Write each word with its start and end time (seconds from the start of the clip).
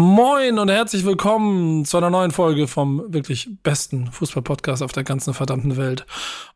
Moin 0.00 0.58
und 0.58 0.70
herzlich 0.70 1.04
willkommen 1.04 1.84
zu 1.84 1.98
einer 1.98 2.08
neuen 2.08 2.30
Folge 2.30 2.68
vom 2.68 3.12
wirklich 3.12 3.50
besten 3.62 4.10
Fußball-Podcast 4.10 4.82
auf 4.82 4.92
der 4.92 5.04
ganzen 5.04 5.34
verdammten 5.34 5.76
Welt. 5.76 6.06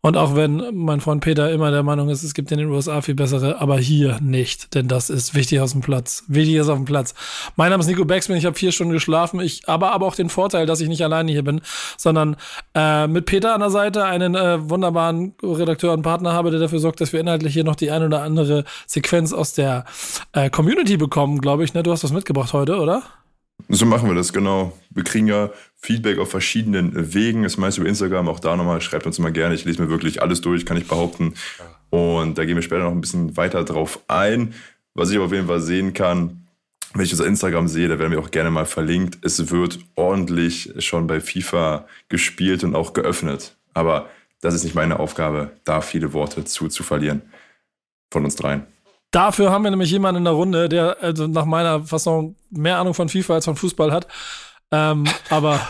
Und 0.01 0.17
auch 0.17 0.35
wenn 0.35 0.63
mein 0.73 1.03
Freund 1.03 1.23
Peter 1.23 1.53
immer 1.53 1.71
der 1.71 1.83
Meinung 1.83 2.09
ist, 2.09 2.23
es 2.23 2.33
gibt 2.33 2.51
in 2.53 2.59
den 2.59 2.71
USA 2.71 3.03
viel 3.03 3.15
bessere, 3.15 3.61
aber 3.61 3.79
hier 3.79 4.19
nicht, 4.23 4.75
denn 4.75 4.89
das 4.89 5.11
ist 5.11 5.35
wichtig 5.35 5.61
aus 5.61 5.73
dem 5.73 5.83
Platz. 5.83 6.25
Wichtig 6.27 6.55
ist 6.55 6.71
auf 6.71 6.79
dem 6.79 6.87
Platz. 6.87 7.13
Mein 7.55 7.69
Name 7.69 7.83
ist 7.83 7.87
Nico 7.87 8.07
Becksmann, 8.07 8.39
ich 8.39 8.47
habe 8.47 8.57
vier 8.57 8.73
Stunden 8.73 8.95
geschlafen, 8.95 9.41
ich 9.41 9.69
aber 9.69 9.93
aber 9.93 10.07
auch 10.07 10.15
den 10.15 10.31
Vorteil, 10.31 10.65
dass 10.65 10.81
ich 10.81 10.89
nicht 10.89 11.05
alleine 11.05 11.31
hier 11.31 11.45
bin, 11.45 11.61
sondern 11.99 12.37
äh, 12.75 13.07
mit 13.09 13.27
Peter 13.27 13.53
an 13.53 13.61
der 13.61 13.69
Seite 13.69 14.07
einen 14.07 14.35
äh, 14.37 14.71
wunderbaren 14.71 15.35
Redakteur 15.43 15.93
und 15.93 16.01
Partner 16.01 16.33
habe, 16.33 16.51
der 16.51 16.61
dafür 16.61 16.79
sorgt, 16.79 17.03
dass 17.03 17.13
wir 17.13 17.21
inhaltlich 17.21 17.53
hier 17.53 17.65
noch 17.65 17.77
die 17.77 17.91
ein 17.91 18.05
oder 18.05 18.23
andere 18.23 18.65
Sequenz 18.87 19.35
aus 19.35 19.53
der 19.53 19.85
äh, 20.33 20.49
Community 20.49 20.97
bekommen, 20.97 21.43
glaube 21.43 21.65
ich. 21.65 21.75
Ne? 21.75 21.83
Du 21.83 21.93
hast 21.93 22.05
was 22.05 22.13
mitgebracht 22.13 22.55
heute, 22.55 22.79
oder? 22.79 23.03
So 23.69 23.87
machen 23.87 24.09
wir 24.09 24.15
das, 24.15 24.33
genau. 24.33 24.77
Wir 24.91 25.05
kriegen 25.05 25.27
ja 25.27 25.51
Feedback 25.77 26.19
auf 26.19 26.31
verschiedenen 26.31 27.15
Wegen. 27.15 27.45
Das 27.45 27.57
meist 27.57 27.79
über 27.79 27.89
Instagram, 27.89 28.29
auch 28.29 28.41
da 28.41 28.57
nochmal. 28.57 28.81
Schreibt 28.81 29.07
uns 29.07 29.19
immer 29.19 29.31
gerne. 29.31 29.55
Ich 29.55 29.65
lese 29.65 29.83
mir 29.83 29.89
wirklich 29.89 30.23
alles 30.23 30.41
durch, 30.41 30.67
kann 30.67 30.77
ich 30.77 30.87
behaupten. 30.87 31.35
Und 31.91 32.37
da 32.39 32.45
gehen 32.45 32.57
wir 32.57 32.63
später 32.63 32.85
noch 32.85 32.93
ein 32.93 33.01
bisschen 33.01 33.37
weiter 33.37 33.65
drauf 33.65 34.01
ein. 34.09 34.55
Was 34.95 35.11
ich 35.11 35.17
aber 35.17 35.27
auf 35.27 35.33
jeden 35.33 35.47
Fall 35.47 35.61
sehen 35.61 35.93
kann, 35.93 36.47
wenn 36.93 37.05
ich 37.05 37.13
unser 37.13 37.27
Instagram 37.27 37.67
sehe, 37.67 37.89
da 37.89 37.99
werden 37.99 38.13
wir 38.13 38.21
auch 38.21 38.31
gerne 38.31 38.51
mal 38.51 38.67
verlinkt. 38.67 39.19
Es 39.23 39.51
wird 39.51 39.81
ordentlich 39.97 40.73
schon 40.79 41.07
bei 41.07 41.21
FIFA 41.21 41.87
gespielt 42.09 42.63
und 42.63 42.77
auch 42.77 42.93
geöffnet. 42.93 43.57
Aber 43.75 44.09
das 44.41 44.55
ist 44.55 44.63
nicht 44.63 44.77
meine 44.77 45.01
Aufgabe, 45.01 45.53
da 45.65 45.81
viele 45.81 46.13
Worte 46.13 46.45
zu, 46.45 46.69
zu 46.69 46.85
verlieren. 46.85 47.23
Von 48.13 48.25
uns 48.25 48.37
dreien. 48.37 48.67
Dafür 49.15 49.53
haben 49.53 49.63
wir 49.63 49.71
nämlich 49.71 49.93
jemanden 49.93 50.19
in 50.19 50.25
der 50.25 50.33
Runde, 50.33 50.69
der 50.69 50.97
also 51.01 51.29
nach 51.29 51.45
meiner 51.45 51.85
Fassung 51.85 52.35
mehr 52.51 52.79
Ahnung 52.79 52.95
von 52.95 53.09
FIFA 53.09 53.35
als 53.35 53.45
von 53.45 53.55
Fußball 53.55 53.93
hat. 53.93 54.09
Ähm, 54.73 55.05
aber. 55.31 55.61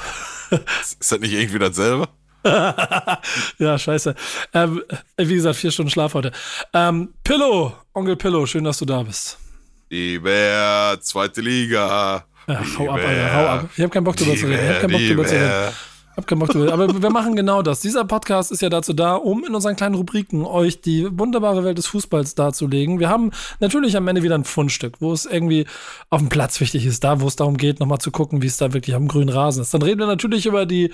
ist 0.81 1.13
das 1.13 1.21
nicht 1.21 1.35
irgendwie 1.35 1.59
dasselbe? 1.59 2.09
ja, 3.59 3.79
scheiße. 3.79 4.15
Ähm, 4.55 4.83
wie 5.19 5.35
gesagt, 5.35 5.57
vier 5.57 5.71
Stunden 5.71 5.91
Schlaf 5.91 6.15
heute. 6.15 6.33
Ähm, 6.73 7.13
Pillow, 7.23 7.75
Onkel 7.93 8.17
Pillow, 8.17 8.47
schön, 8.47 8.65
dass 8.65 8.79
du 8.79 8.87
da 8.87 9.03
bist. 9.03 9.39
Lieber 9.91 10.97
zweite 11.01 11.43
Liga. 11.43 12.25
Ach, 12.47 12.79
hau 12.79 12.91
ab, 12.93 13.01
Alter, 13.05 13.35
hau 13.35 13.47
ab. 13.47 13.69
Ich 13.77 13.83
habe 13.83 13.91
keinen 13.91 14.05
Bock 14.05 14.17
drüber 14.17 14.37
zu 14.37 14.47
reden. 14.47 14.65
Ich 14.65 14.71
hab 14.71 14.81
keinen 14.81 14.93
Bock 14.93 15.01
drüber 15.01 15.27
zu 15.27 15.35
reden. 15.35 15.75
Bock 16.17 16.51
drüber. 16.51 16.73
Aber 16.73 17.03
wir 17.03 17.11
machen 17.11 17.37
genau 17.37 17.63
das. 17.63 17.81
Dieser 17.81 18.05
Podcast 18.05 18.53
ist 18.53 18.63
ja 18.63 18.69
dazu 18.69 18.93
da, 18.93 19.15
um 19.15 19.45
in 19.45 19.55
unseren 19.55 19.77
kleinen 19.77 19.95
Rubriken 19.95 20.45
euch 20.45 20.81
die 20.81 21.07
wunderbare 21.19 21.65
Welt 21.65 21.79
des 21.79 21.87
Fußballs 21.89 22.35
darzulegen. 22.35 23.01
Wir 23.01 23.09
haben 23.09 23.33
natürlich 23.61 23.97
am 23.97 24.07
Ende 24.09 24.23
wieder 24.23 24.37
ein 24.37 24.45
Fundstück, 24.45 25.01
wo 25.01 25.13
es 25.13 25.27
irgendwie 25.27 25.67
auf 26.11 26.21
dem 26.21 26.29
Platz 26.29 26.61
wichtig 26.61 26.87
ist, 26.87 27.03
da 27.05 27.21
wo 27.21 27.27
es 27.27 27.37
darum 27.37 27.57
geht, 27.57 27.81
nochmal 27.81 27.99
zu 27.99 28.11
gucken, 28.11 28.43
wie 28.43 28.47
es 28.47 28.57
da 28.57 28.73
wirklich 28.73 28.95
am 28.95 29.09
grünen 29.09 29.29
Rasen 29.29 29.63
ist. 29.63 29.75
Dann 29.75 29.83
reden 29.83 29.99
wir 29.99 30.07
natürlich 30.07 30.47
über 30.47 30.67
die 30.67 30.93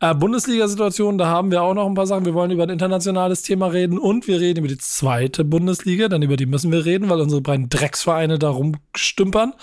äh, 0.00 0.14
Bundesliga-Situation. 0.14 1.18
Da 1.18 1.26
haben 1.26 1.50
wir 1.50 1.62
auch 1.62 1.74
noch 1.74 1.86
ein 1.86 1.94
paar 1.94 2.06
Sachen. 2.06 2.24
Wir 2.24 2.34
wollen 2.34 2.50
über 2.50 2.62
ein 2.62 2.70
internationales 2.70 3.42
Thema 3.42 3.66
reden 3.66 3.98
und 3.98 4.28
wir 4.28 4.40
reden 4.40 4.60
über 4.60 4.68
die 4.68 4.78
zweite 4.78 5.44
Bundesliga. 5.44 6.08
Dann 6.08 6.22
über 6.22 6.36
die 6.36 6.46
müssen 6.46 6.70
wir 6.70 6.84
reden, 6.84 7.08
weil 7.08 7.20
unsere 7.20 7.40
beiden 7.40 7.68
Drecksvereine 7.68 8.38
da 8.38 8.50
rumstümpern. 8.50 9.54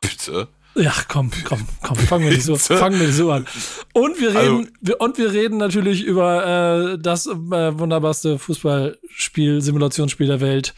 Bitte? 0.00 0.48
Ja, 0.76 0.92
komm, 1.08 1.30
komm, 1.44 1.66
komm, 1.82 1.96
fangen 1.96 2.24
wir 2.24 2.32
nicht 2.32 2.44
so, 2.44 2.56
fangen 2.56 3.00
wir 3.00 3.06
nicht 3.06 3.16
so 3.16 3.32
an. 3.32 3.46
Und 3.94 4.20
wir 4.20 4.34
reden, 4.34 4.70
also, 4.82 4.98
und 4.98 5.16
wir 5.16 5.32
reden 5.32 5.56
natürlich 5.56 6.04
über 6.04 6.92
äh, 6.92 6.98
das 6.98 7.26
äh, 7.26 7.30
wunderbarste 7.32 8.38
Fußballspiel, 8.38 9.62
Simulationsspiel 9.62 10.26
der 10.26 10.40
Welt 10.40 10.74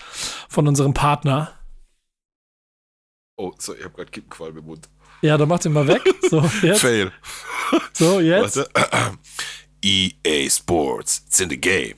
von 0.49 0.69
unserem 0.69 0.95
Partner. 0.95 1.53
Oh, 3.37 3.53
so, 3.59 3.75
ich 3.75 3.83
habe 3.83 3.95
gerade 3.95 4.11
Kippenqualm 4.11 4.57
im 4.59 4.67
Mund. 4.67 4.89
Ja, 5.21 5.37
dann 5.37 5.49
macht 5.49 5.65
ihn 5.65 5.73
mal 5.73 5.89
weg. 5.89 6.03
So, 6.31 6.49
jetzt. 6.63 6.81
Fail. 6.81 7.11
So, 7.93 8.21
jetzt. 8.21 8.57
Warte. 8.57 9.19
EA 9.85 10.49
Sports, 10.49 11.25
it's 11.27 11.41
in 11.41 11.51
the 11.51 11.61
game. 11.61 11.95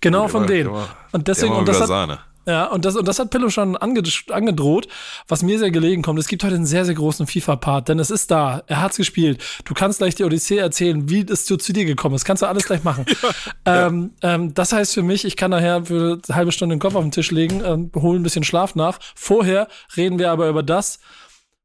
Genau 0.00 0.28
von 0.28 0.46
denen. 0.46 0.70
Und 1.12 1.28
deswegen, 1.28 1.54
und 1.54 1.68
das 1.68 1.80
hat. 1.80 2.20
Ja, 2.46 2.66
und 2.66 2.84
das, 2.84 2.96
und 2.96 3.06
das 3.06 3.18
hat 3.18 3.30
Pillow 3.30 3.50
schon 3.50 3.76
ange, 3.76 4.02
angedroht, 4.30 4.88
was 5.28 5.42
mir 5.42 5.58
sehr 5.58 5.70
gelegen 5.70 6.02
kommt. 6.02 6.18
Es 6.18 6.26
gibt 6.26 6.42
heute 6.42 6.54
einen 6.54 6.66
sehr, 6.66 6.84
sehr 6.84 6.94
großen 6.94 7.26
FIFA-Part, 7.26 7.88
denn 7.88 7.98
es 7.98 8.10
ist 8.10 8.30
da. 8.30 8.62
Er 8.66 8.80
hat's 8.80 8.96
gespielt. 8.96 9.42
Du 9.64 9.74
kannst 9.74 9.98
gleich 9.98 10.14
die 10.14 10.24
Odyssee 10.24 10.56
erzählen, 10.56 11.08
wie 11.08 11.20
es 11.20 11.44
zu, 11.44 11.58
zu 11.58 11.72
dir 11.72 11.84
gekommen 11.84 12.14
ist. 12.14 12.24
Kannst 12.24 12.42
du 12.42 12.46
alles 12.46 12.64
gleich 12.64 12.82
machen. 12.82 13.04
ja, 13.66 13.86
ähm. 13.86 14.10
Ähm, 14.22 14.54
das 14.54 14.72
heißt 14.72 14.94
für 14.94 15.02
mich, 15.02 15.24
ich 15.24 15.36
kann 15.36 15.50
nachher 15.50 15.84
für 15.84 16.18
eine 16.26 16.36
halbe 16.36 16.52
Stunde 16.52 16.74
den 16.74 16.80
Kopf 16.80 16.94
auf 16.94 17.02
den 17.02 17.10
Tisch 17.10 17.30
legen, 17.30 17.60
äh, 17.60 18.00
holen 18.00 18.20
ein 18.20 18.22
bisschen 18.22 18.44
Schlaf 18.44 18.74
nach. 18.74 18.98
Vorher 19.14 19.68
reden 19.96 20.18
wir 20.18 20.30
aber 20.30 20.48
über 20.48 20.62
das, 20.62 20.98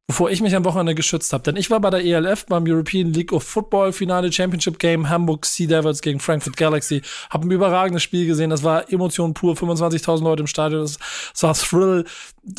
wovor 0.07 0.29
ich 0.29 0.41
mich 0.41 0.55
am 0.55 0.65
Wochenende 0.65 0.93
geschützt 0.93 1.33
habe. 1.33 1.43
Denn 1.43 1.55
ich 1.55 1.71
war 1.71 1.79
bei 1.79 1.89
der 1.89 2.05
ELF 2.05 2.45
beim 2.45 2.65
European 2.67 3.11
League 3.11 3.33
of 3.33 3.43
Football 3.43 3.91
Finale 3.91 4.31
Championship 4.31 4.77
Game 4.77 5.09
Hamburg 5.09 5.45
Sea 5.45 5.67
Devils 5.67 6.01
gegen 6.01 6.19
Frankfurt 6.19 6.57
Galaxy. 6.57 7.01
Habe 7.29 7.47
ein 7.47 7.51
überragendes 7.51 8.03
Spiel 8.03 8.27
gesehen. 8.27 8.51
Das 8.51 8.63
war 8.63 8.91
Emotion 8.91 9.33
pur. 9.33 9.55
25.000 9.55 10.23
Leute 10.23 10.41
im 10.41 10.47
Stadion. 10.47 10.81
Das 10.81 10.99
war 11.43 11.53
Thrill. 11.55 12.05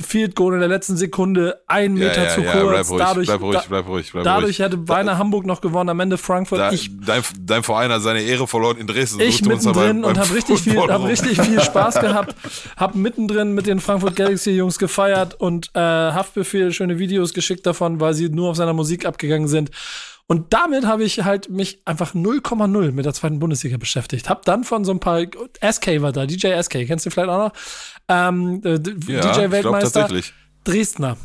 Field 0.05 0.35
Goal 0.35 0.55
in 0.55 0.61
der 0.61 0.69
letzten 0.69 0.97
Sekunde. 0.97 1.61
Ein 1.67 1.95
Meter 1.95 2.17
ja, 2.17 2.25
ja, 2.25 2.35
zu 2.35 2.41
ja, 2.43 2.53
kurz. 2.53 2.89
Bleib 2.89 2.89
ruhig, 2.89 2.99
dadurch, 2.99 3.27
bleib 3.27 3.41
ruhig, 3.41 3.63
bleib 3.69 3.89
ruhig, 3.89 4.13
bleib 4.13 4.25
dadurch 4.25 4.59
hätte 4.59 4.77
beinahe 4.77 5.19
Hamburg 5.19 5.47
noch 5.47 5.61
gewonnen. 5.61 5.91
Am 5.91 6.01
Ende 6.01 6.19
Frankfurt. 6.19 6.59
Da, 6.59 6.73
ich, 6.73 6.91
dein, 7.05 7.23
dein, 7.41 7.63
Verein 7.63 7.91
hat 7.91 8.03
seine 8.03 8.23
Ehre 8.23 8.47
verloren 8.47 8.79
in 8.79 8.87
Dresden. 8.87 9.21
Ich 9.21 9.45
mittendrin 9.45 10.05
und 10.05 10.19
habe 10.19 10.35
richtig 10.35 10.61
viel, 10.61 10.77
hab 10.79 11.05
richtig 11.05 11.41
viel 11.41 11.61
Spaß 11.63 12.01
gehabt. 12.01 12.35
Hab 12.77 12.95
mittendrin 12.95 13.55
mit 13.55 13.67
den 13.67 13.79
Frankfurt 13.79 14.17
Galaxy 14.17 14.51
Jungs 14.51 14.79
gefeiert 14.79 15.35
und 15.35 15.71
äh, 15.75 15.81
Haftbefehl 15.81 16.73
schöne 16.73 16.99
Videos 16.99 17.33
geschickt 17.33 17.65
davon, 17.67 18.01
weil 18.01 18.15
sie 18.15 18.29
nur 18.29 18.51
auf 18.51 18.57
seiner 18.57 18.73
Musik 18.73 19.07
abgegangen 19.07 19.49
sind. 19.49 19.71
Und 20.29 20.53
damit 20.53 20.87
habe 20.87 21.05
ich 21.05 21.23
halt 21.23 21.51
mich 21.51 21.81
einfach 21.85 22.15
0,0 22.15 22.91
mit 22.91 23.05
der 23.05 23.15
zweiten 23.15 23.39
Bundesliga 23.39 23.77
beschäftigt. 23.77 24.29
Hab 24.29 24.45
dann 24.45 24.65
von 24.65 24.85
so 24.85 24.91
ein 24.91 24.99
paar, 24.99 25.21
SK 25.21 26.03
war 26.03 26.11
da, 26.11 26.27
DJ 26.27 26.61
SK, 26.61 26.87
kennst 26.87 27.07
du 27.07 27.11
vielleicht 27.11 27.29
auch 27.29 27.49
noch? 27.49 27.53
Ähm, 28.09 28.61
äh, 28.65 28.81
ja, 29.07 29.21
DJ-Weltmeister. 29.21 30.09
Dresdner. 30.65 31.17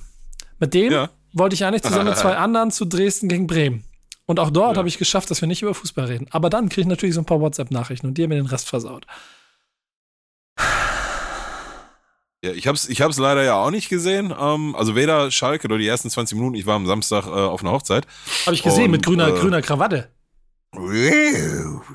Mit 0.59 0.75
dem 0.75 0.91
ja. 0.91 1.09
wollte 1.33 1.55
ich 1.55 1.65
eigentlich 1.65 1.81
zusammen 1.81 2.09
mit 2.09 2.17
zwei 2.17 2.37
anderen 2.37 2.69
zu 2.69 2.85
Dresden 2.85 3.27
gegen 3.27 3.47
Bremen. 3.47 3.83
Und 4.27 4.39
auch 4.39 4.51
dort 4.51 4.73
ja. 4.73 4.77
habe 4.77 4.87
ich 4.87 4.99
geschafft, 4.99 5.31
dass 5.31 5.41
wir 5.41 5.47
nicht 5.47 5.63
über 5.63 5.73
Fußball 5.73 6.05
reden. 6.05 6.27
Aber 6.29 6.51
dann 6.51 6.69
kriege 6.69 6.81
ich 6.81 6.87
natürlich 6.87 7.15
so 7.15 7.21
ein 7.21 7.25
paar 7.25 7.41
WhatsApp-Nachrichten 7.41 8.07
und 8.07 8.17
die 8.17 8.23
haben 8.23 8.29
mir 8.29 8.35
den 8.35 8.45
Rest 8.45 8.69
versaut. 8.69 9.07
Ja, 12.43 12.51
ich 12.51 12.67
hab's, 12.67 12.89
ich 12.89 13.01
hab's 13.01 13.17
leider 13.17 13.43
ja 13.43 13.55
auch 13.55 13.69
nicht 13.69 13.87
gesehen. 13.89 14.33
Ähm, 14.37 14.75
also 14.75 14.95
weder 14.95 15.29
Schalke 15.29 15.67
oder 15.67 15.77
die 15.77 15.87
ersten 15.87 16.09
20 16.09 16.35
Minuten. 16.37 16.55
Ich 16.55 16.65
war 16.65 16.75
am 16.75 16.87
Samstag 16.87 17.27
äh, 17.27 17.29
auf 17.29 17.61
einer 17.61 17.71
Hochzeit. 17.71 18.07
Habe 18.45 18.55
ich 18.55 18.63
gesehen 18.63 18.85
und, 18.85 18.91
mit 18.91 19.05
grüner, 19.05 19.27
äh, 19.27 19.39
grüner 19.39 19.61
Krawatte. 19.61 20.09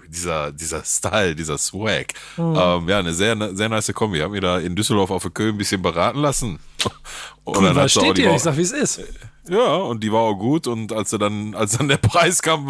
Dieser, 0.08 0.52
dieser 0.52 0.84
Style, 0.84 1.34
dieser 1.34 1.58
Swag. 1.58 2.12
Mhm. 2.36 2.54
Ähm, 2.56 2.88
ja, 2.88 2.98
eine 2.98 3.14
sehr, 3.14 3.36
sehr 3.56 3.68
nice 3.68 3.92
Kombi. 3.92 4.18
Ich 4.18 4.22
habe 4.22 4.34
mir 4.34 4.40
da 4.40 4.58
in 4.58 4.76
Düsseldorf 4.76 5.10
auf 5.10 5.22
der 5.22 5.32
Köln 5.32 5.54
ein 5.54 5.58
bisschen 5.58 5.82
beraten 5.82 6.20
lassen. 6.20 6.60
Und 7.44 7.56
cool, 7.56 7.64
dann 7.64 7.76
was 7.76 7.92
steht 7.92 8.18
dir? 8.18 8.34
Ich 8.34 8.42
sag, 8.42 8.56
wie 8.56 8.62
es 8.62 8.72
ist. 8.72 9.00
Ja, 9.48 9.76
und 9.76 10.02
die 10.02 10.12
war 10.12 10.20
auch 10.20 10.34
gut. 10.34 10.66
Und 10.66 10.92
als 10.92 11.10
dann, 11.10 11.54
als 11.54 11.78
dann 11.78 11.88
der 11.88 11.98
Preis 11.98 12.42
kam, 12.42 12.66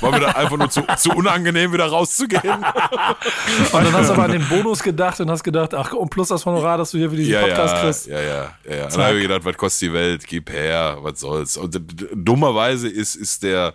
war 0.00 0.10
mir 0.10 0.20
dann 0.20 0.34
einfach 0.34 0.56
nur 0.56 0.70
zu, 0.70 0.82
zu 0.96 1.10
unangenehm, 1.10 1.72
wieder 1.72 1.86
rauszugehen. 1.86 2.42
und 3.72 3.72
dann 3.72 3.92
hast 3.92 4.08
du 4.08 4.14
aber 4.14 4.24
an 4.24 4.32
den 4.32 4.48
Bonus 4.48 4.82
gedacht 4.82 5.20
und 5.20 5.30
hast 5.30 5.42
gedacht, 5.42 5.74
ach, 5.74 5.92
und 5.92 6.10
plus 6.10 6.28
das 6.28 6.44
Honorar, 6.44 6.78
dass 6.78 6.90
du 6.90 6.98
hier 6.98 7.10
für 7.10 7.16
diesen 7.16 7.32
ja, 7.32 7.42
Podcast 7.42 7.74
ja, 7.74 7.82
kriegst. 7.82 8.06
Ja, 8.06 8.20
ja, 8.20 8.54
ja. 8.68 8.76
ja. 8.76 8.86
Dann 8.88 9.02
habe 9.02 9.16
ich 9.16 9.22
gedacht, 9.22 9.44
was 9.44 9.56
kostet 9.56 9.88
die 9.88 9.92
Welt? 9.94 10.26
Gib 10.26 10.50
her, 10.50 10.98
was 11.00 11.20
soll's. 11.20 11.56
Und 11.56 11.80
dummerweise 12.14 12.88
ist, 12.88 13.14
ist 13.14 13.42
der, 13.42 13.74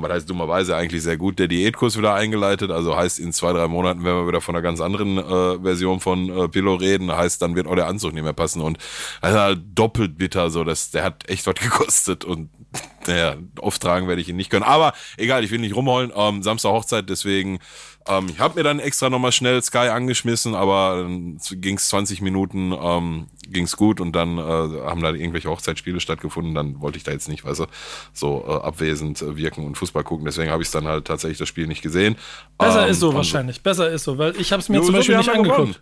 was 0.00 0.10
heißt 0.10 0.30
dummerweise 0.30 0.76
eigentlich 0.76 1.02
sehr 1.02 1.16
gut, 1.16 1.38
der 1.38 1.48
Diätkurs 1.48 1.98
wieder 1.98 2.14
eingeleitet. 2.14 2.70
Also 2.70 2.96
heißt, 2.96 3.18
in 3.18 3.32
zwei, 3.32 3.52
drei 3.52 3.68
Monaten 3.68 4.04
werden 4.04 4.22
wir 4.22 4.28
wieder 4.28 4.40
von 4.40 4.54
einer 4.54 4.62
ganz 4.62 4.80
anderen 4.80 5.18
äh, 5.18 5.58
Version 5.60 6.00
von 6.00 6.30
äh, 6.30 6.48
Pillow 6.48 6.76
reden. 6.76 7.10
Heißt, 7.10 7.42
dann 7.42 7.56
wird 7.56 7.66
auch 7.66 7.74
der 7.74 7.88
Anzug 7.88 8.14
nicht 8.14 8.22
mehr 8.22 8.32
passen. 8.32 8.62
Und 8.62 8.78
also 9.20 9.38
halt 9.38 9.60
doppelt 9.74 10.16
bitter, 10.16 10.48
so 10.50 10.64
dass 10.64 10.92
der 10.92 11.04
hat 11.04 11.28
echt 11.28 11.46
was 11.46 11.54
gekostet 11.60 12.24
und 12.24 12.48
naja, 13.06 13.36
oft 13.58 13.82
tragen 13.82 14.08
werde 14.08 14.22
ich 14.22 14.28
ihn 14.28 14.36
nicht 14.36 14.50
können. 14.50 14.62
Aber 14.62 14.92
egal, 15.16 15.44
ich 15.44 15.50
will 15.50 15.58
nicht 15.58 15.74
rumholen. 15.74 16.12
Ähm, 16.14 16.42
Samstag 16.42 16.70
Hochzeit, 16.70 17.10
deswegen 17.10 17.58
ähm, 18.06 18.26
ich 18.28 18.38
habe 18.38 18.56
mir 18.56 18.62
dann 18.62 18.78
extra 18.78 19.10
nochmal 19.10 19.32
schnell 19.32 19.62
Sky 19.62 19.88
angeschmissen, 19.88 20.54
aber 20.54 21.02
dann 21.02 21.38
ging 21.52 21.76
es 21.76 21.88
20 21.88 22.20
Minuten, 22.20 22.72
ähm, 22.72 23.26
ging 23.48 23.64
es 23.64 23.76
gut 23.76 24.00
und 24.00 24.12
dann 24.12 24.38
äh, 24.38 24.40
haben 24.42 25.02
da 25.02 25.12
irgendwelche 25.12 25.48
Hochzeitsspiele 25.48 26.00
stattgefunden. 26.00 26.54
Dann 26.54 26.80
wollte 26.80 26.98
ich 26.98 27.04
da 27.04 27.12
jetzt 27.12 27.28
nicht, 27.28 27.44
weißt 27.44 27.60
du, 27.60 27.66
so 28.12 28.44
äh, 28.46 28.52
abwesend 28.52 29.22
äh, 29.22 29.36
wirken 29.36 29.66
und 29.66 29.76
Fußball 29.76 30.04
gucken. 30.04 30.24
Deswegen 30.24 30.50
habe 30.50 30.62
ich 30.62 30.70
dann 30.70 30.86
halt 30.86 31.06
tatsächlich 31.06 31.38
das 31.38 31.48
Spiel 31.48 31.66
nicht 31.66 31.82
gesehen. 31.82 32.16
Besser 32.58 32.84
ähm, 32.84 32.90
ist 32.90 33.00
so 33.00 33.14
wahrscheinlich, 33.14 33.62
besser 33.62 33.90
ist 33.90 34.04
so, 34.04 34.18
weil 34.18 34.34
ich 34.40 34.52
habe 34.52 34.60
es 34.60 34.68
mir 34.68 34.82
zum 34.82 34.94
Beispiel 34.94 35.16
nicht 35.16 35.30
angeguckt. 35.30 35.56
Gewonnen. 35.56 35.76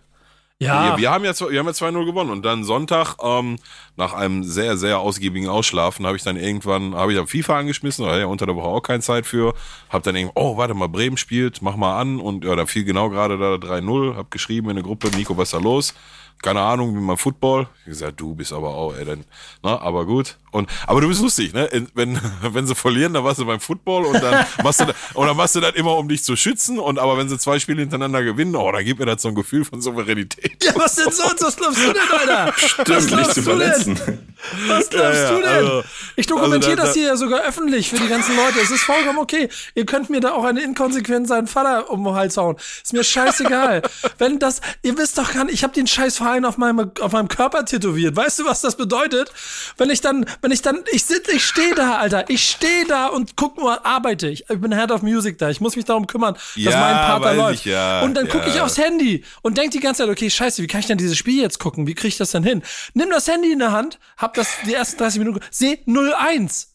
Ja. 0.61 0.95
Wir, 0.95 1.01
wir 1.01 1.11
haben 1.11 1.25
ja, 1.25 1.31
wir 1.31 1.57
haben 1.57 1.65
ja 1.65 1.71
2-0 1.71 2.05
gewonnen 2.05 2.29
und 2.29 2.45
dann 2.45 2.63
Sonntag, 2.63 3.15
ähm, 3.23 3.57
nach 3.95 4.13
einem 4.13 4.43
sehr, 4.43 4.77
sehr 4.77 4.99
ausgiebigen 4.99 5.49
Ausschlafen, 5.49 6.05
habe 6.05 6.17
ich 6.17 6.23
dann 6.23 6.37
irgendwann, 6.37 6.93
habe 6.93 7.11
ich 7.11 7.17
dann 7.17 7.25
FIFA 7.25 7.57
angeschmissen, 7.57 8.05
hatte 8.05 8.19
ja 8.19 8.25
unter 8.27 8.45
der 8.45 8.55
Woche 8.55 8.67
auch 8.67 8.81
keine 8.81 9.01
Zeit 9.01 9.25
für, 9.25 9.55
habe 9.89 10.03
dann 10.03 10.15
irgendwann, 10.15 10.43
oh, 10.43 10.57
warte 10.57 10.75
mal, 10.75 10.87
Bremen 10.87 11.17
spielt, 11.17 11.63
mach 11.63 11.77
mal 11.77 11.99
an 11.99 12.19
und 12.19 12.45
ja, 12.45 12.55
da 12.55 12.67
fiel 12.67 12.83
genau 12.83 13.09
gerade 13.09 13.39
da 13.39 13.55
3-0, 13.55 14.15
hab 14.15 14.29
geschrieben 14.29 14.69
in 14.69 14.75
der 14.75 14.83
Gruppe, 14.83 15.09
Nico, 15.17 15.35
was 15.35 15.47
ist 15.47 15.53
da 15.55 15.57
los? 15.57 15.95
Keine 16.41 16.61
Ahnung, 16.61 16.95
wie 16.95 16.99
man 16.99 17.17
Football. 17.17 17.67
Ich 17.73 17.81
hab 17.81 17.85
gesagt, 17.87 18.19
du 18.21 18.33
bist 18.33 18.51
aber 18.51 18.69
auch, 18.69 18.95
ey, 18.95 19.05
dann, 19.05 19.25
na, 19.61 19.79
aber 19.79 20.05
gut. 20.05 20.37
Und, 20.51 20.69
aber 20.87 20.99
du 21.01 21.07
bist 21.07 21.21
lustig, 21.21 21.53
ne? 21.53 21.69
Wenn, 21.93 22.19
wenn 22.41 22.65
sie 22.65 22.73
verlieren, 22.75 23.13
dann 23.13 23.23
warst 23.23 23.39
du 23.39 23.45
beim 23.45 23.59
Football 23.59 24.05
und 24.05 24.21
dann 24.21 24.45
machst 24.63 24.79
du, 24.81 24.85
da- 24.85 24.93
und 25.13 25.27
dann 25.27 25.37
machst 25.37 25.55
du 25.55 25.59
das 25.59 25.75
immer, 25.75 25.95
um 25.97 26.07
dich 26.09 26.23
zu 26.23 26.35
schützen. 26.35 26.79
Und 26.79 26.97
aber 26.99 27.17
wenn 27.17 27.29
sie 27.29 27.37
zwei 27.37 27.59
Spiele 27.59 27.81
hintereinander 27.81 28.23
gewinnen, 28.23 28.55
oh, 28.55 28.71
dann 28.71 28.83
gibt 28.83 28.99
mir 28.99 29.05
das 29.05 29.21
so 29.21 29.27
ein 29.27 29.35
Gefühl 29.35 29.65
von 29.65 29.81
Souveränität. 29.81 30.63
Ja, 30.63 30.73
was 30.75 30.95
denn 30.95 31.11
sonst? 31.11 31.41
Was 31.43 31.55
glaubst 31.55 31.77
du 31.77 31.93
denn, 31.93 32.01
Alter? 32.19 32.47
was 32.47 32.61
Stimmt, 32.61 32.89
nicht 32.89 33.07
glaubst 33.07 33.33
zu 33.35 33.41
du 33.43 33.57
denn? 33.57 34.19
Was 34.67 34.89
glaubst 34.89 35.15
Ja, 35.19 35.23
ja, 35.23 35.29
du 35.35 35.41
denn? 35.41 35.49
also- 35.49 35.83
ich 36.15 36.27
dokumentiere 36.27 36.71
also 36.73 36.81
da- 36.81 36.87
das 36.87 36.93
hier 36.95 37.07
ja 37.07 37.15
sogar 37.15 37.41
öffentlich 37.41 37.89
für 37.89 37.97
die 37.97 38.07
ganzen 38.07 38.35
Leute. 38.35 38.59
Es 38.61 38.71
ist 38.71 38.81
vollkommen 38.83 39.19
okay. 39.19 39.49
Ihr 39.75 39.85
könnt 39.85 40.09
mir 40.09 40.19
da 40.19 40.31
auch 40.33 40.43
eine 40.43 40.61
inkonsequent 40.61 41.27
seinen 41.27 41.47
Vater 41.47 41.89
um 41.89 42.03
den 42.03 42.13
Hals 42.13 42.37
hauen. 42.37 42.57
Ist 42.83 42.93
mir 42.93 43.03
scheißegal. 43.03 43.81
Wenn 44.17 44.39
das, 44.39 44.61
ihr 44.83 44.97
wisst 44.97 45.17
doch 45.17 45.33
gar 45.33 45.45
nicht, 45.45 45.53
ich 45.53 45.63
habe 45.63 45.73
den 45.73 45.87
scheiß 45.87 46.17
Verein 46.17 46.45
auf 46.45 46.57
meinem, 46.57 46.91
auf 47.01 47.11
meinem 47.11 47.27
Körper 47.27 47.65
tätowiert. 47.65 48.15
Weißt 48.15 48.39
du, 48.39 48.45
was 48.45 48.61
das 48.61 48.75
bedeutet? 48.75 49.31
Wenn 49.77 49.89
ich 49.89 50.01
dann, 50.01 50.25
wenn 50.41 50.51
ich 50.51 50.61
dann, 50.61 50.79
ich 50.91 51.05
sitze, 51.05 51.31
ich 51.33 51.45
stehe 51.45 51.75
da, 51.75 51.97
Alter. 51.97 52.25
Ich 52.29 52.43
stehe 52.49 52.85
da 52.85 53.07
und 53.07 53.35
guck 53.37 53.57
nur, 53.57 53.85
arbeite. 53.85 54.27
Ich, 54.27 54.45
ich 54.49 54.59
bin 54.59 54.73
Head 54.77 54.91
of 54.91 55.01
Music 55.01 55.37
da. 55.37 55.49
Ich 55.49 55.61
muss 55.61 55.75
mich 55.75 55.85
darum 55.85 56.07
kümmern, 56.07 56.33
dass 56.33 56.41
Ja, 56.55 56.71
mein 56.79 56.95
Part 56.95 57.23
da 57.25 57.29
weiß 57.29 57.37
läuft. 57.37 57.65
ich, 57.65 58.03
und 58.03 58.13
dann 58.15 58.27
gucke 58.27 58.49
ich 58.49 58.59
aufs 58.61 58.77
Handy 58.77 59.23
und 59.41 59.57
denk 59.57 59.71
die 59.71 59.79
ganze 59.79 60.03
Zeit, 60.03 60.09
okay, 60.11 60.29
scheiße, 60.29 60.61
wie 60.61 60.67
kann 60.67 60.79
ich 60.81 60.87
denn 60.87 60.97
dieses 60.97 61.17
Spiel 61.17 61.41
jetzt 61.41 61.59
gucken? 61.59 61.87
Wie 61.87 61.93
kriege 61.95 62.09
ich 62.09 62.17
das 62.17 62.31
denn 62.31 62.43
hin? 62.43 62.61
Nimm 62.93 63.09
das 63.09 63.27
Handy 63.27 63.51
in 63.51 63.59
der 63.59 63.71
Hand, 63.71 63.99
hab 64.17 64.30
das 64.33 64.47
die 64.65 64.73
ersten 64.73 64.97
30 64.97 65.19
Minuten, 65.19 65.39
seh 65.49 65.79
01. 65.87 66.67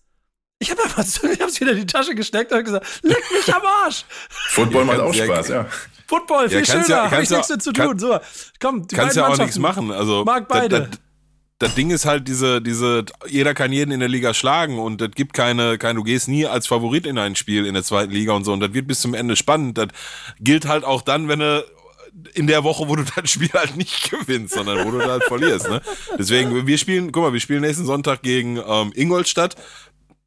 Ich 0.58 0.70
habe 0.70 0.82
einfach 0.84 1.04
ich 1.04 1.40
hab's 1.40 1.60
wieder 1.60 1.72
in 1.72 1.78
die 1.78 1.86
Tasche 1.86 2.14
gesteckt 2.14 2.50
und 2.52 2.58
hab 2.58 2.64
gesagt, 2.64 2.86
leck 3.02 3.22
mich 3.32 3.54
am 3.54 3.62
Arsch. 3.84 4.04
Football 4.50 4.84
macht 4.86 5.00
auch 5.00 5.12
Spaß, 5.12 5.48
ja. 5.48 5.66
Football, 6.08 6.48
viel 6.48 6.60
Ja, 6.60 6.64
kannst 6.64 6.86
schöner, 6.88 7.04
ja- 7.04 7.10
hab 7.10 7.22
ich 7.22 7.30
nichts 7.30 7.48
mit 7.50 7.62
zu 7.62 7.72
kann- 7.72 7.88
tun. 7.88 7.98
So, 7.98 8.18
komm, 8.60 8.86
die 8.86 8.94
kannst 8.94 9.16
ja 9.16 9.26
auch 9.26 9.36
nichts 9.36 9.58
machen. 9.58 9.90
Also 9.90 10.24
Mag 10.24 10.48
das- 10.48 10.58
beide. 10.58 10.80
Das, 10.88 10.98
das 11.58 11.74
Ding 11.74 11.90
ist 11.90 12.04
halt 12.04 12.28
diese, 12.28 12.60
diese, 12.60 13.04
jeder 13.28 13.54
kann 13.54 13.72
jeden 13.72 13.90
in 13.90 14.00
der 14.00 14.10
Liga 14.10 14.34
schlagen 14.34 14.78
und 14.78 15.00
es 15.00 15.10
gibt 15.12 15.32
keine, 15.32 15.78
kein, 15.78 15.96
du 15.96 16.02
gehst 16.04 16.28
nie 16.28 16.46
als 16.46 16.66
Favorit 16.66 17.06
in 17.06 17.16
ein 17.18 17.34
Spiel 17.34 17.64
in 17.64 17.72
der 17.74 17.82
zweiten 17.82 18.12
Liga 18.12 18.32
und 18.34 18.44
so 18.44 18.52
und 18.52 18.60
das 18.60 18.74
wird 18.74 18.86
bis 18.86 19.00
zum 19.00 19.14
Ende 19.14 19.36
spannend. 19.36 19.78
Das 19.78 19.88
gilt 20.38 20.66
halt 20.68 20.84
auch 20.84 21.00
dann, 21.02 21.28
wenn 21.28 21.38
du 21.38 21.64
in 22.34 22.46
der 22.46 22.64
Woche, 22.64 22.88
wo 22.88 22.96
du 22.96 23.04
das 23.16 23.30
Spiel 23.30 23.50
halt 23.52 23.76
nicht 23.76 24.10
gewinnst, 24.10 24.54
sondern 24.54 24.86
wo 24.86 24.90
du 24.90 24.98
da 24.98 25.08
halt 25.08 25.24
verlierst. 25.24 25.68
Ne? 25.68 25.80
Deswegen, 26.18 26.66
wir 26.66 26.78
spielen, 26.78 27.12
guck 27.12 27.24
mal, 27.24 27.32
wir 27.32 27.40
spielen 27.40 27.60
nächsten 27.60 27.84
Sonntag 27.84 28.22
gegen 28.22 28.58
ähm, 28.66 28.92
Ingolstadt. 28.94 29.56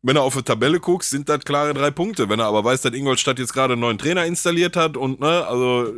Wenn 0.01 0.15
du 0.15 0.21
auf 0.21 0.33
die 0.33 0.43
Tabelle 0.43 0.79
guckst, 0.79 1.09
sind 1.09 1.27
das 1.27 1.43
klare 1.43 1.73
drei 1.73 1.91
Punkte. 1.91 2.29
Wenn 2.29 2.39
er 2.39 2.45
aber 2.45 2.63
weiß, 2.63 2.81
dass 2.83 2.93
Ingolstadt 2.93 3.37
jetzt 3.37 3.51
gerade 3.51 3.73
einen 3.73 3.81
neuen 3.81 3.97
Trainer 3.97 4.25
installiert 4.25 4.77
hat 4.77 4.95
und 4.95 5.19
ne, 5.19 5.45
also 5.45 5.91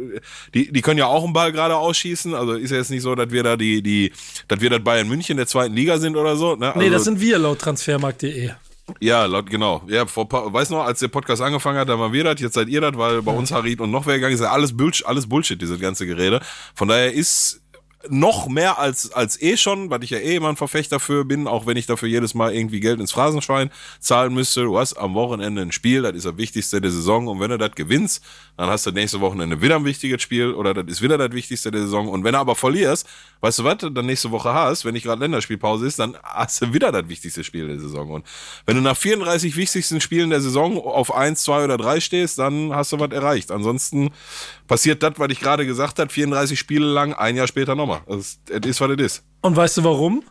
die, 0.55 0.71
die 0.71 0.81
können 0.81 0.97
ja 0.97 1.05
auch 1.05 1.23
einen 1.23 1.33
Ball 1.33 1.51
gerade 1.51 1.75
ausschießen. 1.75 2.33
Also 2.33 2.53
ist 2.53 2.71
ja 2.71 2.77
jetzt 2.77 2.89
nicht 2.89 3.03
so, 3.03 3.13
dass 3.13 3.29
wir 3.29 3.43
da 3.43 3.57
die, 3.57 3.83
die, 3.83 4.11
dass 4.47 4.59
wir 4.59 4.71
das 4.71 4.83
Bayern 4.83 5.07
München 5.07 5.37
der 5.37 5.45
zweiten 5.45 5.75
Liga 5.75 5.99
sind 5.99 6.15
oder 6.17 6.35
so. 6.35 6.55
Ne? 6.55 6.69
Also, 6.69 6.79
Nee, 6.79 6.89
das 6.89 7.03
sind 7.03 7.19
wir 7.19 7.37
laut 7.37 7.59
transfermarkt.de. 7.59 8.51
ja, 8.99 9.25
laut, 9.25 9.49
genau. 9.49 9.81
Ja, 9.87 10.05
vor, 10.05 10.27
weiß 10.29 10.69
noch, 10.69 10.83
als 10.83 10.99
der 10.99 11.07
Podcast 11.07 11.41
angefangen 11.41 11.79
hat, 11.79 11.89
da 11.89 11.97
waren 11.99 12.13
wir 12.13 12.23
das, 12.23 12.39
jetzt 12.39 12.53
seid 12.53 12.67
ihr 12.67 12.81
das, 12.81 12.97
weil 12.97 13.21
bei 13.21 13.31
uns 13.31 13.51
Harid 13.51 13.79
und 13.81 13.91
noch 13.91 14.05
wer 14.05 14.15
gegangen 14.15 14.33
ist, 14.33 14.41
alles 14.41 14.75
Bullshit, 14.75 15.05
alles 15.05 15.27
Bullshit, 15.27 15.61
dieses 15.61 15.79
ganze 15.79 16.05
Gerede. 16.05 16.41
Von 16.75 16.87
daher 16.87 17.13
ist 17.13 17.61
noch 18.09 18.47
mehr 18.47 18.79
als, 18.79 19.11
als 19.11 19.41
eh 19.41 19.57
schon, 19.57 19.89
weil 19.89 20.03
ich 20.03 20.09
ja 20.09 20.17
eh 20.17 20.35
immer 20.35 20.49
ein 20.49 20.55
Verfechter 20.55 20.95
dafür 20.95 21.25
bin, 21.25 21.47
auch 21.47 21.65
wenn 21.65 21.77
ich 21.77 21.85
dafür 21.85 22.09
jedes 22.09 22.33
Mal 22.33 22.53
irgendwie 22.53 22.79
Geld 22.79 22.99
ins 22.99 23.11
Phrasenschwein 23.11 23.69
zahlen 23.99 24.33
müsste. 24.33 24.63
Du 24.63 24.77
hast 24.77 24.95
am 24.95 25.13
Wochenende 25.13 25.61
ein 25.61 25.71
Spiel, 25.71 26.01
das 26.01 26.15
ist 26.15 26.25
das 26.25 26.37
Wichtigste 26.37 26.81
der 26.81 26.91
Saison 26.91 27.27
und 27.27 27.39
wenn 27.39 27.51
du 27.51 27.57
das 27.57 27.71
gewinnst, 27.75 28.23
dann 28.57 28.69
hast 28.69 28.85
du 28.85 28.91
nächste 28.91 29.19
Wochenende 29.19 29.61
wieder 29.61 29.75
ein 29.75 29.85
wichtiges 29.85 30.21
Spiel 30.21 30.53
oder 30.53 30.73
das 30.73 30.85
ist 30.87 31.01
wieder 31.01 31.17
das 31.17 31.31
Wichtigste 31.31 31.71
der 31.71 31.81
Saison 31.81 32.07
und 32.07 32.23
wenn 32.23 32.33
du 32.33 32.39
aber 32.39 32.55
verlierst, 32.55 33.07
weißt 33.41 33.59
du 33.59 33.63
was, 33.63 33.77
du 33.77 33.89
dann 33.89 34.05
nächste 34.05 34.31
Woche 34.31 34.53
hast, 34.53 34.85
wenn 34.85 34.93
nicht 34.93 35.03
gerade 35.03 35.21
Länderspielpause 35.21 35.87
ist, 35.87 35.99
dann 35.99 36.17
hast 36.23 36.61
du 36.61 36.73
wieder 36.73 36.91
das 36.91 37.07
wichtigste 37.07 37.43
Spiel 37.43 37.67
der 37.67 37.79
Saison 37.79 38.09
und 38.11 38.25
wenn 38.65 38.75
du 38.75 38.81
nach 38.81 38.97
34 38.97 39.55
wichtigsten 39.55 40.01
Spielen 40.01 40.29
der 40.29 40.41
Saison 40.41 40.77
auf 40.77 41.13
1, 41.13 41.43
2 41.43 41.63
oder 41.63 41.77
3 41.77 41.99
stehst, 41.99 42.39
dann 42.39 42.73
hast 42.73 42.91
du 42.91 42.99
was 42.99 43.11
erreicht. 43.11 43.51
Ansonsten 43.51 44.11
passiert 44.67 45.03
das, 45.03 45.13
was 45.17 45.31
ich 45.31 45.39
gerade 45.39 45.65
gesagt 45.65 45.99
habe, 45.99 46.11
34 46.11 46.59
Spiele 46.59 46.85
lang, 46.85 47.13
ein 47.13 47.35
Jahr 47.35 47.47
später 47.47 47.75
nochmal. 47.75 48.01
Es 48.07 48.39
ist, 48.47 48.81
was 48.81 48.91
es 48.91 48.99
ist. 48.99 49.23
Und 49.41 49.55
weißt 49.55 49.77
du 49.77 49.83
warum? 49.83 50.23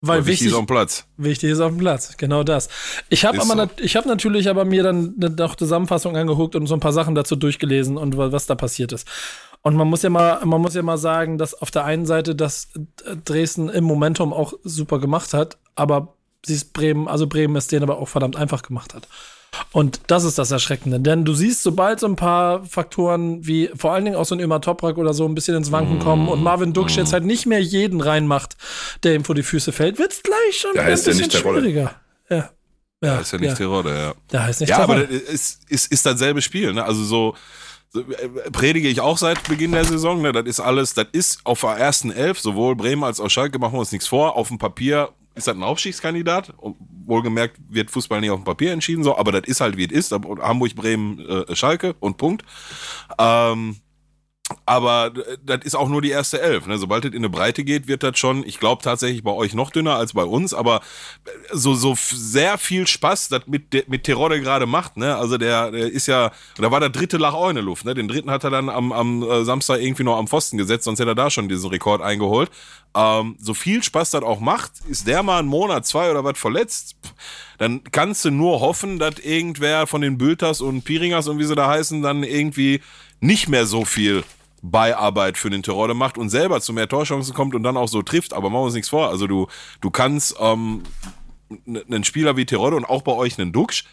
Weil 0.00 0.26
wichtig, 0.26 0.46
ist 0.48 0.52
auf 0.52 0.60
dem 0.64 0.66
Platz. 0.66 1.06
Wichtig 1.16 1.50
ist 1.50 1.60
auf 1.60 1.72
dem 1.72 1.78
Platz, 1.78 2.16
genau 2.16 2.44
das. 2.44 2.68
Ich 3.08 3.24
habe 3.24 3.40
aber 3.40 3.66
so. 3.76 3.82
ich 3.82 3.96
habe 3.96 4.06
natürlich 4.06 4.48
aber 4.48 4.64
mir 4.64 4.84
dann 4.84 5.14
eine 5.20 5.30
noch 5.30 5.56
Zusammenfassung 5.56 6.16
angeguckt 6.16 6.54
und 6.54 6.66
so 6.68 6.74
ein 6.74 6.80
paar 6.80 6.92
Sachen 6.92 7.16
dazu 7.16 7.34
durchgelesen 7.34 7.96
und 7.96 8.16
wa- 8.16 8.30
was 8.30 8.46
da 8.46 8.54
passiert 8.54 8.92
ist. 8.92 9.08
Und 9.62 9.74
man 9.74 9.88
muss 9.88 10.02
ja 10.02 10.10
mal 10.10 10.44
man 10.46 10.60
muss 10.60 10.74
ja 10.74 10.82
mal 10.82 10.98
sagen, 10.98 11.36
dass 11.36 11.54
auf 11.60 11.72
der 11.72 11.84
einen 11.84 12.06
Seite 12.06 12.36
das 12.36 12.68
äh, 13.04 13.16
Dresden 13.24 13.68
im 13.68 13.84
Momentum 13.84 14.32
auch 14.32 14.52
super 14.62 15.00
gemacht 15.00 15.34
hat, 15.34 15.58
aber 15.74 16.14
sie 16.46 16.54
ist 16.54 16.72
Bremen, 16.72 17.08
also 17.08 17.26
Bremen 17.26 17.56
es 17.56 17.66
denen 17.66 17.82
aber 17.82 17.98
auch 17.98 18.08
verdammt 18.08 18.36
einfach 18.36 18.62
gemacht 18.62 18.94
hat. 18.94 19.08
Und 19.72 20.00
das 20.06 20.24
ist 20.24 20.38
das 20.38 20.50
Erschreckende, 20.50 21.00
denn 21.00 21.24
du 21.24 21.34
siehst, 21.34 21.62
sobald 21.62 22.00
so 22.00 22.06
ein 22.06 22.16
paar 22.16 22.64
Faktoren 22.64 23.46
wie 23.46 23.70
vor 23.74 23.92
allen 23.92 24.04
Dingen 24.04 24.16
auch 24.16 24.24
so 24.24 24.34
ein 24.34 24.40
Ömer 24.40 24.60
Toprak 24.60 24.98
oder 24.98 25.14
so 25.14 25.26
ein 25.26 25.34
bisschen 25.34 25.56
ins 25.56 25.72
Wanken 25.72 25.98
kommen 25.98 26.28
und 26.28 26.42
Marvin 26.42 26.72
Duksch 26.72 26.96
jetzt 26.96 27.12
halt 27.12 27.24
nicht 27.24 27.46
mehr 27.46 27.60
jeden 27.60 28.00
reinmacht, 28.00 28.56
der 29.02 29.14
ihm 29.14 29.24
vor 29.24 29.34
die 29.34 29.42
Füße 29.42 29.72
fällt, 29.72 29.98
wird's 29.98 30.22
gleich 30.22 30.56
schon 30.56 30.72
wieder 30.72 30.82
ein 30.82 30.90
ja 30.90 30.94
bisschen 30.94 31.30
schwieriger. 31.30 31.94
Ja. 32.28 32.50
Ja, 33.02 33.16
Das 33.18 33.26
ist 33.26 33.32
ja 33.32 33.38
nicht 33.38 33.56
Tirode, 33.56 33.94
ja. 33.96 34.14
Der 34.32 34.44
heißt 34.44 34.60
nicht 34.60 34.70
Ja, 34.70 34.78
aber 34.78 35.08
ist, 35.08 35.60
ist, 35.68 35.92
ist 35.92 36.04
dasselbe 36.04 36.42
Spiel, 36.42 36.72
ne? 36.72 36.84
Also 36.84 37.04
so, 37.04 37.36
so 37.90 38.00
äh, 38.00 38.50
predige 38.50 38.88
ich 38.88 39.00
auch 39.00 39.18
seit 39.18 39.46
Beginn 39.48 39.70
der 39.72 39.84
Saison, 39.84 40.20
ne? 40.20 40.32
Das 40.32 40.46
ist 40.46 40.58
alles, 40.58 40.94
das 40.94 41.06
ist 41.12 41.40
auf 41.44 41.60
der 41.60 41.70
ersten 41.70 42.10
Elf, 42.10 42.40
sowohl 42.40 42.74
Bremen 42.74 43.04
als 43.04 43.20
auch 43.20 43.28
Schalke, 43.28 43.60
machen 43.60 43.74
wir 43.74 43.80
uns 43.80 43.92
nichts 43.92 44.08
vor. 44.08 44.34
Auf 44.34 44.48
dem 44.48 44.58
Papier 44.58 45.10
ist 45.38 45.46
das 45.46 45.56
ein 45.56 45.62
Aufstiegskandidat. 45.62 46.52
Und 46.56 46.76
wohlgemerkt 47.06 47.56
wird 47.68 47.90
Fußball 47.90 48.20
nicht 48.20 48.30
auf 48.30 48.40
dem 48.40 48.44
Papier 48.44 48.72
entschieden, 48.72 49.02
so, 49.02 49.16
aber 49.16 49.32
das 49.32 49.48
ist 49.48 49.60
halt 49.60 49.76
wie 49.76 49.86
es 49.86 49.92
ist. 49.92 50.12
Hamburg, 50.12 50.74
Bremen, 50.74 51.20
äh, 51.20 51.56
Schalke 51.56 51.94
und 52.00 52.18
Punkt. 52.18 52.44
Ähm, 53.18 53.76
aber 54.66 55.12
äh, 55.14 55.38
das 55.44 55.60
ist 55.64 55.74
auch 55.74 55.88
nur 55.88 56.02
die 56.02 56.10
erste 56.10 56.40
Elf. 56.40 56.66
Ne? 56.66 56.78
Sobald 56.78 57.04
es 57.04 57.12
in 57.12 57.18
eine 57.18 57.28
Breite 57.28 57.64
geht, 57.64 57.88
wird 57.88 58.02
das 58.02 58.18
schon, 58.18 58.44
ich 58.46 58.58
glaube 58.58 58.82
tatsächlich 58.82 59.22
bei 59.22 59.32
euch 59.32 59.54
noch 59.54 59.70
dünner 59.70 59.96
als 59.96 60.12
bei 60.12 60.24
uns, 60.24 60.54
aber 60.54 60.80
äh, 61.24 61.30
so, 61.52 61.74
so 61.74 61.94
sehr 61.96 62.58
viel 62.58 62.86
Spaß, 62.86 63.28
das 63.28 63.46
mit, 63.46 63.88
mit 63.88 64.04
Terodde 64.04 64.40
gerade 64.40 64.66
macht. 64.66 64.96
Ne? 64.96 65.16
Also 65.16 65.38
der, 65.38 65.70
der 65.70 65.90
ist 65.90 66.06
ja, 66.06 66.32
da 66.56 66.70
war 66.70 66.80
der 66.80 66.90
dritte 66.90 67.18
Lach 67.18 67.34
auch 67.34 67.48
in 67.48 67.56
der 67.56 67.64
Luft. 67.64 67.84
Ne? 67.84 67.94
Den 67.94 68.08
dritten 68.08 68.30
hat 68.30 68.44
er 68.44 68.50
dann 68.50 68.68
am, 68.68 68.92
am 68.92 69.22
äh, 69.22 69.44
Samstag 69.44 69.80
irgendwie 69.80 70.04
noch 70.04 70.18
am 70.18 70.28
Pfosten 70.28 70.56
gesetzt, 70.56 70.84
sonst 70.84 71.00
hätte 71.00 71.10
er 71.10 71.14
da 71.14 71.30
schon 71.30 71.48
diesen 71.48 71.70
Rekord 71.70 72.02
eingeholt. 72.02 72.50
Ähm, 72.98 73.36
so 73.38 73.54
viel 73.54 73.84
Spaß 73.84 74.10
das 74.10 74.24
auch 74.24 74.40
macht, 74.40 74.72
ist 74.88 75.06
der 75.06 75.22
mal 75.22 75.38
einen 75.38 75.46
Monat, 75.46 75.86
zwei 75.86 76.10
oder 76.10 76.24
was 76.24 76.36
verletzt, 76.36 76.96
dann 77.56 77.84
kannst 77.92 78.24
du 78.24 78.32
nur 78.32 78.58
hoffen, 78.58 78.98
dass 78.98 79.20
irgendwer 79.20 79.86
von 79.86 80.00
den 80.00 80.18
Bülters 80.18 80.60
und 80.60 80.82
Piringers 80.82 81.28
und 81.28 81.38
wie 81.38 81.44
sie 81.44 81.54
da 81.54 81.68
heißen, 81.68 82.02
dann 82.02 82.24
irgendwie 82.24 82.80
nicht 83.20 83.48
mehr 83.48 83.66
so 83.66 83.84
viel 83.84 84.24
Beiarbeit 84.62 85.38
für 85.38 85.48
den 85.48 85.62
Terror 85.62 85.94
macht 85.94 86.18
und 86.18 86.28
selber 86.28 86.60
zu 86.60 86.72
mehr 86.72 86.88
Torchancen 86.88 87.34
kommt 87.34 87.54
und 87.54 87.62
dann 87.62 87.76
auch 87.76 87.86
so 87.86 88.02
trifft. 88.02 88.32
Aber 88.32 88.50
machen 88.50 88.62
wir 88.62 88.66
uns 88.66 88.74
nichts 88.74 88.88
vor. 88.88 89.08
Also 89.08 89.28
du, 89.28 89.46
du 89.80 89.90
kannst 89.90 90.34
ähm, 90.40 90.82
einen 91.68 92.02
Spieler 92.02 92.36
wie 92.36 92.46
Terodde 92.46 92.76
und 92.76 92.84
auch 92.84 93.02
bei 93.02 93.12
euch 93.12 93.38
einen 93.38 93.52
Duxch, 93.52 93.84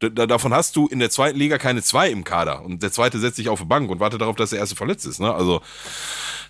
davon 0.00 0.52
hast 0.52 0.76
du 0.76 0.86
in 0.86 0.98
der 0.98 1.10
zweiten 1.10 1.38
Liga 1.38 1.56
keine 1.56 1.82
zwei 1.82 2.10
im 2.10 2.24
Kader. 2.24 2.62
Und 2.62 2.82
der 2.82 2.92
zweite 2.92 3.18
setzt 3.18 3.36
sich 3.36 3.48
auf 3.48 3.60
die 3.60 3.66
Bank 3.66 3.90
und 3.90 4.00
wartet 4.00 4.20
darauf, 4.20 4.36
dass 4.36 4.50
der 4.50 4.58
erste 4.58 4.76
verletzt 4.76 5.06
ist. 5.06 5.18
Ne? 5.18 5.32
Also 5.32 5.62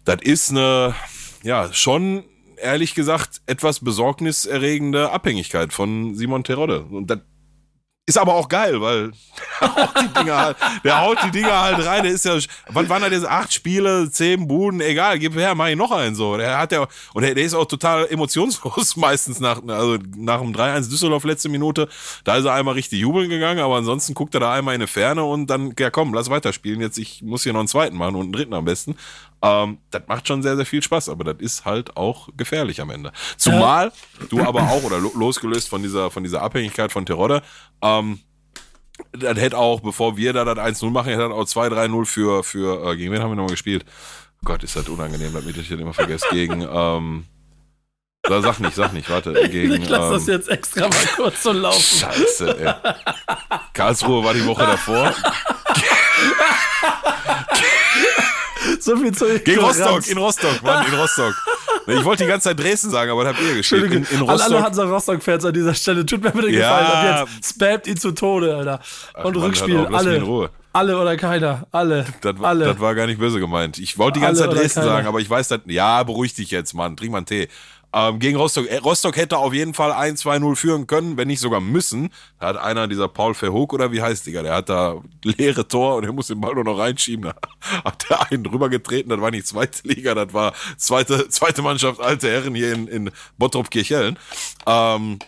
das 0.05 0.19
ist 0.23 0.51
eine, 0.51 0.95
ja, 1.43 1.73
schon 1.73 2.25
ehrlich 2.57 2.95
gesagt 2.95 3.41
etwas 3.47 3.81
besorgniserregende 3.81 5.11
Abhängigkeit 5.11 5.73
von 5.73 6.15
Simon 6.15 6.45
Terodde. 6.45 6.83
Und 6.83 7.09
das 7.11 7.21
ist 8.11 8.19
aber 8.19 8.35
auch 8.35 8.49
geil, 8.49 8.81
weil 8.81 9.13
der 9.61 9.77
haut 9.77 9.95
die 10.03 10.19
Dinger 10.19 10.37
halt, 10.37 10.57
der 10.85 11.01
haut 11.01 11.19
die 11.25 11.31
Dinger 11.31 11.61
halt 11.61 11.87
rein. 11.87 12.03
Der 12.03 12.13
ist 12.13 12.25
ja, 12.25 12.37
was 12.69 12.89
waren 12.89 13.09
das? 13.09 13.25
Acht 13.25 13.53
Spiele, 13.53 14.11
zehn 14.11 14.49
Buden, 14.49 14.81
egal, 14.81 15.19
gib 15.19 15.35
her, 15.35 15.55
mach 15.55 15.69
ich 15.69 15.77
noch 15.77 15.93
einen 15.93 16.17
so. 16.17 16.37
Der 16.37 16.59
hat 16.59 16.73
ja, 16.73 16.89
und 17.15 17.23
der, 17.23 17.35
der 17.35 17.45
ist 17.45 17.55
auch 17.55 17.67
total 17.67 18.09
emotionslos 18.09 18.97
meistens 18.97 19.39
nach, 19.39 19.63
also 19.69 19.99
nach 20.17 20.41
dem 20.41 20.53
3-1 20.53 20.91
Düsseldorf 20.91 21.25
letzte 21.25 21.49
Minute. 21.49 21.89
Da 22.25 22.37
ist 22.37 22.47
er 22.47 22.55
einmal 22.55 22.75
richtig 22.75 23.01
jubeln 23.01 23.29
gegangen, 23.29 23.61
aber 23.61 23.77
ansonsten 23.77 24.15
guckt 24.15 24.35
er 24.35 24.41
da 24.41 24.53
einmal 24.53 24.75
in 24.75 24.81
eine 24.81 24.89
Ferne 24.89 25.23
und 25.23 25.47
dann, 25.49 25.73
ja 25.79 25.91
komm, 25.91 26.13
lass 26.13 26.31
weiterspielen. 26.31 26.81
Jetzt, 26.81 26.99
ich 26.99 27.23
muss 27.23 27.45
hier 27.45 27.53
noch 27.53 27.61
einen 27.61 27.69
zweiten 27.69 27.97
machen 27.97 28.17
und 28.17 28.23
einen 28.23 28.33
dritten 28.33 28.55
am 28.55 28.65
besten. 28.65 28.97
Ähm, 29.43 29.79
das 29.91 30.03
macht 30.07 30.29
schon 30.29 30.43
sehr, 30.43 30.57
sehr 30.57 30.67
viel 30.67 30.83
Spaß, 30.83 31.09
aber 31.09 31.25
das 31.25 31.37
ist 31.39 31.65
halt 31.65 31.97
auch 31.97 32.29
gefährlich 32.37 32.81
am 32.81 32.91
Ende. 32.91 33.11
Zumal 33.39 33.91
du 34.29 34.43
aber 34.45 34.63
auch, 34.65 34.83
oder 34.85 34.99
lo- 34.99 35.13
losgelöst 35.15 35.69
von 35.69 35.83
dieser, 35.83 36.11
von 36.11 36.23
dieser 36.23 36.43
Abhängigkeit 36.43 36.93
von 36.93 37.07
Terodde, 37.07 37.43
ähm, 37.83 38.21
das 39.13 39.39
hätte 39.39 39.57
auch, 39.57 39.81
bevor 39.81 40.19
wir 40.19 40.35
da 40.35 40.45
das 40.45 40.59
1-0 40.59 40.91
machen, 40.91 41.09
hätte 41.09 41.29
das 41.31 41.33
auch 41.33 41.63
2-3-0 41.63 42.05
für, 42.05 42.45
für, 42.45 42.91
äh, 42.93 42.97
gegen 42.97 43.13
wen 43.13 43.23
haben 43.23 43.31
wir 43.31 43.37
nochmal 43.37 43.51
gespielt? 43.53 43.87
Gott, 44.45 44.63
ist 44.63 44.77
das 44.77 44.89
unangenehm, 44.91 45.33
damit 45.33 45.57
ich 45.57 45.69
das 45.71 45.79
immer 45.81 45.95
vergesse. 45.95 46.27
Gegen, 46.33 46.61
ähm, 46.71 47.25
sag 48.29 48.61
nicht, 48.61 48.75
sag 48.75 48.93
nicht, 48.93 49.09
warte. 49.11 49.33
Gegen, 49.49 49.83
ich 49.83 49.89
lass 49.89 50.05
ähm, 50.07 50.13
das 50.13 50.27
jetzt 50.27 50.49
extra 50.51 50.89
mal 50.89 51.07
kurz 51.17 51.43
so 51.43 51.53
laufen. 51.53 51.81
Scheiße, 51.99 52.59
ey. 52.59 52.75
Karlsruhe 53.73 54.23
war 54.25 54.35
die 54.35 54.45
Woche 54.47 54.65
davor. 54.67 55.15
So 58.81 58.97
viel 58.97 59.13
zu 59.13 59.27
Gegen. 59.41 59.61
Rostock, 59.61 60.09
in 60.09 60.19
Rostock, 60.19 60.63
Mann, 60.63 60.87
in 60.87 60.95
Rostock. 60.99 61.35
Ich 61.87 62.05
wollte 62.05 62.23
die 62.25 62.29
ganze 62.29 62.51
Zeit 62.51 62.61
Dresden 62.61 62.91
sagen, 62.91 63.11
aber 63.11 63.25
das 63.25 63.33
habt 63.35 63.43
ihr 63.43 63.55
geschrieben. 63.57 63.91
In, 63.93 64.05
in 64.05 64.21
an 64.23 64.29
alle 64.29 64.43
Rostock. 64.45 64.63
Hansa 64.63 64.85
Rostock-Fans 64.85 65.45
an 65.45 65.53
dieser 65.55 65.75
Stelle. 65.75 66.07
Tut 66.07 66.23
mir 66.23 66.31
bitte 66.31 66.51
Ja. 66.51 66.79
gefallen. 66.79 67.15
Ab 67.15 67.29
jetzt 67.35 67.55
spammt 67.55 67.87
ihn 67.89 67.97
zu 67.97 68.13
Tode, 68.13 68.55
Alter. 68.55 68.81
Und 69.25 69.35
Mann, 69.35 69.45
Rückspiel, 69.45 69.75
in 69.87 69.95
alle. 69.95 70.23
Ruhe. 70.23 70.51
Alle 70.73 71.01
oder 71.01 71.17
keiner. 71.17 71.67
Alle. 71.73 72.07
Das, 72.21 72.39
war- 72.39 72.51
alle. 72.51 72.67
das 72.67 72.79
war 72.79 72.95
gar 72.95 73.07
nicht 73.07 73.19
böse 73.19 73.41
gemeint. 73.41 73.79
Ich 73.79 73.99
wollte 73.99 74.21
die 74.21 74.25
ganze 74.25 74.45
Alle 74.45 74.53
Zeit 74.53 74.63
Dresden 74.63 74.83
sagen, 74.85 75.07
aber 75.09 75.19
ich 75.19 75.29
weiß 75.29 75.49
das. 75.49 75.61
Ja, 75.67 76.03
beruhig 76.05 76.35
dich 76.35 76.53
jetzt, 76.53 76.75
Mann. 76.75 76.97
Trink 76.97 77.11
mal 77.11 77.19
einen 77.19 77.27
Tee. 77.27 77.49
Ähm, 77.93 78.19
gegen 78.21 78.37
Rostock. 78.37 78.69
Äh, 78.69 78.79
Rostock 78.79 79.17
hätte 79.17 79.39
auf 79.39 79.53
jeden 79.53 79.75
Fall 79.75 79.91
1-2-0 79.93 80.57
führen 80.57 80.87
können, 80.87 81.17
wenn 81.17 81.27
nicht 81.27 81.41
sogar 81.41 81.61
müssen. 81.61 82.11
Da 82.39 82.49
hat 82.49 82.57
einer, 82.57 82.87
dieser 82.87 83.09
Paul 83.09 83.35
Verhoek 83.35 83.73
oder 83.73 83.91
wie 83.91 84.01
heißt 84.01 84.27
Digga, 84.27 84.43
der 84.43 84.55
hat 84.55 84.69
da 84.69 85.01
leere 85.25 85.67
Tor 85.67 85.97
und 85.97 86.05
er 86.05 86.13
muss 86.13 86.29
den 86.29 86.41
Ball 86.41 86.55
nur 86.55 86.65
noch 86.65 86.79
reinschieben. 86.79 87.25
Da 87.25 87.35
hat 87.85 88.09
der 88.09 88.31
einen 88.31 88.45
drüber 88.45 88.69
getreten, 88.69 89.09
das 89.09 89.21
war 89.21 89.31
nicht 89.31 89.47
zweite 89.47 89.87
Liga, 89.89 90.15
das 90.15 90.33
war 90.33 90.55
zweite, 90.77 91.29
zweite 91.29 91.63
Mannschaft 91.63 92.01
alte 92.01 92.31
Herren 92.31 92.55
hier 92.55 92.73
in, 92.73 92.87
in 92.87 93.11
Bottrop-Kirchhellen. 93.39 94.19
Ähm, 94.67 95.19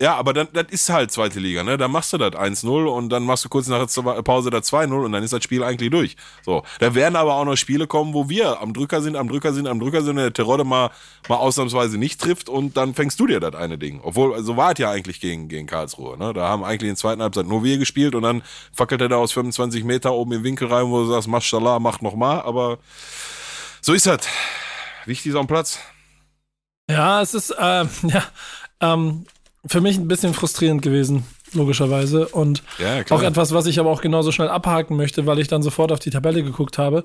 ja, 0.00 0.14
aber 0.14 0.34
dann, 0.34 0.48
das 0.52 0.66
ist 0.68 0.90
halt 0.90 1.10
zweite 1.10 1.40
Liga, 1.40 1.62
ne? 1.62 1.78
Dann 1.78 1.90
machst 1.90 2.12
du 2.12 2.18
das 2.18 2.32
1-0 2.32 2.86
und 2.86 3.08
dann 3.08 3.22
machst 3.22 3.46
du 3.46 3.48
kurz 3.48 3.66
nach 3.68 3.86
der 3.86 4.22
Pause 4.22 4.50
da 4.50 4.58
2-0 4.58 4.92
und 4.92 5.12
dann 5.12 5.22
ist 5.22 5.32
das 5.32 5.42
Spiel 5.42 5.62
eigentlich 5.62 5.90
durch. 5.90 6.16
So. 6.44 6.64
Da 6.80 6.94
werden 6.94 7.16
aber 7.16 7.34
auch 7.34 7.46
noch 7.46 7.56
Spiele 7.56 7.86
kommen, 7.86 8.12
wo 8.12 8.28
wir 8.28 8.60
am 8.60 8.74
Drücker 8.74 9.00
sind, 9.00 9.16
am 9.16 9.28
Drücker 9.28 9.54
sind, 9.54 9.66
am 9.66 9.80
Drücker 9.80 10.02
sind 10.02 10.18
und 10.18 10.22
der 10.22 10.32
Terodde 10.34 10.64
mal, 10.64 10.90
mal 11.28 11.36
ausnahmsweise 11.36 11.96
nicht 11.96 12.20
trifft 12.20 12.50
und 12.50 12.76
dann 12.76 12.94
fängst 12.94 13.18
du 13.18 13.26
dir 13.26 13.40
das 13.40 13.54
eine 13.54 13.78
Ding. 13.78 14.00
Obwohl, 14.02 14.42
so 14.42 14.58
war 14.58 14.72
es 14.72 14.78
ja 14.78 14.90
eigentlich 14.90 15.18
gegen, 15.20 15.48
gegen 15.48 15.66
Karlsruhe, 15.66 16.18
ne? 16.18 16.34
Da 16.34 16.46
haben 16.46 16.62
eigentlich 16.62 16.90
in 16.90 16.96
zweiten 16.96 17.22
Halbzeit 17.22 17.46
nur 17.46 17.64
wir 17.64 17.78
gespielt 17.78 18.14
und 18.14 18.22
dann 18.22 18.42
fackelt 18.74 19.00
er 19.00 19.08
da 19.08 19.16
aus 19.16 19.32
25 19.32 19.82
Meter 19.84 20.12
oben 20.12 20.32
im 20.32 20.44
Winkel 20.44 20.68
rein, 20.68 20.90
wo 20.90 21.04
du 21.04 21.06
sagst, 21.06 21.28
Maschallah, 21.28 21.78
mach 21.78 22.02
noch 22.02 22.14
mal, 22.14 22.42
aber 22.42 22.78
so 23.80 23.94
ist 23.94 24.06
das. 24.06 24.28
Wichtig 25.06 25.30
ist 25.30 25.38
am 25.38 25.46
Platz. 25.46 25.78
Ja, 26.90 27.22
es 27.22 27.32
ist 27.32 27.54
ähm, 27.58 27.88
ja, 28.02 28.24
ähm, 28.80 29.24
für 29.68 29.80
mich 29.80 29.98
ein 29.98 30.08
bisschen 30.08 30.34
frustrierend 30.34 30.82
gewesen, 30.82 31.24
logischerweise. 31.52 32.28
Und 32.28 32.62
Ja, 32.78 33.02
auch 33.10 33.22
etwas, 33.22 33.52
was 33.52 33.66
ich 33.66 33.78
aber 33.78 33.90
auch 33.90 34.00
genauso 34.00 34.32
schnell 34.32 34.48
abhaken 34.48 34.96
möchte, 34.96 35.26
weil 35.26 35.38
ich 35.38 35.48
dann 35.48 35.62
sofort 35.62 35.92
auf 35.92 35.98
die 35.98 36.10
Tabelle 36.10 36.42
geguckt 36.42 36.78
habe. 36.78 37.04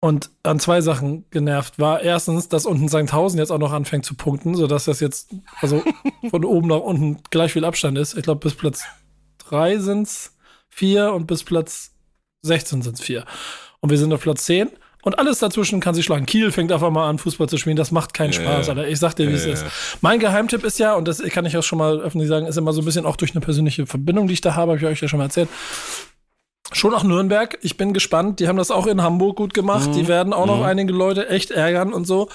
Und 0.00 0.30
an 0.42 0.58
zwei 0.58 0.80
Sachen 0.80 1.26
genervt 1.30 1.78
war. 1.78 2.02
Erstens, 2.02 2.48
dass 2.48 2.66
unten 2.66 2.88
Sandhausen 2.88 3.38
jetzt 3.38 3.52
auch 3.52 3.58
noch 3.58 3.72
anfängt 3.72 4.04
zu 4.04 4.14
punkten, 4.14 4.56
sodass 4.56 4.86
das 4.86 4.98
jetzt 4.98 5.32
also 5.60 5.82
von 6.30 6.44
oben 6.44 6.68
nach 6.68 6.80
unten 6.80 7.22
gleich 7.30 7.52
viel 7.52 7.64
Abstand 7.64 7.96
ist. 7.96 8.16
Ich 8.16 8.24
glaube, 8.24 8.40
bis 8.40 8.54
Platz 8.54 8.82
drei 9.38 9.78
sind's 9.78 10.36
vier 10.68 11.12
und 11.12 11.26
bis 11.26 11.44
Platz 11.44 11.92
16 12.42 12.82
sind's 12.82 13.00
vier. 13.00 13.24
Und 13.78 13.90
wir 13.90 13.98
sind 13.98 14.12
auf 14.12 14.22
Platz 14.22 14.44
10. 14.44 14.70
Und 15.02 15.18
alles 15.18 15.40
dazwischen 15.40 15.80
kann 15.80 15.94
sich 15.94 16.04
schlagen. 16.04 16.26
Kiel 16.26 16.52
fängt 16.52 16.70
einfach 16.72 16.90
mal 16.90 17.08
an, 17.08 17.18
Fußball 17.18 17.48
zu 17.48 17.58
spielen. 17.58 17.76
Das 17.76 17.90
macht 17.90 18.14
keinen 18.14 18.32
Ja, 18.32 18.40
Spaß. 18.40 18.68
Alter. 18.68 18.86
Ich 18.88 18.98
sag 19.00 19.14
dir, 19.14 19.28
wie 19.28 19.34
es 19.34 19.44
Ja, 19.44 19.52
ist. 19.52 19.64
Mein 20.00 20.20
Geheimtipp 20.20 20.64
ist 20.64 20.78
ja, 20.78 20.94
und 20.94 21.08
das 21.08 21.20
kann 21.24 21.44
ich 21.44 21.56
auch 21.56 21.62
schon 21.62 21.78
mal 21.78 22.00
öffentlich 22.00 22.28
sagen, 22.28 22.46
ist 22.46 22.56
immer 22.56 22.72
so 22.72 22.82
ein 22.82 22.84
bisschen 22.84 23.04
auch 23.04 23.16
durch 23.16 23.32
eine 23.32 23.40
persönliche 23.40 23.86
Verbindung, 23.86 24.28
die 24.28 24.34
ich 24.34 24.40
da 24.40 24.54
habe, 24.54 24.72
habe 24.72 24.78
ich 24.78 24.86
euch 24.86 25.00
ja 25.00 25.08
schon 25.08 25.18
mal 25.18 25.24
erzählt. 25.24 25.48
Schon 26.72 26.94
auch 26.94 27.02
Nürnberg. 27.02 27.58
Ich 27.62 27.76
bin 27.76 27.92
gespannt. 27.92 28.40
Die 28.40 28.48
haben 28.48 28.56
das 28.56 28.70
auch 28.70 28.86
in 28.86 29.02
Hamburg 29.02 29.36
gut 29.36 29.54
gemacht. 29.54 29.90
Mhm. 29.90 29.92
Die 29.94 30.08
werden 30.08 30.32
auch 30.32 30.46
noch 30.46 30.62
einige 30.62 30.92
Leute 30.92 31.28
echt 31.28 31.50
ärgern 31.50 31.92
und 31.92 32.06
so. 32.06 32.28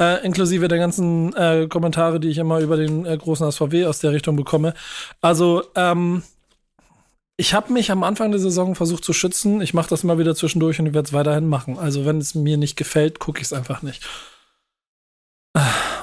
Äh, 0.00 0.24
inklusive 0.24 0.68
der 0.68 0.78
ganzen 0.78 1.34
äh, 1.34 1.66
Kommentare, 1.68 2.18
die 2.18 2.28
ich 2.28 2.38
immer 2.38 2.60
über 2.60 2.76
den 2.76 3.04
äh, 3.06 3.16
großen 3.16 3.50
SVW 3.50 3.86
aus 3.86 3.98
der 4.00 4.12
Richtung 4.12 4.36
bekomme. 4.36 4.74
Also, 5.20 5.62
ähm, 5.76 6.22
ich 7.36 7.52
habe 7.54 7.72
mich 7.72 7.90
am 7.90 8.04
Anfang 8.04 8.30
der 8.30 8.40
Saison 8.40 8.74
versucht 8.74 9.04
zu 9.04 9.12
schützen. 9.12 9.60
Ich 9.60 9.74
mache 9.74 9.88
das 9.88 10.04
mal 10.04 10.18
wieder 10.18 10.34
zwischendurch 10.34 10.78
und 10.78 10.86
ich 10.86 10.94
werde 10.94 11.06
es 11.08 11.12
weiterhin 11.12 11.48
machen. 11.48 11.78
Also, 11.78 12.04
wenn 12.06 12.18
es 12.18 12.34
mir 12.34 12.56
nicht 12.56 12.76
gefällt, 12.76 13.18
gucke 13.18 13.40
ich 13.40 13.46
es 13.46 13.52
einfach 13.52 13.82
nicht. 13.82 14.06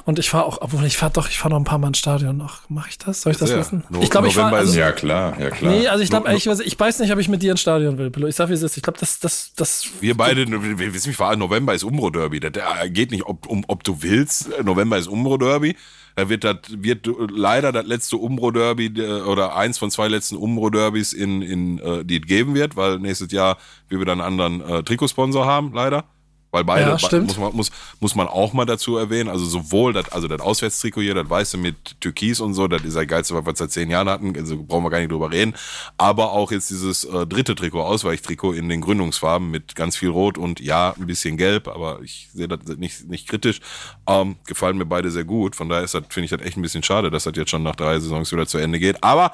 Und 0.04 0.18
ich 0.18 0.30
fahre 0.30 0.46
auch, 0.46 0.58
obwohl 0.62 0.84
ich 0.86 0.96
fahre 0.96 1.12
doch, 1.12 1.28
ich 1.28 1.38
fahre 1.38 1.50
noch 1.54 1.58
ein 1.60 1.64
paar 1.64 1.78
Mal 1.78 1.88
ins 1.88 1.98
Stadion 1.98 2.36
noch. 2.38 2.68
Mache 2.70 2.88
ich 2.90 2.98
das? 2.98 3.20
Soll 3.22 3.32
ich 3.32 3.38
das 3.38 3.50
Ja, 3.50 3.58
wissen? 3.58 3.84
no- 3.90 4.00
ich 4.00 4.10
glaube, 4.10 4.26
ich 4.28 4.34
fahre. 4.34 4.56
Also, 4.56 4.78
Ja, 4.78 4.92
klar, 4.92 5.38
ja, 5.38 5.50
klar. 5.50 5.72
nee, 5.72 5.86
also 5.86 6.02
ich 6.02 6.08
glaube, 6.10 6.28
No- 6.30 6.34
ich, 6.36 6.46
weiß, 6.46 6.60
ich 6.60 6.80
weiß 6.80 6.98
nicht, 7.00 7.12
ob 7.12 7.18
ich 7.18 7.28
mit 7.28 7.42
dir 7.42 7.52
ins 7.52 7.60
Stadion 7.60 7.98
will. 7.98 8.10
Ich 8.28 8.34
sag, 8.34 8.48
wie 8.48 8.54
es 8.54 8.62
ist. 8.62 8.76
Ich 8.78 8.82
glaube, 8.82 8.98
das, 8.98 9.20
das, 9.20 9.52
das. 9.54 9.84
Wir 10.00 10.16
beide, 10.16 10.46
wir 10.48 10.94
wissen, 10.94 11.16
wir 11.16 11.36
November 11.36 11.74
ist 11.74 11.84
Umbro-Derby. 11.84 12.40
Das 12.40 12.52
äh, 12.82 12.90
geht 12.90 13.10
nicht, 13.10 13.24
ob, 13.26 13.46
um, 13.46 13.64
ob 13.68 13.84
du 13.84 14.02
willst. 14.02 14.48
November 14.64 14.96
ist 14.98 15.06
Umbro-Derby. 15.06 15.76
Da 16.14 16.28
wird 16.28 16.44
das, 16.44 16.56
wird 16.68 17.08
leider 17.30 17.72
das 17.72 17.86
letzte 17.86 18.16
Umbro-Derby 18.16 18.92
äh, 19.00 19.22
oder 19.22 19.56
eins 19.56 19.78
von 19.78 19.90
zwei 19.90 20.08
letzten 20.08 20.36
Umbro-Derbys 20.36 21.12
in, 21.12 21.42
in, 21.42 21.78
äh, 21.78 22.04
die 22.04 22.20
es 22.20 22.26
geben 22.26 22.54
wird, 22.54 22.76
weil 22.76 22.98
nächstes 22.98 23.32
Jahr 23.32 23.58
wir 23.88 24.00
wieder 24.00 24.12
einen 24.12 24.20
anderen 24.20 24.60
äh, 24.60 24.82
Trikotsponsor 24.82 25.46
haben, 25.46 25.72
leider. 25.72 26.04
Weil 26.52 26.64
beide, 26.64 26.90
Ja, 26.90 26.98
stimmt. 26.98 27.28
muss 27.28 27.38
man, 27.38 27.56
muss, 27.56 27.70
muss 27.98 28.14
man 28.14 28.28
auch 28.28 28.52
mal 28.52 28.66
dazu 28.66 28.98
erwähnen. 28.98 29.30
Also 29.30 29.46
sowohl 29.46 29.94
das, 29.94 30.12
also 30.12 30.28
das 30.28 30.42
Auswärtstrikot 30.42 31.00
hier, 31.00 31.14
das 31.14 31.28
weiße 31.30 31.56
mit 31.56 31.98
Türkis 32.02 32.40
und 32.40 32.52
so, 32.52 32.68
das 32.68 32.82
ist 32.84 32.94
das 32.94 33.06
geilste, 33.06 33.34
was 33.34 33.46
wir 33.46 33.56
seit 33.56 33.70
zehn 33.72 33.88
Jahren 33.88 34.06
hatten, 34.10 34.36
also 34.36 34.62
brauchen 34.62 34.84
wir 34.84 34.90
gar 34.90 34.98
nicht 34.98 35.10
drüber 35.10 35.30
reden. 35.32 35.54
Aber 35.96 36.32
auch 36.32 36.52
jetzt 36.52 36.68
dieses 36.68 37.04
äh, 37.04 37.26
dritte 37.26 37.54
Trikot, 37.54 37.80
Ausweichtrikot 37.80 38.52
in 38.52 38.68
den 38.68 38.82
Gründungsfarben 38.82 39.50
mit 39.50 39.74
ganz 39.74 39.96
viel 39.96 40.10
Rot 40.10 40.36
und 40.36 40.60
ja, 40.60 40.94
ein 40.98 41.06
bisschen 41.06 41.38
Gelb, 41.38 41.68
aber 41.68 42.00
ich 42.02 42.28
sehe 42.34 42.48
das 42.48 42.60
nicht, 42.76 43.08
nicht 43.08 43.28
kritisch. 43.28 43.60
Ähm, 44.06 44.36
gefallen 44.46 44.76
mir 44.76 44.84
beide 44.84 45.10
sehr 45.10 45.24
gut. 45.24 45.56
Von 45.56 45.70
daher 45.70 45.84
ist 45.84 45.94
das, 45.94 46.02
finde 46.10 46.26
ich 46.26 46.30
das 46.32 46.42
echt 46.42 46.58
ein 46.58 46.62
bisschen 46.62 46.82
schade, 46.82 47.10
dass 47.10 47.24
das 47.24 47.32
jetzt 47.34 47.50
schon 47.50 47.62
nach 47.62 47.76
drei 47.76 47.98
Saisons 47.98 48.30
wieder 48.30 48.46
zu 48.46 48.58
Ende 48.58 48.78
geht. 48.78 49.02
Aber 49.02 49.32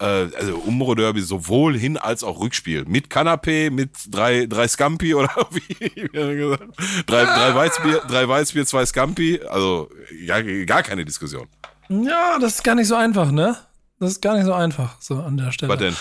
äh, 0.00 0.04
also 0.36 0.56
Umbro 0.66 0.94
Derby 0.94 1.20
sowohl 1.20 1.76
Hin- 1.78 1.96
als 1.96 2.22
auch 2.24 2.40
Rückspiel. 2.40 2.84
Mit 2.86 3.08
Kanapé, 3.08 3.70
mit 3.70 3.90
drei, 4.08 4.46
drei 4.46 4.68
Scampi 4.68 5.14
oder 5.14 5.30
wie, 5.50 6.08
gesagt? 6.12 6.64
Drei, 7.06 7.24
drei 7.24 7.54
Weißbier, 7.54 8.02
drei 8.08 8.28
Weißbier, 8.28 8.66
zwei 8.66 8.86
Scampi. 8.86 9.40
Also 9.48 9.88
ja, 10.24 10.40
gar 10.64 10.82
keine 10.82 11.04
Diskussion. 11.04 11.46
Ja, 11.88 12.38
das 12.40 12.56
ist 12.56 12.64
gar 12.64 12.74
nicht 12.74 12.88
so 12.88 12.94
einfach, 12.94 13.30
ne? 13.30 13.56
Das 14.00 14.12
ist 14.12 14.22
gar 14.22 14.36
nicht 14.36 14.44
so 14.44 14.52
einfach, 14.52 15.00
so 15.00 15.16
an 15.16 15.36
der 15.36 15.50
Stelle. 15.50 15.72
Was 15.72 15.78
denn? 15.80 15.96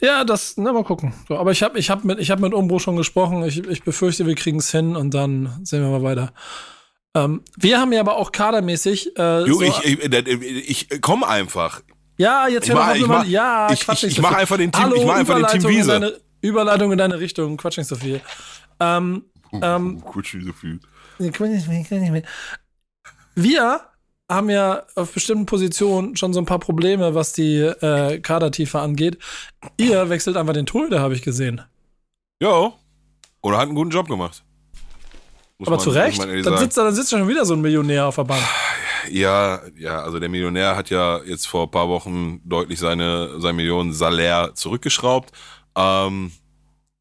Ja, 0.00 0.24
das, 0.24 0.54
na 0.58 0.72
mal 0.72 0.84
gucken. 0.84 1.12
So, 1.26 1.36
aber 1.38 1.50
ich 1.50 1.62
habe 1.64 1.76
ich 1.78 1.90
hab 1.90 2.04
mit, 2.04 2.20
ich 2.20 2.30
hab 2.30 2.38
mit 2.38 2.54
Umbro 2.54 2.78
schon 2.78 2.96
gesprochen. 2.96 3.42
Ich, 3.44 3.58
ich 3.66 3.82
befürchte, 3.82 4.26
wir 4.26 4.36
kriegen 4.36 4.58
es 4.58 4.70
hin 4.70 4.94
und 4.94 5.12
dann 5.12 5.58
sehen 5.64 5.82
wir 5.82 5.90
mal 5.90 6.02
weiter. 6.04 6.32
Ähm, 7.14 7.42
wir 7.56 7.80
haben 7.80 7.92
ja 7.92 8.00
aber 8.00 8.16
auch 8.16 8.30
kadermäßig. 8.30 9.16
Äh, 9.18 9.40
Jo, 9.46 9.54
so, 9.54 9.62
ich, 9.62 9.84
ich, 9.84 10.90
ich 10.90 11.00
komm 11.00 11.24
einfach. 11.24 11.80
Ja, 12.16 12.48
jetzt 12.48 12.68
hör 12.68 12.76
doch 12.76 12.94
ich 12.94 13.00
wir 13.00 13.08
mach- 13.08 13.24
Ja, 13.24 13.72
ich- 13.72 13.80
Quatsch 13.80 14.04
ich- 14.04 14.12
ich 14.12 14.20
mach 14.22 14.30
viel. 14.30 14.38
einfach 14.38 14.56
den 14.56 14.72
Team- 14.72 14.82
Hallo, 14.82 14.96
ich 14.96 15.04
mach 15.06 15.14
einfach 15.16 15.36
den 15.50 15.60
Team 15.60 15.70
Wiese. 15.70 15.90
Deine, 15.92 16.20
Überleitung 16.40 16.92
in 16.92 16.98
deine 16.98 17.18
Richtung. 17.20 17.56
Quatsch 17.56 17.78
nicht 17.78 17.86
so 17.88 17.96
viel. 17.96 18.20
Ähm, 18.80 19.24
ähm, 19.52 20.02
so 20.04 20.52
viel. 20.52 20.80
Nee, 21.18 21.30
kann 21.30 21.46
ich 21.48 21.52
nicht 21.54 21.68
mehr, 21.68 21.84
kann 21.84 21.98
ich 21.98 22.10
nicht 22.10 22.12
mehr. 22.12 22.22
Wir 23.34 23.80
haben 24.30 24.50
ja 24.50 24.82
auf 24.94 25.12
bestimmten 25.12 25.46
Positionen 25.46 26.16
schon 26.16 26.32
so 26.32 26.40
ein 26.40 26.46
paar 26.46 26.58
Probleme, 26.58 27.14
was 27.14 27.32
die 27.32 27.58
äh, 27.58 28.18
Kadertiefe 28.20 28.80
angeht. 28.80 29.18
Ihr 29.76 30.08
wechselt 30.08 30.36
einfach 30.36 30.54
den 30.54 30.66
Torhüter, 30.66 31.00
habe 31.00 31.14
ich 31.14 31.22
gesehen. 31.22 31.60
Ja. 32.40 32.72
Oder 33.42 33.56
hat 33.58 33.66
einen 33.66 33.74
guten 33.74 33.90
Job 33.90 34.08
gemacht. 34.08 34.42
Muss 35.58 35.68
Aber 35.68 35.76
man- 35.76 35.84
zu 35.84 35.90
Recht. 35.90 36.20
Dann 36.22 36.58
sitzt, 36.58 36.76
da, 36.76 36.84
dann 36.84 36.94
sitzt 36.94 37.10
schon 37.10 37.28
wieder 37.28 37.44
so 37.44 37.54
ein 37.54 37.60
Millionär 37.60 38.06
auf 38.06 38.16
der 38.16 38.24
Bank. 38.24 38.42
Ja, 39.10 39.60
ja, 39.76 40.00
also 40.02 40.18
der 40.18 40.28
Millionär 40.28 40.76
hat 40.76 40.90
ja 40.90 41.22
jetzt 41.24 41.46
vor 41.46 41.64
ein 41.64 41.70
paar 41.70 41.88
Wochen 41.88 42.40
deutlich 42.44 42.78
seine, 42.78 43.40
sein 43.40 43.56
Millionen 43.56 43.92
Salär 43.92 44.52
zurückgeschraubt. 44.54 45.32
Ähm, 45.76 46.32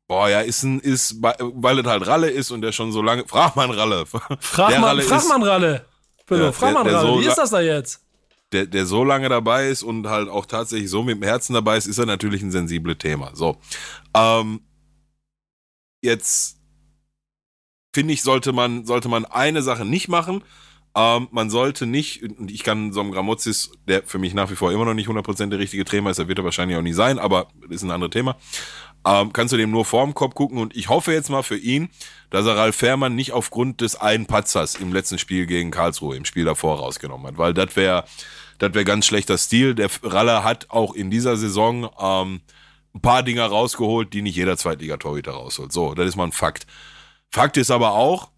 boah, 0.08 0.29
ja, 0.29 0.41
ist 0.41 0.63
ein, 0.63 0.79
ist, 0.79 1.17
weil 1.22 1.79
es 1.79 1.86
halt 1.86 2.08
Ralle 2.08 2.29
ist 2.29 2.51
und 2.51 2.62
der 2.62 2.72
schon 2.72 2.91
so 2.91 3.01
lange, 3.01 3.25
frag 3.27 3.55
mal 3.55 3.70
Ralle. 3.72 4.05
Frag 4.39 4.70
Der 4.70 4.79
mal, 4.79 4.88
Ralle 4.88 5.01
frag 5.03 5.20
ist- 5.20 5.31
einen 5.31 5.43
Ralle. 5.43 5.86
Ja, 6.29 6.51
frag 6.51 6.74
der- 6.74 6.84
mal 6.84 6.93
Ralle. 6.93 7.08
so 7.15 7.22
Wie 7.22 7.25
ist 7.27 7.38
das 7.38 7.50
da 7.51 7.60
jetzt? 7.62 8.01
der, 8.53 8.65
der 8.65 8.86
so 8.86 9.03
lange 9.05 9.29
dabei 9.29 9.70
ist 9.70 9.81
und 9.81 10.08
halt 10.08 10.27
auch 10.27 10.46
tatsächlich 10.46 10.89
so 10.89 11.03
mit 11.03 11.15
dem 11.15 11.24
Herzen 11.24 11.53
dabei 11.53 11.77
ist, 11.77 11.88
ist 11.88 11.98
er 12.00 12.05
natürlich 12.05 12.41
ein 12.41 12.51
sensibles 12.51 12.98
Thema. 12.98 13.31
So. 13.34 13.58
Ähm, 14.13 14.60
jetzt 16.01 16.58
finde 17.93 18.13
ich, 18.13 18.22
sollte 18.24 18.51
man, 18.53 18.86
sollte 18.86 19.08
man 19.10 19.25
eine 19.25 19.62
Sache 19.62 19.86
nicht 19.86 20.08
machen. 20.10 20.43
Ähm, 20.94 21.30
man 21.32 21.50
sollte 21.50 21.86
nicht, 21.86 22.22
und 22.24 22.52
ich 22.52 22.64
kann 22.64 22.92
so 22.92 23.00
einem 23.00 23.12
Gramozis, 23.12 23.72
der 23.88 24.04
für 24.04 24.20
mich 24.20 24.34
nach 24.34 24.52
wie 24.52 24.56
vor 24.56 24.72
immer 24.72 24.86
noch 24.86 24.94
nicht 24.94 25.08
100% 25.08 25.50
der 25.50 25.60
richtige 25.60 25.86
Trainer 25.86 26.10
ist, 26.10 26.18
der 26.18 26.28
wird 26.28 26.40
er 26.40 26.44
wahrscheinlich 26.44 26.78
auch 26.78 26.82
nie 26.82 26.94
sein, 26.94 27.18
aber 27.18 27.48
das 27.62 27.78
ist 27.78 27.84
ein 27.84 27.92
anderes 27.92 28.12
Thema. 28.12 28.36
Ähm, 29.06 29.32
kannst 29.34 29.54
du 29.54 29.58
dem 29.58 29.72
nur 29.72 29.86
vorm 29.86 30.14
Kopf 30.14 30.36
gucken 30.36 30.58
und 30.58 30.76
ich 30.76 30.90
hoffe 30.90 31.14
jetzt 31.14 31.30
mal 31.30 31.44
für 31.44 31.58
ihn, 31.58 31.90
dass 32.30 32.46
er 32.46 32.58
Ralf 32.58 32.76
Fährmann 32.76 33.16
nicht 33.16 33.32
aufgrund 33.32 33.82
des 33.82 33.96
einen 33.96 34.26
Patzers 34.26 34.76
im 34.76 34.94
letzten 34.94 35.18
Spiel 35.18 35.46
gegen 35.46 35.72
Karlsruhe 35.72 36.16
im 36.16 36.26
Spiel 36.26 36.46
davor 36.46 36.80
rausgenommen 36.80 37.28
hat, 37.28 37.38
weil 37.38 37.54
das 37.54 37.76
wäre 37.76 38.04
das 38.60 38.76
wäre 38.76 38.86
ganz 38.86 39.08
schlechter 39.08 39.40
Stil. 39.40 39.74
Der 39.74 39.90
Ralle 40.04 40.44
hat 40.44 40.70
auch 40.70 40.94
in 40.94 41.10
dieser 41.10 41.36
Saison 41.36 41.90
ähm, 42.00 42.42
ein 42.94 43.02
paar 43.02 43.24
Dinger 43.24 43.46
rausgeholt, 43.46 44.14
die 44.14 44.22
nicht 44.22 44.36
jeder 44.36 44.56
Zweitligatorhüter 44.56 45.32
rausholt. 45.32 45.72
So, 45.72 45.96
das 45.96 46.08
ist 46.08 46.16
mal 46.16 46.26
ein 46.26 46.32
Fakt. 46.32 46.68
Fakt 47.30 47.58
ist 47.58 47.72
aber 47.72 47.94
auch, 47.94 48.30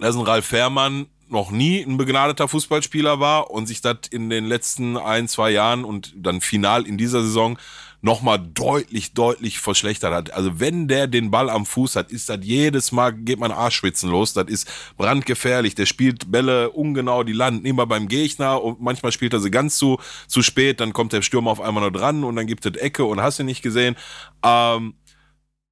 dass 0.00 0.16
ein 0.16 0.22
Ralf 0.22 0.46
Fährmann 0.46 1.08
noch 1.34 1.50
nie 1.50 1.82
ein 1.82 1.98
begnadeter 1.98 2.48
Fußballspieler 2.48 3.20
war 3.20 3.50
und 3.50 3.66
sich 3.66 3.82
das 3.82 3.98
in 4.10 4.30
den 4.30 4.46
letzten 4.46 4.96
ein, 4.96 5.28
zwei 5.28 5.50
Jahren 5.50 5.84
und 5.84 6.14
dann 6.16 6.40
final 6.40 6.86
in 6.86 6.96
dieser 6.96 7.22
Saison 7.22 7.58
nochmal 8.00 8.38
deutlich, 8.38 9.14
deutlich 9.14 9.58
verschlechtert 9.58 10.12
hat. 10.12 10.32
Also 10.34 10.60
wenn 10.60 10.88
der 10.88 11.06
den 11.06 11.30
Ball 11.30 11.48
am 11.48 11.64
Fuß 11.64 11.96
hat, 11.96 12.10
ist 12.10 12.28
das 12.28 12.40
jedes 12.42 12.92
Mal, 12.92 13.14
geht 13.14 13.40
man 13.40 13.50
Arschschwitzen 13.50 14.10
los. 14.10 14.34
Das 14.34 14.46
ist 14.48 14.70
brandgefährlich. 14.98 15.74
Der 15.74 15.86
spielt 15.86 16.30
Bälle 16.30 16.70
ungenau, 16.70 17.22
die 17.24 17.32
landen 17.32 17.64
immer 17.64 17.86
beim 17.86 18.08
Gegner 18.08 18.62
und 18.62 18.82
manchmal 18.82 19.10
spielt 19.10 19.32
er 19.32 19.40
sie 19.40 19.50
ganz 19.50 19.78
zu, 19.78 19.98
zu 20.26 20.42
spät. 20.42 20.80
Dann 20.80 20.92
kommt 20.92 21.14
der 21.14 21.22
Stürmer 21.22 21.50
auf 21.50 21.62
einmal 21.62 21.82
noch 21.82 21.98
dran 21.98 22.24
und 22.24 22.36
dann 22.36 22.46
gibt 22.46 22.66
es 22.66 22.76
Ecke 22.76 23.06
und 23.06 23.22
hast 23.22 23.38
du 23.38 23.42
nicht 23.42 23.62
gesehen. 23.62 23.96
Ähm, 24.44 24.94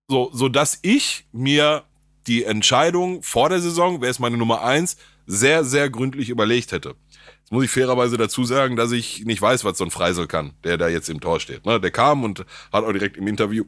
so, 0.09 0.31
so 0.33 0.49
dass 0.49 0.79
ich 0.81 1.27
mir 1.33 1.85
die 2.27 2.45
Entscheidung 2.45 3.23
vor 3.23 3.51
der 3.51 3.61
Saison, 3.61 4.01
wer 4.01 4.09
ist 4.09 4.21
meine 4.21 4.39
Nummer 4.39 4.63
eins, 4.63 4.97
sehr, 5.33 5.65
sehr 5.65 5.89
gründlich 5.89 6.29
überlegt 6.29 6.73
hätte. 6.73 6.95
Jetzt 7.41 7.53
muss 7.53 7.65
ich 7.65 7.71
fairerweise 7.71 8.17
dazu 8.17 8.45
sagen, 8.45 8.77
dass 8.77 8.93
ich 8.93 9.25
nicht 9.25 9.41
weiß, 9.41 9.65
was 9.65 9.79
so 9.79 9.85
ein 9.85 9.91
Freisel 9.91 10.27
kann, 10.27 10.53
der 10.63 10.77
da 10.77 10.89
jetzt 10.89 11.09
im 11.09 11.21
Tor 11.21 11.41
steht. 11.41 11.65
Ne? 11.65 11.81
Der 11.81 11.91
kam 11.91 12.23
und 12.23 12.41
hat 12.73 12.85
auch 12.85 12.93
direkt 12.93 13.17
im 13.17 13.27
Interview 13.27 13.65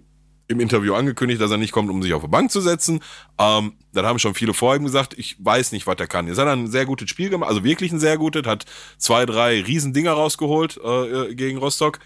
im 0.46 0.60
Interview 0.60 0.92
angekündigt, 0.92 1.40
dass 1.40 1.50
er 1.50 1.56
nicht 1.56 1.72
kommt, 1.72 1.88
um 1.88 2.02
sich 2.02 2.12
auf 2.12 2.20
die 2.20 2.28
Bank 2.28 2.50
zu 2.50 2.60
setzen. 2.60 3.00
Ähm, 3.38 3.78
dann 3.94 4.04
haben 4.04 4.18
schon 4.18 4.34
viele 4.34 4.52
ihm 4.52 4.84
gesagt, 4.84 5.18
ich 5.18 5.36
weiß 5.42 5.72
nicht, 5.72 5.86
was 5.86 5.96
er 5.98 6.06
kann. 6.06 6.26
Jetzt 6.26 6.36
hat 6.36 6.46
er 6.46 6.52
ein 6.52 6.66
sehr 6.66 6.84
gutes 6.84 7.08
Spiel 7.08 7.30
gemacht, 7.30 7.48
also 7.48 7.64
wirklich 7.64 7.92
ein 7.92 7.98
sehr 7.98 8.18
gutes, 8.18 8.46
hat 8.46 8.66
zwei, 8.98 9.24
drei 9.24 9.62
Riesendinger 9.62 10.12
rausgeholt 10.12 10.78
äh, 10.84 11.34
gegen 11.34 11.56
Rostock. 11.56 11.98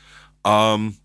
Ähm, 0.45 0.99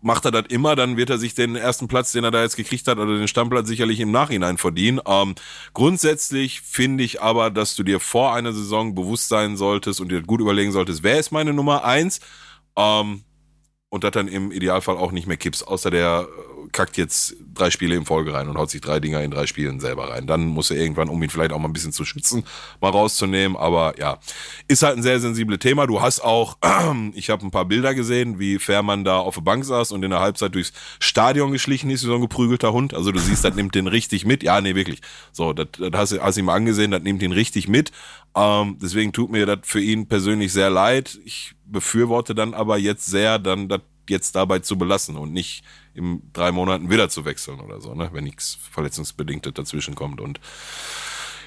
macht 0.00 0.24
er 0.24 0.30
das 0.30 0.44
immer, 0.48 0.76
dann 0.76 0.96
wird 0.96 1.10
er 1.10 1.18
sich 1.18 1.34
den 1.34 1.56
ersten 1.56 1.88
Platz, 1.88 2.12
den 2.12 2.24
er 2.24 2.30
da 2.30 2.42
jetzt 2.42 2.56
gekriegt 2.56 2.86
hat, 2.88 2.98
oder 2.98 3.16
den 3.16 3.28
Stammplatz 3.28 3.68
sicherlich 3.68 4.00
im 4.00 4.10
Nachhinein 4.10 4.58
verdienen. 4.58 5.00
Ähm, 5.06 5.34
grundsätzlich 5.74 6.60
finde 6.60 7.04
ich 7.04 7.20
aber, 7.22 7.50
dass 7.50 7.74
du 7.74 7.82
dir 7.82 8.00
vor 8.00 8.34
einer 8.34 8.52
Saison 8.52 8.94
bewusst 8.94 9.28
sein 9.28 9.56
solltest 9.56 10.00
und 10.00 10.10
dir 10.10 10.22
gut 10.22 10.40
überlegen 10.40 10.72
solltest, 10.72 11.02
wer 11.02 11.18
ist 11.18 11.32
meine 11.32 11.52
Nummer 11.52 11.84
eins? 11.84 12.20
Ähm, 12.76 13.22
und 13.90 14.04
das 14.04 14.12
dann 14.12 14.28
im 14.28 14.52
Idealfall 14.52 14.96
auch 14.96 15.12
nicht 15.12 15.26
mehr 15.26 15.36
kippst, 15.36 15.68
außer 15.68 15.90
der 15.90 16.26
kackt 16.72 16.96
jetzt 16.96 17.36
drei 17.54 17.70
Spiele 17.70 17.94
in 17.94 18.04
Folge 18.04 18.32
rein 18.32 18.48
und 18.48 18.56
haut 18.56 18.70
sich 18.70 18.80
drei 18.80 18.98
Dinger 18.98 19.22
in 19.22 19.30
drei 19.30 19.46
Spielen 19.46 19.78
selber 19.78 20.10
rein. 20.10 20.26
Dann 20.26 20.46
muss 20.46 20.70
er 20.70 20.78
irgendwann, 20.78 21.08
um 21.08 21.22
ihn 21.22 21.30
vielleicht 21.30 21.52
auch 21.52 21.58
mal 21.58 21.68
ein 21.68 21.72
bisschen 21.72 21.92
zu 21.92 22.04
schützen, 22.04 22.44
mal 22.80 22.90
rauszunehmen. 22.90 23.56
Aber 23.56 23.98
ja, 23.98 24.18
ist 24.68 24.82
halt 24.82 24.96
ein 24.96 25.02
sehr 25.02 25.20
sensibles 25.20 25.58
Thema. 25.58 25.86
Du 25.86 26.00
hast 26.00 26.20
auch, 26.20 26.56
ich 27.14 27.30
habe 27.30 27.46
ein 27.46 27.50
paar 27.50 27.66
Bilder 27.66 27.94
gesehen, 27.94 28.38
wie 28.38 28.58
Fährmann 28.58 29.04
da 29.04 29.18
auf 29.18 29.34
der 29.34 29.42
Bank 29.42 29.64
saß 29.64 29.92
und 29.92 30.02
in 30.02 30.10
der 30.10 30.20
Halbzeit 30.20 30.54
durchs 30.54 30.72
Stadion 30.98 31.52
geschlichen 31.52 31.90
ist, 31.90 32.02
wie 32.02 32.08
so 32.08 32.14
ein 32.14 32.20
geprügelter 32.20 32.72
Hund. 32.72 32.94
Also 32.94 33.12
du 33.12 33.18
siehst, 33.18 33.44
das 33.44 33.54
nimmt 33.54 33.74
den 33.74 33.86
richtig 33.86 34.24
mit. 34.24 34.42
Ja, 34.42 34.60
nee, 34.60 34.74
wirklich. 34.74 35.00
So, 35.32 35.52
das, 35.52 35.68
das 35.78 35.90
hast, 35.92 36.20
hast 36.20 36.36
du 36.36 36.40
ihm 36.40 36.48
angesehen, 36.48 36.90
das 36.90 37.02
nimmt 37.02 37.22
ihn 37.22 37.32
richtig 37.32 37.68
mit. 37.68 37.92
Ähm, 38.34 38.78
deswegen 38.80 39.12
tut 39.12 39.30
mir 39.30 39.44
das 39.44 39.58
für 39.62 39.80
ihn 39.80 40.06
persönlich 40.06 40.52
sehr 40.52 40.70
leid. 40.70 41.18
Ich 41.24 41.54
befürworte 41.66 42.34
dann 42.34 42.54
aber 42.54 42.78
jetzt 42.78 43.06
sehr, 43.06 43.38
dann 43.38 43.68
das 43.68 43.80
jetzt 44.12 44.36
dabei 44.36 44.60
zu 44.60 44.78
belassen 44.78 45.16
und 45.16 45.32
nicht 45.32 45.64
in 45.94 46.22
drei 46.32 46.52
Monaten 46.52 46.90
wieder 46.90 47.08
zu 47.08 47.24
wechseln 47.24 47.60
oder 47.60 47.80
so, 47.80 47.94
ne? 47.94 48.10
wenn 48.12 48.24
nichts 48.24 48.58
Verletzungsbedingtes 48.70 49.54
dazwischen 49.54 49.94
kommt. 49.94 50.20
Und 50.20 50.40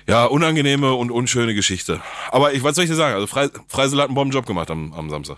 ja, 0.07 0.25
unangenehme 0.25 0.93
und 0.93 1.09
unschöne 1.09 1.55
Geschichte. 1.55 2.01
Aber 2.31 2.53
ich, 2.53 2.63
was 2.63 2.75
soll 2.75 2.83
ich 2.83 2.89
dir 2.89 2.95
sagen? 2.95 3.15
Also 3.15 3.27
Freisel 3.27 3.99
hat 3.99 4.07
einen 4.07 4.15
Bombenjob 4.15 4.45
gemacht 4.45 4.69
am, 4.69 4.93
am 4.93 5.09
Samstag. 5.09 5.37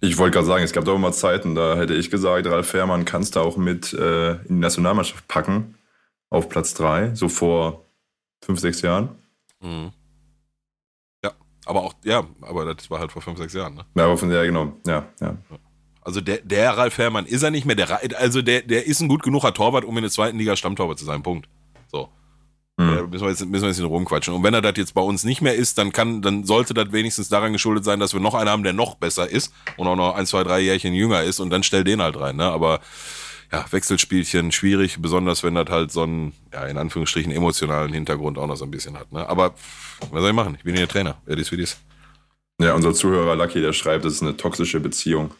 Ich 0.00 0.18
wollte 0.18 0.34
gerade 0.34 0.46
sagen, 0.46 0.64
es 0.64 0.72
gab 0.72 0.84
doch 0.84 0.94
immer 0.94 1.12
Zeiten, 1.12 1.54
da 1.54 1.76
hätte 1.76 1.94
ich 1.94 2.10
gesagt, 2.10 2.46
Ralf 2.46 2.68
Fährmann 2.68 3.04
kannst 3.04 3.36
du 3.36 3.40
auch 3.40 3.56
mit 3.56 3.92
äh, 3.94 4.32
in 4.32 4.56
die 4.56 4.60
Nationalmannschaft 4.60 5.26
packen, 5.28 5.76
auf 6.30 6.48
Platz 6.48 6.74
drei 6.74 7.14
so 7.14 7.28
vor 7.28 7.86
fünf, 8.42 8.60
sechs 8.60 8.82
Jahren. 8.82 9.10
Mhm. 9.60 9.92
Ja, 11.24 11.32
aber 11.64 11.84
auch, 11.84 11.94
ja, 12.04 12.24
aber 12.42 12.74
das 12.74 12.90
war 12.90 13.00
halt 13.00 13.12
vor 13.12 13.22
fünf, 13.22 13.38
sechs 13.38 13.54
Jahren, 13.54 13.74
ne? 13.74 13.86
Ja, 13.94 14.04
aber 14.04 14.18
von 14.18 14.28
der, 14.28 14.44
genau, 14.44 14.76
ja, 14.86 15.06
ja. 15.20 15.36
Also 16.04 16.20
der, 16.20 16.38
der 16.38 16.76
Ralf 16.76 16.98
Herrmann 16.98 17.26
ist 17.26 17.42
er 17.42 17.50
nicht 17.50 17.64
mehr. 17.64 17.76
Der, 17.76 18.00
also 18.20 18.42
der, 18.42 18.62
der 18.62 18.86
ist 18.86 19.00
ein 19.00 19.08
gut 19.08 19.22
genuger 19.22 19.54
Torwart, 19.54 19.84
um 19.84 19.96
in 19.96 20.02
der 20.02 20.10
zweiten 20.10 20.38
Liga 20.38 20.54
Stammtorwart 20.54 20.98
zu 20.98 21.06
sein. 21.06 21.22
Punkt. 21.22 21.48
So. 21.90 22.10
Mhm. 22.76 22.94
Da 22.94 23.02
müssen 23.06 23.24
wir, 23.24 23.30
jetzt, 23.30 23.46
müssen 23.46 23.62
wir 23.62 23.70
jetzt 23.70 23.80
rumquatschen. 23.80 24.34
Und 24.34 24.42
wenn 24.42 24.52
er 24.52 24.60
das 24.60 24.74
jetzt 24.76 24.92
bei 24.92 25.00
uns 25.00 25.24
nicht 25.24 25.40
mehr 25.40 25.54
ist, 25.54 25.78
dann 25.78 25.92
kann, 25.92 26.20
dann 26.20 26.44
sollte 26.44 26.74
das 26.74 26.92
wenigstens 26.92 27.30
daran 27.30 27.54
geschuldet 27.54 27.84
sein, 27.84 28.00
dass 28.00 28.12
wir 28.12 28.20
noch 28.20 28.34
einen 28.34 28.50
haben, 28.50 28.64
der 28.64 28.74
noch 28.74 28.96
besser 28.96 29.28
ist 29.30 29.52
und 29.76 29.86
auch 29.86 29.96
noch 29.96 30.14
ein, 30.14 30.26
zwei, 30.26 30.44
drei 30.44 30.60
Jährchen 30.60 30.92
jünger 30.92 31.22
ist 31.22 31.40
und 31.40 31.50
dann 31.50 31.62
stell 31.62 31.84
den 31.84 32.02
halt 32.02 32.20
rein. 32.20 32.36
Ne? 32.36 32.44
Aber 32.44 32.80
ja, 33.50 33.64
Wechselspielchen 33.70 34.52
schwierig, 34.52 35.00
besonders 35.00 35.42
wenn 35.42 35.54
das 35.54 35.70
halt 35.70 35.92
so 35.92 36.02
einen, 36.02 36.32
ja, 36.52 36.66
in 36.66 36.76
Anführungsstrichen 36.76 37.32
emotionalen 37.32 37.92
Hintergrund 37.92 38.36
auch 38.36 38.46
noch 38.46 38.56
so 38.56 38.64
ein 38.64 38.70
bisschen 38.70 38.98
hat. 38.98 39.10
Ne? 39.12 39.26
Aber 39.26 39.54
was 40.10 40.20
soll 40.20 40.30
ich 40.30 40.36
machen? 40.36 40.56
Ich 40.58 40.64
bin 40.64 40.76
hier 40.76 40.88
Trainer. 40.88 41.16
Wer 41.24 41.38
ist 41.38 41.52
wie 41.52 41.56
dies? 41.56 41.78
Ja, 42.60 42.74
unser 42.74 42.92
Zuhörer 42.92 43.36
Lucky, 43.36 43.60
der 43.60 43.72
schreibt, 43.72 44.04
das 44.04 44.14
ist 44.14 44.22
eine 44.22 44.36
toxische 44.36 44.80
Beziehung. 44.80 45.32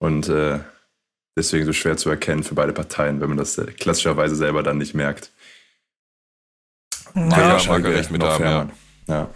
Und 0.00 0.28
äh, 0.28 0.58
deswegen 1.36 1.66
so 1.66 1.72
schwer 1.72 1.96
zu 1.96 2.10
erkennen 2.10 2.42
für 2.42 2.54
beide 2.54 2.72
Parteien, 2.72 3.20
wenn 3.20 3.28
man 3.28 3.38
das 3.38 3.58
äh, 3.58 3.66
klassischerweise 3.66 4.34
selber 4.34 4.62
dann 4.62 4.78
nicht 4.78 4.94
merkt. 4.94 5.30
Ja, 7.14 7.58
ja 7.58 7.68
mag 7.68 7.84
er 7.84 7.94
recht 7.94 8.10
mit 8.10 8.22
haben, 8.22 8.44
ja. 8.44 8.68
ja. 9.08 9.30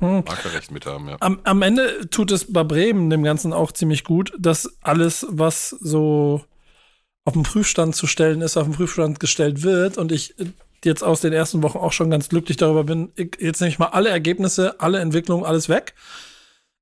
Hm. 0.00 0.24
Mit 0.70 0.86
haben, 0.86 1.08
ja. 1.08 1.16
Am, 1.20 1.40
am 1.42 1.62
Ende 1.62 2.08
tut 2.08 2.30
es 2.30 2.52
bei 2.52 2.62
Bremen 2.62 3.10
dem 3.10 3.24
Ganzen 3.24 3.52
auch 3.52 3.72
ziemlich 3.72 4.04
gut, 4.04 4.32
dass 4.38 4.78
alles, 4.80 5.26
was 5.28 5.70
so 5.70 6.44
auf 7.24 7.34
den 7.34 7.42
Prüfstand 7.42 7.96
zu 7.96 8.06
stellen 8.06 8.40
ist, 8.40 8.56
auf 8.56 8.64
den 8.64 8.74
Prüfstand 8.74 9.18
gestellt 9.18 9.62
wird 9.62 9.98
und 9.98 10.12
ich 10.12 10.36
jetzt 10.84 11.02
aus 11.02 11.20
den 11.20 11.32
ersten 11.32 11.62
Wochen 11.64 11.78
auch 11.78 11.92
schon 11.92 12.10
ganz 12.10 12.28
glücklich 12.28 12.56
darüber 12.56 12.84
bin. 12.84 13.12
Jetzt 13.38 13.60
nehme 13.60 13.70
ich 13.70 13.80
mal 13.80 13.86
alle 13.86 14.08
Ergebnisse, 14.08 14.80
alle 14.80 15.00
Entwicklungen, 15.00 15.44
alles 15.44 15.68
weg. 15.68 15.94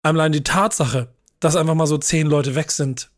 Allein 0.03 0.33
die 0.33 0.45
Tatsache, 0.45 1.09
dass 1.47 1.55
einfach 1.55 1.77
mal 1.77 1.87
so 1.87 1.97
zehn 1.97 2.27
Leute 2.27 2.57
weg 2.57 2.73
sind, 2.73 3.09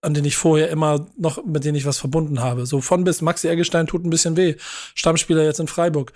an 0.00 0.14
denen 0.14 0.26
ich 0.26 0.36
vorher 0.38 0.70
immer 0.70 1.06
noch, 1.18 1.44
mit 1.44 1.62
denen 1.62 1.76
ich 1.76 1.84
was 1.84 1.98
verbunden 1.98 2.40
habe. 2.40 2.64
So 2.64 2.80
von 2.80 3.04
bis 3.04 3.20
Maxi 3.20 3.48
Eggestein 3.48 3.86
tut 3.86 4.02
ein 4.02 4.08
bisschen 4.08 4.38
weh. 4.38 4.56
Stammspieler 4.94 5.44
jetzt 5.44 5.60
in 5.60 5.66
Freiburg. 5.66 6.14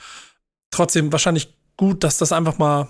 Trotzdem 0.70 1.12
wahrscheinlich 1.12 1.52
gut, 1.76 2.02
dass 2.02 2.16
das 2.16 2.33
einfach 2.33 2.57
mal, 2.57 2.88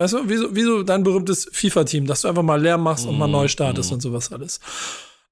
weißt 0.00 0.12
du, 0.12 0.28
wie 0.28 0.36
so, 0.36 0.54
wie 0.54 0.64
so 0.64 0.82
dein 0.82 1.02
berühmtes 1.02 1.48
FIFA-Team, 1.50 2.06
dass 2.06 2.20
du 2.20 2.28
einfach 2.28 2.42
mal 2.42 2.60
leer 2.60 2.76
machst 2.76 3.06
und 3.06 3.16
mal 3.16 3.26
neu 3.26 3.44
mhm, 3.44 3.48
startest 3.48 3.90
mm. 3.90 3.94
und 3.94 4.00
sowas 4.02 4.30
alles. 4.32 4.60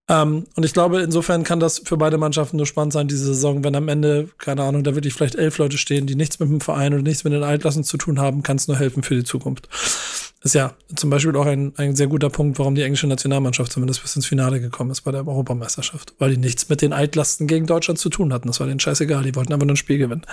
Ähm, 0.08 0.46
und 0.54 0.64
ich 0.64 0.72
glaube, 0.72 1.02
insofern 1.02 1.44
kann 1.44 1.60
das 1.60 1.82
für 1.84 1.98
beide 1.98 2.16
Mannschaften 2.16 2.56
nur 2.56 2.64
spannend 2.64 2.94
sein, 2.94 3.06
diese 3.06 3.26
Saison, 3.26 3.64
wenn 3.64 3.74
am 3.74 3.88
Ende, 3.88 4.30
keine 4.38 4.62
Ahnung, 4.62 4.82
da 4.82 4.94
wirklich 4.94 5.12
vielleicht 5.12 5.34
elf 5.34 5.58
Leute 5.58 5.76
stehen, 5.76 6.06
die 6.06 6.14
nichts 6.14 6.38
mit 6.38 6.48
dem 6.48 6.62
Verein 6.62 6.94
oder 6.94 7.02
nichts 7.02 7.22
mit 7.24 7.34
den 7.34 7.42
Altlassen 7.42 7.84
zu 7.84 7.98
tun 7.98 8.18
haben, 8.18 8.42
kann 8.42 8.56
es 8.56 8.66
nur 8.66 8.78
helfen 8.78 9.02
für 9.02 9.14
die 9.14 9.24
Zukunft. 9.24 9.68
Ist 10.46 10.54
ja 10.54 10.74
zum 10.94 11.10
Beispiel 11.10 11.34
auch 11.34 11.44
ein, 11.44 11.72
ein 11.76 11.96
sehr 11.96 12.06
guter 12.06 12.30
Punkt, 12.30 12.60
warum 12.60 12.76
die 12.76 12.82
englische 12.82 13.08
Nationalmannschaft 13.08 13.72
zumindest 13.72 14.02
bis 14.02 14.14
ins 14.14 14.26
Finale 14.26 14.60
gekommen 14.60 14.92
ist 14.92 15.00
bei 15.00 15.10
der 15.10 15.26
Europameisterschaft. 15.26 16.14
Weil 16.20 16.30
die 16.30 16.36
nichts 16.36 16.68
mit 16.68 16.82
den 16.82 16.92
Altlasten 16.92 17.48
gegen 17.48 17.66
Deutschland 17.66 17.98
zu 17.98 18.10
tun 18.10 18.32
hatten. 18.32 18.46
Das 18.46 18.60
war 18.60 18.68
denen 18.68 18.78
scheißegal. 18.78 19.24
Die 19.24 19.34
wollten 19.34 19.52
einfach 19.52 19.66
nur 19.66 19.74
ein 19.74 19.76
Spiel 19.76 19.98
gewinnen. 19.98 20.24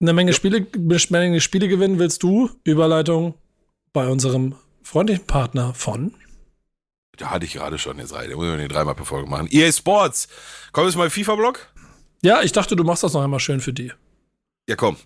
Eine 0.00 0.14
Menge 0.14 0.32
ja. 0.32 0.36
Spiele, 0.36 0.66
eine 0.74 0.98
Menge 1.10 1.40
Spiele 1.40 1.68
gewinnen 1.68 2.00
willst 2.00 2.24
du. 2.24 2.50
Überleitung 2.64 3.34
bei 3.92 4.08
unserem 4.08 4.56
freundlichen 4.82 5.26
Partner 5.26 5.72
von 5.72 6.12
da 7.16 7.30
hatte 7.30 7.46
ich 7.46 7.52
gerade 7.52 7.78
schon 7.78 7.98
jetzt 7.98 8.12
rein. 8.12 8.28
Da 8.28 8.34
muss 8.34 8.48
ich 8.48 8.60
die 8.60 8.66
dreimal 8.66 8.96
per 8.96 9.04
Folge 9.04 9.30
machen. 9.30 9.46
EA 9.48 9.70
Sports. 9.70 10.26
Komm 10.72 10.86
jetzt 10.86 10.96
mal 10.96 11.10
FIFA-Blog? 11.10 11.68
Ja, 12.22 12.42
ich 12.42 12.50
dachte, 12.50 12.74
du 12.74 12.82
machst 12.82 13.04
das 13.04 13.12
noch 13.12 13.22
einmal 13.22 13.38
schön 13.38 13.60
für 13.60 13.72
die. 13.72 13.92
Ja, 14.68 14.74
komm. 14.74 14.96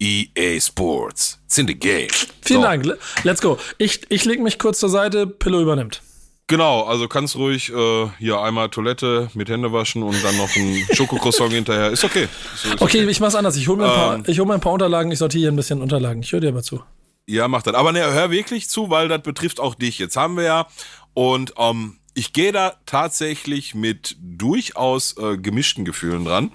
EA 0.00 0.60
Sports. 0.60 1.38
It's 1.46 1.58
in 1.58 1.66
the 1.66 1.74
game. 1.74 2.08
Vielen 2.42 2.62
so. 2.62 2.68
Dank. 2.68 2.98
Let's 3.24 3.40
go. 3.40 3.58
Ich, 3.78 4.00
ich 4.08 4.24
lege 4.24 4.42
mich 4.42 4.58
kurz 4.58 4.78
zur 4.78 4.88
Seite, 4.88 5.26
Pillow 5.26 5.60
übernimmt. 5.60 6.02
Genau, 6.46 6.84
also 6.84 7.08
kannst 7.08 7.36
ruhig 7.36 7.70
äh, 7.70 8.08
hier 8.18 8.40
einmal 8.40 8.70
Toilette 8.70 9.30
mit 9.34 9.50
Hände 9.50 9.70
waschen 9.70 10.02
und 10.02 10.24
dann 10.24 10.36
noch 10.38 10.48
ein 10.56 10.86
Schokocroissant 10.94 11.52
hinterher. 11.52 11.90
Ist 11.90 12.04
okay. 12.04 12.26
Ist, 12.54 12.64
ist 12.64 12.72
okay, 12.80 13.00
okay, 13.02 13.10
ich 13.10 13.20
mach's 13.20 13.34
anders. 13.34 13.54
Ich 13.56 13.68
hole 13.68 13.76
mir, 13.76 13.84
ein 13.84 13.94
paar, 13.94 14.14
ähm, 14.14 14.38
hol 14.38 14.46
mir 14.46 14.54
ein 14.54 14.60
paar 14.60 14.72
Unterlagen, 14.72 15.12
ich 15.12 15.18
sortiere 15.18 15.40
hier 15.40 15.52
ein 15.52 15.56
bisschen 15.56 15.82
Unterlagen. 15.82 16.22
Ich 16.22 16.32
höre 16.32 16.40
dir 16.40 16.48
aber 16.48 16.62
zu. 16.62 16.82
Ja, 17.26 17.46
mach 17.48 17.62
das. 17.62 17.74
Aber 17.74 17.92
ne, 17.92 18.00
hör 18.00 18.30
wirklich 18.30 18.70
zu, 18.70 18.88
weil 18.88 19.08
das 19.08 19.20
betrifft 19.20 19.60
auch 19.60 19.74
dich. 19.74 19.98
Jetzt 19.98 20.16
haben 20.16 20.38
wir 20.38 20.44
ja 20.44 20.68
und 21.12 21.52
ähm, 21.58 21.98
ich 22.14 22.32
gehe 22.32 22.50
da 22.50 22.76
tatsächlich 22.86 23.74
mit 23.74 24.16
durchaus 24.18 25.16
äh, 25.18 25.36
gemischten 25.36 25.84
Gefühlen 25.84 26.24
dran. 26.24 26.52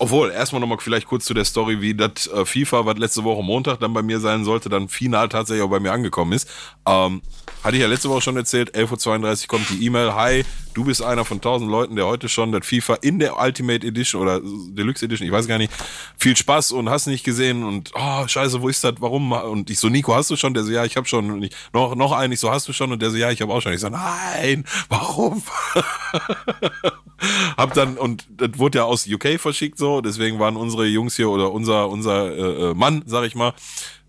Obwohl, 0.00 0.30
erstmal 0.30 0.60
nochmal 0.60 0.78
vielleicht 0.78 1.08
kurz 1.08 1.24
zu 1.24 1.34
der 1.34 1.44
Story, 1.44 1.80
wie 1.80 1.92
das 1.92 2.28
äh, 2.28 2.44
FIFA, 2.44 2.86
was 2.86 2.98
letzte 2.98 3.24
Woche 3.24 3.42
Montag 3.42 3.80
dann 3.80 3.92
bei 3.92 4.02
mir 4.02 4.20
sein 4.20 4.44
sollte, 4.44 4.68
dann 4.68 4.88
final 4.88 5.28
tatsächlich 5.28 5.64
auch 5.64 5.70
bei 5.70 5.80
mir 5.80 5.92
angekommen 5.92 6.32
ist. 6.32 6.48
Ähm, 6.86 7.20
hatte 7.64 7.76
ich 7.76 7.82
ja 7.82 7.88
letzte 7.88 8.08
Woche 8.08 8.20
schon 8.20 8.36
erzählt, 8.36 8.76
11.32 8.76 9.42
Uhr 9.42 9.48
kommt 9.48 9.70
die 9.70 9.84
E-Mail, 9.84 10.14
hi, 10.14 10.44
du 10.74 10.84
bist 10.84 11.02
einer 11.02 11.24
von 11.24 11.38
1000 11.38 11.68
Leuten, 11.68 11.96
der 11.96 12.06
heute 12.06 12.28
schon 12.28 12.52
das 12.52 12.64
FIFA 12.64 12.94
in 13.00 13.18
der 13.18 13.36
Ultimate 13.36 13.84
Edition 13.84 14.22
oder 14.22 14.40
Deluxe 14.40 15.04
Edition, 15.04 15.26
ich 15.26 15.32
weiß 15.32 15.48
gar 15.48 15.58
nicht, 15.58 15.72
viel 16.16 16.36
Spaß 16.36 16.70
und 16.70 16.88
hast 16.88 17.08
nicht 17.08 17.24
gesehen 17.24 17.64
und, 17.64 17.90
oh, 17.94 18.28
scheiße, 18.28 18.62
wo 18.62 18.68
ist 18.68 18.84
das, 18.84 18.94
warum? 19.00 19.32
Und 19.32 19.70
ich 19.70 19.80
so, 19.80 19.88
Nico, 19.88 20.14
hast 20.14 20.30
du 20.30 20.36
schon? 20.36 20.54
Der 20.54 20.62
so, 20.62 20.70
ja, 20.70 20.84
ich 20.84 20.96
habe 20.96 21.08
schon. 21.08 21.30
Und 21.32 21.42
ich, 21.42 21.50
noch, 21.72 21.96
noch 21.96 22.12
einen, 22.12 22.32
ich 22.32 22.38
so, 22.38 22.52
hast 22.52 22.68
du 22.68 22.72
schon? 22.72 22.92
Und 22.92 23.02
der 23.02 23.10
so, 23.10 23.16
ja, 23.16 23.32
ich 23.32 23.42
habe 23.42 23.52
auch 23.52 23.60
schon. 23.60 23.72
Ich 23.72 23.80
so, 23.80 23.88
nein, 23.88 24.64
warum? 24.88 25.42
hab 27.56 27.74
dann, 27.74 27.98
und 27.98 28.24
das 28.30 28.50
wurde 28.58 28.78
ja 28.78 28.84
aus 28.84 29.06
UK 29.08 29.40
verschickt 29.40 29.78
so, 29.78 29.87
deswegen 30.00 30.38
waren 30.38 30.56
unsere 30.56 30.86
Jungs 30.86 31.16
hier 31.16 31.30
oder 31.30 31.52
unser, 31.52 31.88
unser 31.88 32.30
äh, 32.30 32.70
äh 32.70 32.74
Mann, 32.74 33.02
sag 33.06 33.24
ich 33.24 33.34
mal, 33.34 33.52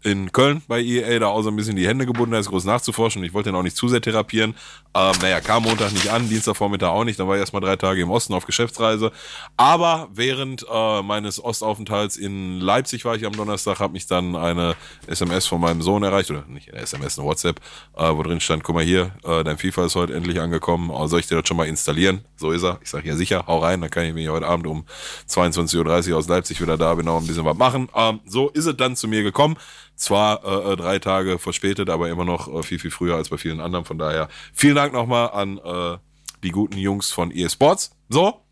in 0.04 0.32
Köln 0.32 0.62
bei 0.68 0.82
EA 0.82 1.20
da 1.20 1.28
auch 1.28 1.42
so 1.42 1.50
ein 1.50 1.56
bisschen 1.56 1.76
die 1.76 1.88
Hände 1.88 2.06
gebunden, 2.06 2.32
da 2.32 2.40
ist 2.40 2.50
groß 2.50 2.64
nachzuforschen. 2.64 3.24
Ich 3.24 3.34
wollte 3.34 3.50
ihn 3.50 3.56
auch 3.56 3.64
nicht 3.64 3.76
zu 3.76 3.88
sehr 3.90 4.02
therapieren. 4.02 4.56
Ähm, 4.96 5.14
naja, 5.22 5.42
kam 5.42 5.64
Montag 5.64 5.92
nicht 5.92 6.10
an, 6.10 6.30
Dienstagvormittag 6.30 6.90
auch 6.90 7.04
nicht. 7.04 7.20
Dann 7.20 7.28
war 7.28 7.36
ich 7.36 7.42
erstmal 7.42 7.62
drei 7.62 7.76
Tage 7.76 8.02
im 8.02 8.10
Osten 8.10 8.34
auf 8.34 8.46
Geschäftsreise. 8.46 9.12
Aber 9.58 10.08
während 10.14 10.66
äh, 10.72 11.02
meines 11.04 11.44
Ostaufenthalts 11.44 12.18
in 12.18 12.60
Leipzig 12.60 13.06
war 13.06 13.16
ich 13.16 13.26
am 13.26 13.34
Donnerstag, 13.34 13.80
habe 13.80 13.94
mich 13.94 14.08
dann 14.08 14.36
eine 14.36 14.76
SMS 15.08 15.48
von 15.48 15.62
meinem 15.62 15.82
Sohn 15.82 16.04
erreicht, 16.04 16.32
oder 16.32 16.46
nicht 16.48 16.72
eine 16.74 16.82
SMS, 16.82 17.20
eine 17.20 17.28
WhatsApp, 17.28 17.60
äh, 17.98 18.10
wo 18.10 18.24
drin 18.24 18.40
stand, 18.40 18.64
guck 18.64 18.76
mal 18.76 18.84
hier, 18.84 19.12
äh, 19.24 19.44
dein 19.44 19.58
FIFA 19.58 19.86
ist 19.86 19.96
heute 19.96 20.14
endlich 20.14 20.40
angekommen. 20.40 20.90
Oh, 20.90 21.06
soll 21.08 21.20
ich 21.20 21.28
dir 21.28 21.36
das 21.36 21.48
schon 21.48 21.58
mal 21.58 21.68
installieren? 21.68 22.24
So 22.38 22.52
ist 22.52 22.64
er. 22.64 22.80
Ich 22.82 22.90
sage, 22.90 23.08
ja 23.08 23.16
sicher, 23.16 23.44
hau 23.48 23.60
rein, 23.60 23.82
dann 23.82 23.90
kann 23.90 24.06
ich 24.06 24.14
mich 24.14 24.30
heute 24.30 24.48
Abend 24.48 24.66
um 24.66 24.86
22.30 25.28 26.12
Uhr 26.12 26.18
aus 26.18 26.28
Leipzig 26.28 26.62
wieder 26.62 26.78
da 26.78 26.96
bin, 26.96 27.06
noch 27.06 27.20
ein 27.20 27.28
bisschen 27.28 27.46
was 27.46 27.58
machen. 27.58 27.90
Ähm, 27.94 28.22
so 28.26 28.50
ist 28.50 28.66
es 28.66 28.78
dann 28.78 28.96
zu 28.96 29.08
mir 29.08 29.24
gekommen. 29.24 29.58
Zwar 30.00 30.46
äh, 30.46 30.78
drei 30.78 30.98
Tage 30.98 31.40
verspätet, 31.40 31.90
aber 31.90 32.08
immer 32.08 32.24
noch 32.24 32.48
äh, 32.48 32.64
viel, 32.64 32.80
viel 32.80 32.90
früher 32.90 33.16
als 33.16 33.28
bei 33.28 33.38
vielen 33.38 33.60
anderen. 33.60 33.84
Von 33.84 33.98
daher 33.98 34.30
vielen 34.54 34.76
Dank 34.76 34.94
nochmal 34.94 35.32
an 35.32 35.58
äh, 35.58 35.98
die 36.42 36.52
guten 36.52 36.78
Jungs 36.78 37.12
von 37.12 37.32
eSports. 37.32 37.92
So. 38.08 38.46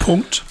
Punkt. 0.00 0.44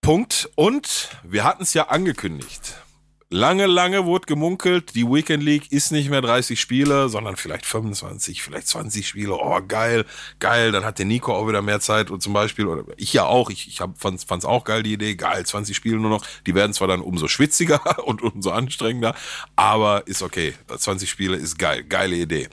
Punkt. 0.00 0.48
Und 0.54 1.10
wir 1.22 1.44
hatten 1.44 1.62
es 1.62 1.74
ja 1.74 1.88
angekündigt. 1.88 2.85
Lange, 3.28 3.66
lange 3.66 4.06
wurde 4.06 4.26
gemunkelt, 4.26 4.94
die 4.94 5.04
Weekend 5.04 5.42
League 5.42 5.72
ist 5.72 5.90
nicht 5.90 6.10
mehr 6.10 6.20
30 6.20 6.60
Spiele, 6.60 7.08
sondern 7.08 7.34
vielleicht 7.34 7.66
25, 7.66 8.40
vielleicht 8.40 8.68
20 8.68 9.08
Spiele. 9.08 9.32
Oh, 9.32 9.60
geil, 9.66 10.04
geil. 10.38 10.70
Dann 10.70 10.84
hat 10.84 11.00
der 11.00 11.06
Nico 11.06 11.34
auch 11.34 11.48
wieder 11.48 11.60
mehr 11.60 11.80
Zeit 11.80 12.12
und 12.12 12.22
zum 12.22 12.32
Beispiel, 12.32 12.68
oder 12.68 12.84
ich 12.96 13.12
ja 13.12 13.24
auch, 13.24 13.50
ich, 13.50 13.66
ich 13.66 13.80
hab, 13.80 13.98
fand's, 14.00 14.22
fand's 14.22 14.44
auch 14.44 14.62
geil, 14.62 14.84
die 14.84 14.92
Idee. 14.92 15.16
Geil, 15.16 15.44
20 15.44 15.74
Spiele 15.74 15.96
nur 15.96 16.10
noch. 16.10 16.24
Die 16.46 16.54
werden 16.54 16.72
zwar 16.72 16.86
dann 16.86 17.00
umso 17.00 17.26
schwitziger 17.26 17.98
und 18.06 18.22
umso 18.22 18.50
anstrengender, 18.50 19.16
aber 19.56 20.06
ist 20.06 20.22
okay. 20.22 20.54
20 20.68 21.10
Spiele 21.10 21.36
ist 21.36 21.58
geil, 21.58 21.82
geile 21.82 22.14
Idee. 22.14 22.48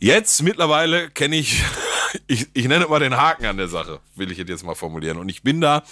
Jetzt 0.00 0.42
mittlerweile 0.42 1.08
kenne 1.08 1.36
ich, 1.36 1.62
ich, 2.26 2.46
ich 2.52 2.68
nenne 2.68 2.88
mal 2.88 3.00
den 3.00 3.16
Haken 3.16 3.46
an 3.46 3.56
der 3.56 3.68
Sache, 3.68 4.00
will 4.16 4.30
ich 4.30 4.36
jetzt 4.36 4.64
mal 4.64 4.74
formulieren. 4.74 5.16
Und 5.16 5.30
ich 5.30 5.42
bin 5.42 5.62
da 5.62 5.82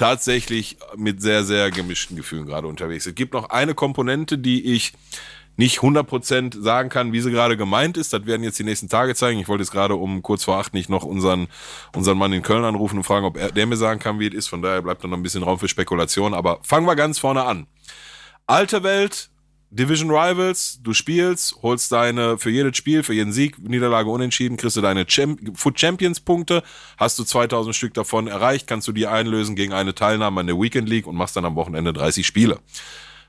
tatsächlich 0.00 0.78
mit 0.96 1.20
sehr, 1.20 1.44
sehr 1.44 1.70
gemischten 1.70 2.16
Gefühlen 2.16 2.46
gerade 2.46 2.66
unterwegs. 2.66 3.04
Es 3.04 3.14
gibt 3.14 3.34
noch 3.34 3.50
eine 3.50 3.74
Komponente, 3.74 4.38
die 4.38 4.74
ich 4.74 4.94
nicht 5.56 5.80
100% 5.80 6.58
sagen 6.58 6.88
kann, 6.88 7.12
wie 7.12 7.20
sie 7.20 7.30
gerade 7.30 7.58
gemeint 7.58 7.98
ist. 7.98 8.14
Das 8.14 8.24
werden 8.24 8.42
jetzt 8.42 8.58
die 8.58 8.64
nächsten 8.64 8.88
Tage 8.88 9.14
zeigen. 9.14 9.40
Ich 9.40 9.48
wollte 9.48 9.62
jetzt 9.62 9.72
gerade 9.72 9.96
um 9.96 10.22
kurz 10.22 10.44
vor 10.44 10.56
acht 10.56 10.72
nicht 10.72 10.88
noch 10.88 11.04
unseren, 11.04 11.48
unseren 11.94 12.16
Mann 12.16 12.32
in 12.32 12.40
Köln 12.42 12.64
anrufen 12.64 12.96
und 12.96 13.04
fragen, 13.04 13.26
ob 13.26 13.36
er, 13.36 13.52
der 13.52 13.66
mir 13.66 13.76
sagen 13.76 14.00
kann, 14.00 14.18
wie 14.18 14.28
es 14.28 14.34
ist. 14.34 14.48
Von 14.48 14.62
daher 14.62 14.80
bleibt 14.80 15.04
dann 15.04 15.10
noch 15.10 15.18
ein 15.18 15.22
bisschen 15.22 15.42
Raum 15.42 15.58
für 15.58 15.68
Spekulation. 15.68 16.32
Aber 16.32 16.60
fangen 16.62 16.86
wir 16.86 16.96
ganz 16.96 17.18
vorne 17.18 17.44
an. 17.44 17.66
Alte 18.46 18.82
Welt, 18.82 19.29
Division 19.72 20.10
Rivals, 20.10 20.80
du 20.82 20.92
spielst, 20.92 21.56
holst 21.62 21.92
deine, 21.92 22.38
für 22.38 22.50
jedes 22.50 22.76
Spiel, 22.76 23.04
für 23.04 23.14
jeden 23.14 23.32
Sieg, 23.32 23.56
Niederlage 23.60 24.10
unentschieden, 24.10 24.56
kriegst 24.56 24.76
du 24.76 24.80
deine 24.80 25.06
Champ 25.06 25.56
Foot 25.56 25.78
Champions 25.78 26.18
Punkte, 26.18 26.64
hast 26.96 27.18
du 27.20 27.24
2000 27.24 27.74
Stück 27.74 27.94
davon 27.94 28.26
erreicht, 28.26 28.66
kannst 28.66 28.88
du 28.88 28.92
die 28.92 29.06
einlösen 29.06 29.54
gegen 29.54 29.72
eine 29.72 29.94
Teilnahme 29.94 30.40
an 30.40 30.48
der 30.48 30.60
Weekend 30.60 30.88
League 30.88 31.06
und 31.06 31.14
machst 31.14 31.36
dann 31.36 31.44
am 31.44 31.54
Wochenende 31.54 31.92
30 31.92 32.26
Spiele. 32.26 32.58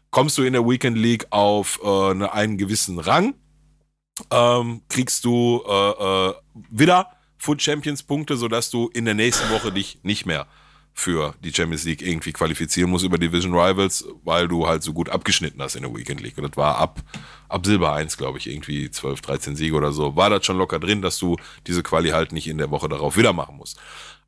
Kommst 0.10 0.36
du 0.40 0.42
in 0.42 0.54
der 0.54 0.68
Weekend 0.68 0.98
League 0.98 1.28
auf 1.30 1.80
äh, 1.84 2.26
einen 2.26 2.58
gewissen 2.58 2.98
Rang, 2.98 3.36
ähm, 4.32 4.82
kriegst 4.90 5.24
du 5.26 5.62
äh, 5.68 6.30
äh, 6.30 6.34
wieder 6.72 7.12
Foot 7.38 7.62
Champions 7.62 8.02
Punkte, 8.02 8.36
sodass 8.36 8.72
du 8.72 8.90
in 8.94 9.06
der 9.06 9.14
nächsten 9.14 9.48
Woche 9.52 9.72
dich 9.72 10.00
nicht 10.02 10.26
mehr 10.26 10.48
für 10.94 11.34
die 11.44 11.54
Champions 11.54 11.84
League 11.84 12.02
irgendwie 12.02 12.32
qualifizieren 12.32 12.90
muss 12.90 13.04
über 13.04 13.18
Division 13.18 13.54
Rivals, 13.54 14.06
weil 14.24 14.48
du 14.48 14.68
halt 14.68 14.84
so 14.84 14.94
gut 14.94 15.10
abgeschnitten 15.10 15.62
hast 15.62 15.76
in 15.76 15.84
der 15.84 15.96
Weekend 15.96 16.22
League. 16.22 16.38
Und 16.38 16.44
das 16.50 16.58
war 16.58 16.78
ab, 16.78 17.02
ab 17.50 17.66
Silber 17.66 17.94
1, 17.94 18.18
glaube 18.18 18.38
ich, 18.38 18.48
irgendwie 18.48 18.92
12, 18.92 19.22
13 19.22 19.56
Siege 19.56 19.76
oder 19.76 19.92
so, 19.92 20.16
war 20.16 20.30
das 20.30 20.46
schon 20.46 20.58
locker 20.58 20.80
drin, 20.80 21.02
dass 21.02 21.18
du 21.18 21.38
diese 21.68 21.84
Quali 21.84 22.10
halt 22.10 22.32
nicht 22.32 22.48
in 22.48 22.58
der 22.58 22.72
Woche 22.72 22.90
darauf 22.90 23.18
wieder 23.18 23.34
machen 23.34 23.58
musst. 23.58 23.80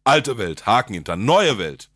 Alte 0.03 0.37
Welt, 0.37 0.65
Haken 0.65 0.93
hinter, 0.93 1.15
neue 1.15 1.57
Welt. 1.57 1.89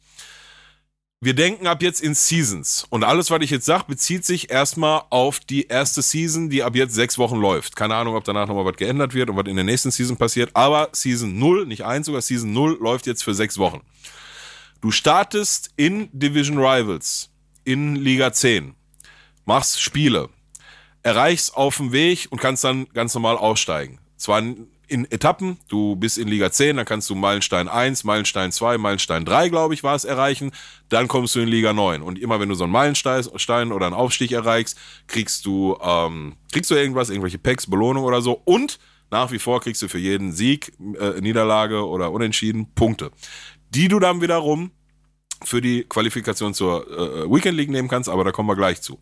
Wir 1.20 1.34
denken 1.34 1.66
ab 1.66 1.82
jetzt 1.82 2.00
in 2.00 2.14
Seasons. 2.14 2.86
Und 2.92 3.04
alles, 3.04 3.32
was 3.32 3.42
ich 3.42 3.50
jetzt 3.50 3.66
sage, 3.66 3.86
bezieht 3.88 4.24
sich 4.24 4.52
erstmal 4.52 5.02
auf 5.10 5.40
die 5.40 5.66
erste 5.66 6.04
Season, 6.04 6.52
die 6.52 6.62
ab 6.62 6.76
jetzt 6.76 6.94
sechs 6.94 7.18
Wochen 7.18 7.38
läuft. 7.38 7.76
Keine 7.76 7.96
Ahnung, 7.96 8.16
ob 8.16 8.24
danach 8.24 8.48
nochmal 8.48 8.66
was 8.66 8.78
geändert 8.78 9.16
wird 9.16 9.32
und 9.32 9.36
was 9.36 9.48
in 9.48 9.56
der 9.56 9.66
nächsten 9.66 9.90
Season 9.90 10.16
passiert. 10.16 10.52
Aber 10.54 10.90
Season 10.92 11.40
0, 11.40 11.66
nicht 11.66 11.84
1 11.84 12.06
sogar, 12.06 12.22
Season 12.22 12.54
0 12.54 12.78
läuft 12.80 13.08
jetzt 13.08 13.24
für 13.24 13.34
sechs 13.34 13.58
Wochen. 13.58 13.82
Du 14.80 14.92
startest 14.92 15.72
in 15.76 16.10
Division 16.12 16.60
Rivals 16.60 17.32
in 17.64 17.96
Liga 17.96 18.32
10, 18.32 18.76
machst 19.46 19.82
Spiele, 19.82 20.30
erreichst 21.02 21.56
auf 21.56 21.78
dem 21.78 21.92
Weg 21.92 22.28
und 22.30 22.40
kannst 22.40 22.64
dann 22.64 22.88
ganz 22.94 23.16
normal 23.16 23.38
aussteigen. 23.38 23.98
Zwar 24.18 24.44
in 24.88 25.12
Etappen, 25.12 25.58
du 25.68 25.96
bist 25.96 26.20
in 26.20 26.28
Liga 26.28 26.52
10, 26.52 26.78
dann 26.78 26.86
kannst 26.86 27.10
du 27.10 27.16
Meilenstein 27.16 27.68
1, 27.68 28.04
Meilenstein 28.04 28.52
2, 28.52 28.78
Meilenstein 28.78 29.26
3, 29.26 29.50
glaube 29.50 29.74
ich, 29.74 29.84
war 29.84 29.96
es, 29.96 30.06
erreichen. 30.06 30.52
Dann 30.90 31.08
kommst 31.08 31.34
du 31.34 31.40
in 31.40 31.48
Liga 31.48 31.74
9. 31.74 32.04
Und 32.04 32.20
immer 32.20 32.40
wenn 32.40 32.50
du 32.50 32.56
so 32.56 32.64
einen 32.64 32.74
Meilenstein 32.74 33.72
oder 33.72 33.88
einen 33.88 33.96
Aufstieg 33.96 34.32
erreichst, 34.32 34.78
kriegst 35.08 35.46
du, 35.46 35.76
ähm, 35.82 36.36
kriegst 36.54 36.70
du 36.70 36.76
irgendwas, 36.76 37.10
irgendwelche 37.10 37.40
Packs, 37.40 37.68
Belohnung 37.68 38.04
oder 38.04 38.22
so. 38.22 38.42
Und 38.46 38.80
nach 39.10 39.32
wie 39.32 39.40
vor 39.40 39.60
kriegst 39.60 39.82
du 39.82 39.88
für 39.88 39.98
jeden 39.98 40.32
Sieg, 40.32 40.72
äh, 41.00 41.20
Niederlage 41.20 41.86
oder 41.86 42.12
Unentschieden 42.12 42.74
Punkte 42.74 43.12
die 43.70 43.88
du 43.88 44.00
dann 44.00 44.22
wiederum 44.22 44.72
für 45.44 45.62
die 45.62 45.84
Qualifikation 45.84 46.54
zur 46.54 46.88
äh, 46.88 47.32
Weekend 47.32 47.58
League 47.58 47.70
nehmen 47.70 47.88
kannst, 47.88 48.10
aber 48.10 48.24
da 48.24 48.32
kommen 48.32 48.50
wir 48.50 48.56
gleich 48.56 48.82
zu. 48.82 49.00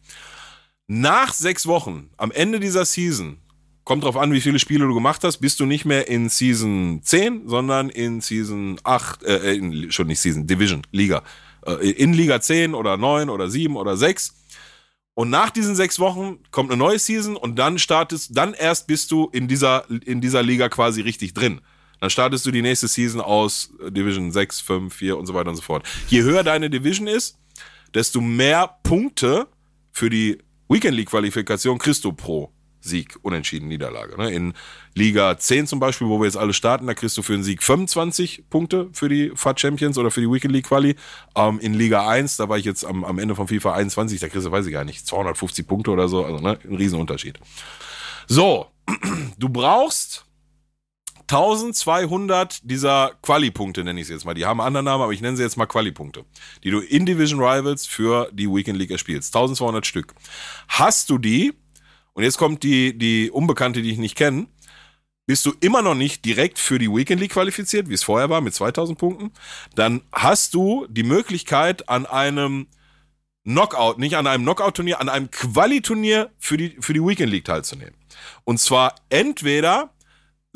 Nach 0.87 1.33
sechs 1.33 1.65
Wochen, 1.65 2.09
am 2.17 2.31
Ende 2.31 2.59
dieser 2.59 2.85
Season, 2.85 3.37
kommt 3.85 4.03
drauf 4.03 4.17
an, 4.17 4.33
wie 4.33 4.41
viele 4.41 4.59
Spiele 4.59 4.85
du 4.85 4.93
gemacht 4.93 5.23
hast, 5.23 5.37
bist 5.37 5.59
du 5.59 5.65
nicht 5.65 5.85
mehr 5.85 6.07
in 6.07 6.27
Season 6.29 7.01
10, 7.03 7.47
sondern 7.47 7.89
in 7.89 8.19
Season 8.19 8.79
8, 8.83 9.23
äh, 9.23 9.53
in, 9.53 9.91
schon 9.91 10.07
nicht 10.07 10.19
Season, 10.19 10.45
Division, 10.45 10.81
Liga. 10.91 11.23
Äh, 11.65 11.91
in 11.91 12.13
Liga 12.13 12.41
10 12.41 12.73
oder 12.73 12.97
9 12.97 13.29
oder 13.29 13.49
7 13.49 13.77
oder 13.77 13.95
6. 13.95 14.35
Und 15.13 15.29
nach 15.29 15.49
diesen 15.49 15.75
sechs 15.75 15.97
Wochen 15.99 16.39
kommt 16.51 16.71
eine 16.71 16.77
neue 16.77 16.99
Season 16.99 17.37
und 17.37 17.57
dann 17.57 17.79
startest, 17.79 18.35
dann 18.35 18.53
erst 18.53 18.85
bist 18.85 19.11
du 19.11 19.29
in 19.31 19.47
dieser, 19.47 19.85
in 19.89 20.19
dieser 20.19 20.43
Liga 20.43 20.67
quasi 20.67 20.99
richtig 21.01 21.33
drin. 21.33 21.61
Dann 21.99 22.09
startest 22.09 22.45
du 22.45 22.51
die 22.51 22.61
nächste 22.61 22.87
Season 22.87 23.21
aus 23.21 23.71
Division 23.89 24.31
6, 24.31 24.61
5, 24.61 24.93
4 24.93 25.17
und 25.17 25.25
so 25.25 25.33
weiter 25.33 25.49
und 25.49 25.55
so 25.55 25.61
fort. 25.61 25.85
Je 26.07 26.21
höher 26.21 26.43
deine 26.43 26.69
Division 26.69 27.07
ist, 27.07 27.37
desto 27.93 28.21
mehr 28.21 28.77
Punkte 28.83 29.47
für 29.91 30.09
die 30.09 30.37
Weekend 30.67 30.95
League 30.95 31.09
Qualifikation 31.09 31.77
kriegst 31.77 32.03
du 32.03 32.11
pro 32.11 32.51
Sieg, 32.85 33.17
Unentschieden, 33.23 33.67
Niederlage. 33.67 34.15
Ne? 34.17 34.29
In 34.31 34.53
Liga 34.93 35.37
10 35.37 35.67
zum 35.67 35.79
Beispiel, 35.79 36.07
wo 36.07 36.19
wir 36.19 36.25
jetzt 36.25 36.37
alle 36.37 36.53
starten, 36.53 36.85
da 36.85 36.93
kriegst 36.93 37.17
du 37.17 37.23
für 37.23 37.33
einen 37.33 37.43
Sieg 37.43 37.63
25 37.63 38.43
Punkte 38.49 38.89
für 38.93 39.09
die 39.09 39.31
FAT 39.35 39.59
Champions 39.59 39.97
oder 39.97 40.11
für 40.11 40.21
die 40.21 40.31
Weekend 40.31 40.53
League 40.53 40.67
Quali. 40.67 40.95
Ähm, 41.35 41.59
in 41.59 41.73
Liga 41.73 42.07
1, 42.07 42.37
da 42.37 42.47
war 42.47 42.57
ich 42.57 42.65
jetzt 42.65 42.85
am, 42.85 43.03
am 43.03 43.17
Ende 43.17 43.35
von 43.35 43.47
FIFA 43.47 43.73
21, 43.73 44.19
da 44.19 44.29
kriegst 44.29 44.45
du, 44.45 44.51
weiß 44.51 44.67
ich 44.67 44.71
gar 44.71 44.83
nicht, 44.83 45.05
250 45.07 45.67
Punkte 45.67 45.91
oder 45.91 46.07
so. 46.07 46.23
Also 46.23 46.39
ne? 46.39 46.59
ein 46.63 46.75
Riesenunterschied. 46.75 47.39
So, 48.27 48.67
du 49.37 49.49
brauchst 49.49 50.14
1200 51.29 52.69
dieser 52.69 53.11
Quali-Punkte, 53.21 53.83
nenne 53.83 53.99
ich 53.99 54.07
sie 54.07 54.13
jetzt 54.13 54.25
mal. 54.25 54.33
Die 54.33 54.45
haben 54.45 54.59
einen 54.59 54.67
anderen 54.67 54.85
Namen, 54.85 55.03
aber 55.03 55.13
ich 55.13 55.21
nenne 55.21 55.35
sie 55.37 55.43
jetzt 55.43 55.57
mal 55.57 55.65
Quali-Punkte, 55.65 56.25
die 56.63 56.71
du 56.71 56.79
in 56.79 57.05
Division 57.05 57.39
Rivals 57.39 57.85
für 57.87 58.29
die 58.31 58.47
Weekend 58.47 58.77
League 58.77 58.91
erspielst. 58.91 59.35
1200 59.35 59.85
Stück. 59.85 60.13
Hast 60.67 61.09
du 61.09 61.17
die, 61.17 61.53
und 62.13 62.23
jetzt 62.23 62.37
kommt 62.37 62.63
die, 62.63 62.97
die 62.97 63.31
Unbekannte, 63.31 63.81
die 63.81 63.91
ich 63.91 63.97
nicht 63.97 64.15
kenne, 64.15 64.47
bist 65.25 65.45
du 65.45 65.53
immer 65.59 65.81
noch 65.81 65.95
nicht 65.95 66.23
direkt 66.25 66.59
für 66.59 66.77
die 66.77 66.89
Weekend 66.91 67.19
League 67.19 67.33
qualifiziert, 67.33 67.89
wie 67.89 67.95
es 67.95 68.03
vorher 68.03 68.29
war, 68.29 68.41
mit 68.41 68.53
2000 68.53 68.97
Punkten, 68.97 69.31
dann 69.73 70.01
hast 70.11 70.53
du 70.53 70.85
die 70.89 71.03
Möglichkeit 71.03 71.89
an 71.89 72.05
einem 72.05 72.67
Knockout, 73.43 73.97
nicht 73.97 74.15
an 74.15 74.27
einem 74.27 74.43
Knockout-Turnier, 74.43 75.01
an 75.01 75.09
einem 75.09 75.31
Quali-Turnier 75.31 76.31
für 76.37 76.57
die, 76.57 76.77
für 76.79 76.93
die 76.93 77.01
Weekend 77.01 77.31
League 77.31 77.45
teilzunehmen. 77.45 77.95
Und 78.43 78.59
zwar 78.59 78.95
entweder 79.09 79.94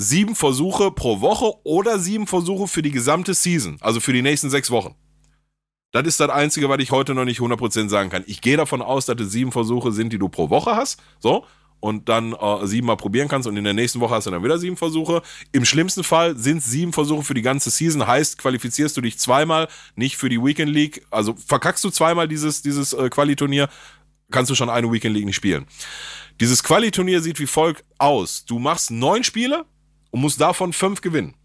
sieben 0.01 0.33
Versuche 0.33 0.91
pro 0.91 1.19
Woche 1.19 1.51
oder 1.65 1.99
sieben 1.99 2.25
Versuche 2.25 2.69
für 2.69 2.81
die 2.81 2.91
gesamte 2.91 3.33
Season, 3.33 3.77
also 3.81 3.99
für 3.99 4.13
die 4.13 4.21
nächsten 4.21 4.49
sechs 4.49 4.71
Wochen. 4.71 4.95
Das 5.91 6.07
ist 6.07 6.21
das 6.21 6.29
Einzige, 6.29 6.69
was 6.69 6.79
ich 6.79 6.91
heute 6.91 7.13
noch 7.13 7.25
nicht 7.25 7.41
100% 7.41 7.89
sagen 7.89 8.09
kann. 8.09 8.23
Ich 8.25 8.39
gehe 8.39 8.55
davon 8.55 8.81
aus, 8.81 9.07
dass 9.07 9.19
es 9.19 9.31
sieben 9.31 9.51
Versuche 9.51 9.91
sind, 9.91 10.13
die 10.13 10.17
du 10.17 10.29
pro 10.29 10.49
Woche 10.49 10.73
hast. 10.73 11.01
So. 11.19 11.45
Und 11.81 12.07
dann 12.07 12.33
äh, 12.33 12.65
siebenmal 12.65 12.95
probieren 12.95 13.27
kannst 13.27 13.47
und 13.47 13.57
in 13.57 13.63
der 13.65 13.73
nächsten 13.73 13.99
Woche 13.99 14.15
hast 14.15 14.27
du 14.27 14.31
dann 14.31 14.43
wieder 14.43 14.57
sieben 14.57 14.77
Versuche. 14.77 15.21
Im 15.51 15.65
schlimmsten 15.65 16.03
Fall 16.05 16.37
sind 16.37 16.59
es 16.59 16.65
sieben 16.65 16.93
Versuche 16.93 17.23
für 17.23 17.33
die 17.33 17.41
ganze 17.41 17.69
Season. 17.69 18.07
Heißt, 18.07 18.37
qualifizierst 18.37 18.95
du 18.95 19.01
dich 19.01 19.19
zweimal, 19.19 19.67
nicht 19.95 20.15
für 20.15 20.29
die 20.29 20.41
Weekend 20.41 20.71
League. 20.71 21.05
Also 21.11 21.35
verkackst 21.35 21.83
du 21.83 21.89
zweimal 21.89 22.29
dieses, 22.29 22.61
dieses 22.61 22.93
äh, 22.93 23.09
Quali-Turnier, 23.09 23.67
kannst 24.31 24.49
du 24.49 24.55
schon 24.55 24.69
eine 24.69 24.89
Weekend 24.91 25.15
League 25.15 25.25
nicht 25.25 25.35
spielen. 25.35 25.65
Dieses 26.39 26.63
Quali-Turnier 26.63 27.21
sieht 27.21 27.39
wie 27.39 27.47
folgt 27.47 27.83
aus. 27.97 28.45
Du 28.45 28.59
machst 28.59 28.91
neun 28.91 29.25
Spiele 29.25 29.65
und 30.11 30.21
musst 30.21 30.39
davon 30.41 30.73
fünf 30.73 31.01
gewinnen 31.01 31.35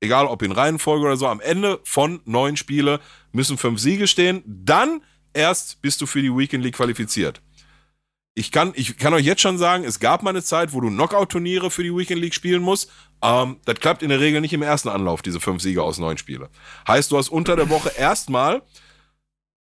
egal 0.00 0.26
ob 0.26 0.42
in 0.42 0.52
Reihenfolge 0.52 1.04
oder 1.04 1.16
so, 1.16 1.26
am 1.26 1.40
Ende 1.40 1.80
von 1.84 2.20
neun 2.24 2.56
Spiele 2.56 3.00
müssen 3.32 3.58
fünf 3.58 3.80
Siege 3.80 4.06
stehen. 4.06 4.42
Dann 4.46 5.02
erst 5.32 5.82
bist 5.82 6.00
du 6.00 6.06
für 6.06 6.22
die 6.22 6.34
Weekend 6.34 6.64
League 6.64 6.76
qualifiziert. 6.76 7.42
Ich 8.38 8.52
kann, 8.52 8.72
ich 8.74 8.98
kann 8.98 9.14
euch 9.14 9.24
jetzt 9.24 9.40
schon 9.40 9.56
sagen, 9.56 9.84
es 9.84 9.98
gab 9.98 10.22
mal 10.22 10.30
eine 10.30 10.42
Zeit, 10.42 10.74
wo 10.74 10.80
du 10.82 10.88
Knockout-Turniere 10.88 11.70
für 11.70 11.82
die 11.82 11.94
Weekend 11.94 12.20
League 12.20 12.34
spielen 12.34 12.62
musst. 12.62 12.90
Ähm, 13.22 13.56
das 13.64 13.80
klappt 13.80 14.02
in 14.02 14.10
der 14.10 14.20
Regel 14.20 14.42
nicht 14.42 14.52
im 14.52 14.60
ersten 14.60 14.90
Anlauf, 14.90 15.22
diese 15.22 15.40
fünf 15.40 15.62
Siege 15.62 15.82
aus 15.82 15.98
neun 15.98 16.18
Spiele. 16.18 16.50
Heißt, 16.86 17.10
du 17.10 17.16
hast 17.16 17.30
unter 17.30 17.56
der 17.56 17.70
Woche 17.70 17.92
erstmal, 17.96 18.62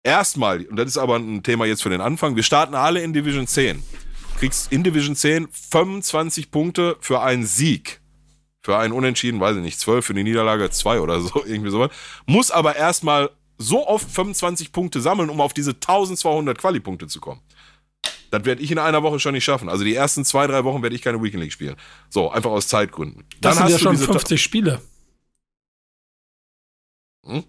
erstmal, 0.04 0.66
und 0.66 0.78
das 0.78 0.88
ist 0.88 0.98
aber 0.98 1.18
ein 1.18 1.44
Thema 1.44 1.66
jetzt 1.66 1.84
für 1.84 1.92
den 1.92 2.02
Anfang, 2.02 2.36
wir 2.36 2.42
starten 2.42 2.74
alle 2.74 3.04
in 3.04 3.14
Division 3.14 3.46
10. 3.46 3.84
kriegst 4.40 4.72
in 4.72 4.84
Division 4.84 5.16
10 5.16 5.48
25 5.52 6.50
Punkte 6.50 6.98
für 7.02 7.22
einen 7.22 7.46
Sieg 7.46 8.02
für 8.66 8.78
einen 8.80 8.94
Unentschieden, 8.94 9.40
weiß 9.40 9.58
ich 9.58 9.62
nicht, 9.62 9.80
12 9.80 10.04
für 10.04 10.16
die 10.16 10.24
Niederlage, 10.24 10.72
2 10.72 11.00
oder 11.00 11.22
so, 11.22 11.44
irgendwie 11.46 11.70
sowas. 11.70 11.92
Muss 12.26 12.50
aber 12.50 12.76
erstmal 12.76 13.30
so 13.60 13.88
oft 13.88 14.10
25 14.10 14.72
Punkte 14.72 15.02
sammeln, 15.02 15.30
um 15.30 15.40
auf 15.40 15.54
diese 15.54 15.72
1200 15.72 16.58
Quali-Punkte 16.58 17.06
zu 17.06 17.22
kommen. 17.22 17.42
Das 18.32 18.44
werde 18.44 18.64
ich 18.64 18.72
in 18.72 18.80
einer 18.80 19.04
Woche 19.04 19.20
schon 19.20 19.34
nicht 19.34 19.44
schaffen. 19.44 19.70
Also 19.70 19.84
die 19.84 19.94
ersten 19.94 20.26
zwei, 20.26 20.48
drei 20.48 20.64
Wochen 20.64 20.82
werde 20.82 20.96
ich 20.96 21.04
keine 21.04 21.22
Weekend 21.22 21.44
League 21.44 21.54
spielen. 21.54 21.76
So, 22.10 22.32
einfach 22.32 22.50
aus 22.50 22.68
Zeitgründen. 22.68 23.24
Dann 23.40 23.52
das 23.52 23.58
sind 23.58 23.70
ja 23.70 23.78
schon 23.78 23.98
50 23.98 24.42
Spiele. 24.42 24.82
Hm? 27.24 27.44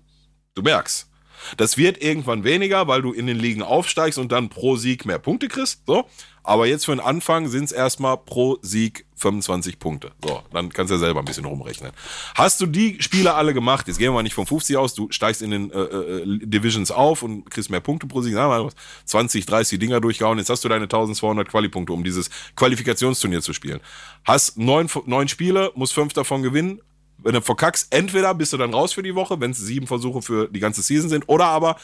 Du 0.54 0.60
merkst. 0.60 1.08
Das 1.56 1.76
wird 1.76 2.02
irgendwann 2.02 2.44
weniger, 2.44 2.88
weil 2.88 3.02
du 3.02 3.12
in 3.12 3.26
den 3.26 3.38
Ligen 3.38 3.62
aufsteigst 3.62 4.18
und 4.18 4.32
dann 4.32 4.48
pro 4.48 4.76
Sieg 4.76 5.04
mehr 5.06 5.18
Punkte 5.18 5.48
kriegst. 5.48 5.82
So. 5.86 6.06
Aber 6.46 6.66
jetzt 6.66 6.84
für 6.84 6.92
den 6.92 7.00
Anfang 7.00 7.48
sind 7.48 7.64
es 7.64 7.72
erstmal 7.72 8.16
pro 8.16 8.58
Sieg 8.62 9.04
25 9.16 9.80
Punkte. 9.80 10.12
So, 10.24 10.42
dann 10.52 10.68
kannst 10.72 10.90
du 10.90 10.94
ja 10.94 11.00
selber 11.00 11.18
ein 11.18 11.24
bisschen 11.24 11.44
rumrechnen. 11.44 11.90
Hast 12.36 12.60
du 12.60 12.66
die 12.66 13.02
Spiele 13.02 13.34
alle 13.34 13.52
gemacht? 13.52 13.88
Jetzt 13.88 13.98
gehen 13.98 14.08
wir 14.08 14.12
mal 14.12 14.22
nicht 14.22 14.34
von 14.34 14.46
50 14.46 14.76
aus, 14.76 14.94
du 14.94 15.08
steigst 15.10 15.42
in 15.42 15.50
den 15.50 15.72
äh, 15.72 15.80
äh, 15.80 16.46
Divisions 16.46 16.92
auf 16.92 17.24
und 17.24 17.50
kriegst 17.50 17.68
mehr 17.68 17.80
Punkte 17.80 18.06
pro 18.06 18.22
Sieg. 18.22 18.34
Sagen 18.34 18.48
mal 18.48 18.70
20, 19.06 19.44
30 19.44 19.80
Dinger 19.80 20.00
durchgehauen. 20.00 20.38
Jetzt 20.38 20.48
hast 20.48 20.62
du 20.62 20.68
deine 20.68 20.84
1200 20.84 21.48
Quali-Punkte, 21.48 21.92
um 21.92 22.04
dieses 22.04 22.30
Qualifikationsturnier 22.54 23.42
zu 23.42 23.52
spielen. 23.52 23.80
Hast 24.24 24.56
neun, 24.56 24.88
neun 25.06 25.26
Spiele, 25.26 25.72
musst 25.74 25.94
fünf 25.94 26.12
davon 26.12 26.44
gewinnen. 26.44 26.80
Wenn 27.18 27.34
du 27.34 27.40
verkackst, 27.40 27.92
entweder 27.92 28.34
bist 28.34 28.52
du 28.52 28.56
dann 28.56 28.74
raus 28.74 28.92
für 28.92 29.02
die 29.02 29.14
Woche, 29.14 29.40
wenn 29.40 29.50
es 29.50 29.58
sieben 29.58 29.86
Versuche 29.86 30.22
für 30.22 30.48
die 30.48 30.60
ganze 30.60 30.82
Season 30.82 31.08
sind, 31.08 31.28
oder 31.28 31.46
aber 31.46 31.76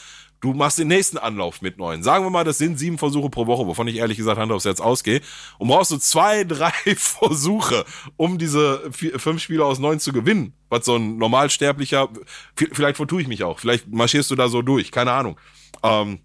Du 0.43 0.53
machst 0.53 0.77
den 0.77 0.89
nächsten 0.89 1.19
Anlauf 1.19 1.63
mit 1.63 1.79
neun. 1.79 2.03
Sagen 2.03 2.25
wir 2.25 2.31
mal, 2.31 2.43
das 2.43 2.59
sind 2.59 2.77
sieben 2.77 2.99
Versuche 2.99 3.31
pro 3.31 3.47
Woche, 3.47 3.65
wovon 3.65 3.87
ich 3.87 3.95
ehrlich 3.95 4.17
gesagt 4.17 4.41
Hand 4.41 4.51
aufs 4.51 4.65
Herz 4.65 4.81
ausgehe. 4.81 5.21
Und 5.59 5.69
brauchst 5.69 5.93
du 5.93 5.99
zwei, 5.99 6.43
drei 6.49 6.73
Versuche, 6.97 7.85
um 8.17 8.39
diese 8.39 8.91
vier, 8.91 9.21
fünf 9.21 9.41
Spiele 9.41 9.65
aus 9.65 9.79
neun 9.79 10.01
zu 10.01 10.13
gewinnen. 10.13 10.53
Was 10.69 10.85
so 10.85 10.97
ein 10.97 11.17
normalsterblicher, 11.17 12.09
vielleicht 12.57 12.97
vertue 12.97 13.23
ich 13.23 13.29
mich 13.29 13.45
auch. 13.45 13.61
Vielleicht 13.61 13.87
marschierst 13.87 14.33
du 14.33 14.35
da 14.35 14.49
so 14.49 14.63
durch. 14.63 14.91
Keine 14.91 15.13
Ahnung. 15.13 15.39
Ähm, 15.85 16.19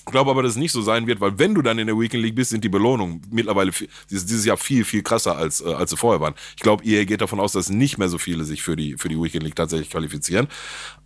ich 0.00 0.12
glaube 0.12 0.30
aber, 0.30 0.42
dass 0.42 0.52
es 0.52 0.58
nicht 0.58 0.72
so 0.72 0.82
sein 0.82 1.06
wird, 1.06 1.20
weil 1.20 1.38
wenn 1.38 1.54
du 1.54 1.62
dann 1.62 1.78
in 1.78 1.86
der 1.86 1.98
Weekend 1.98 2.22
League 2.22 2.34
bist, 2.34 2.50
sind 2.50 2.64
die 2.64 2.68
Belohnungen 2.68 3.22
mittlerweile 3.30 3.70
dieses 4.10 4.44
Jahr 4.44 4.56
viel, 4.56 4.84
viel 4.84 5.02
krasser 5.02 5.36
als, 5.36 5.60
äh, 5.60 5.72
als 5.72 5.90
sie 5.90 5.96
vorher 5.96 6.20
waren. 6.20 6.34
Ich 6.56 6.62
glaube, 6.62 6.82
ihr 6.84 7.04
geht 7.06 7.20
davon 7.20 7.38
aus, 7.38 7.52
dass 7.52 7.68
nicht 7.68 7.98
mehr 7.98 8.08
so 8.08 8.18
viele 8.18 8.44
sich 8.44 8.62
für 8.62 8.76
die, 8.76 8.96
für 8.96 9.08
die 9.08 9.20
Weekend 9.20 9.44
League 9.44 9.56
tatsächlich 9.56 9.90
qualifizieren. 9.90 10.48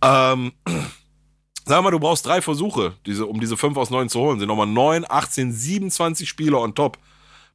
Ähm, 0.01 0.53
Sag 1.67 1.83
mal, 1.83 1.89
du 1.89 1.99
brauchst 1.99 2.27
drei 2.27 2.43
Versuche, 2.43 2.93
diese, 3.07 3.25
um 3.25 3.39
diese 3.39 3.57
fünf 3.57 3.75
aus 3.75 3.89
neun 3.89 4.07
zu 4.07 4.19
holen. 4.19 4.37
Sind 4.37 4.49
nochmal 4.49 4.67
neun, 4.67 5.03
18, 5.07 5.51
27 5.51 6.29
Spieler 6.29 6.61
on 6.61 6.75
top. 6.75 6.99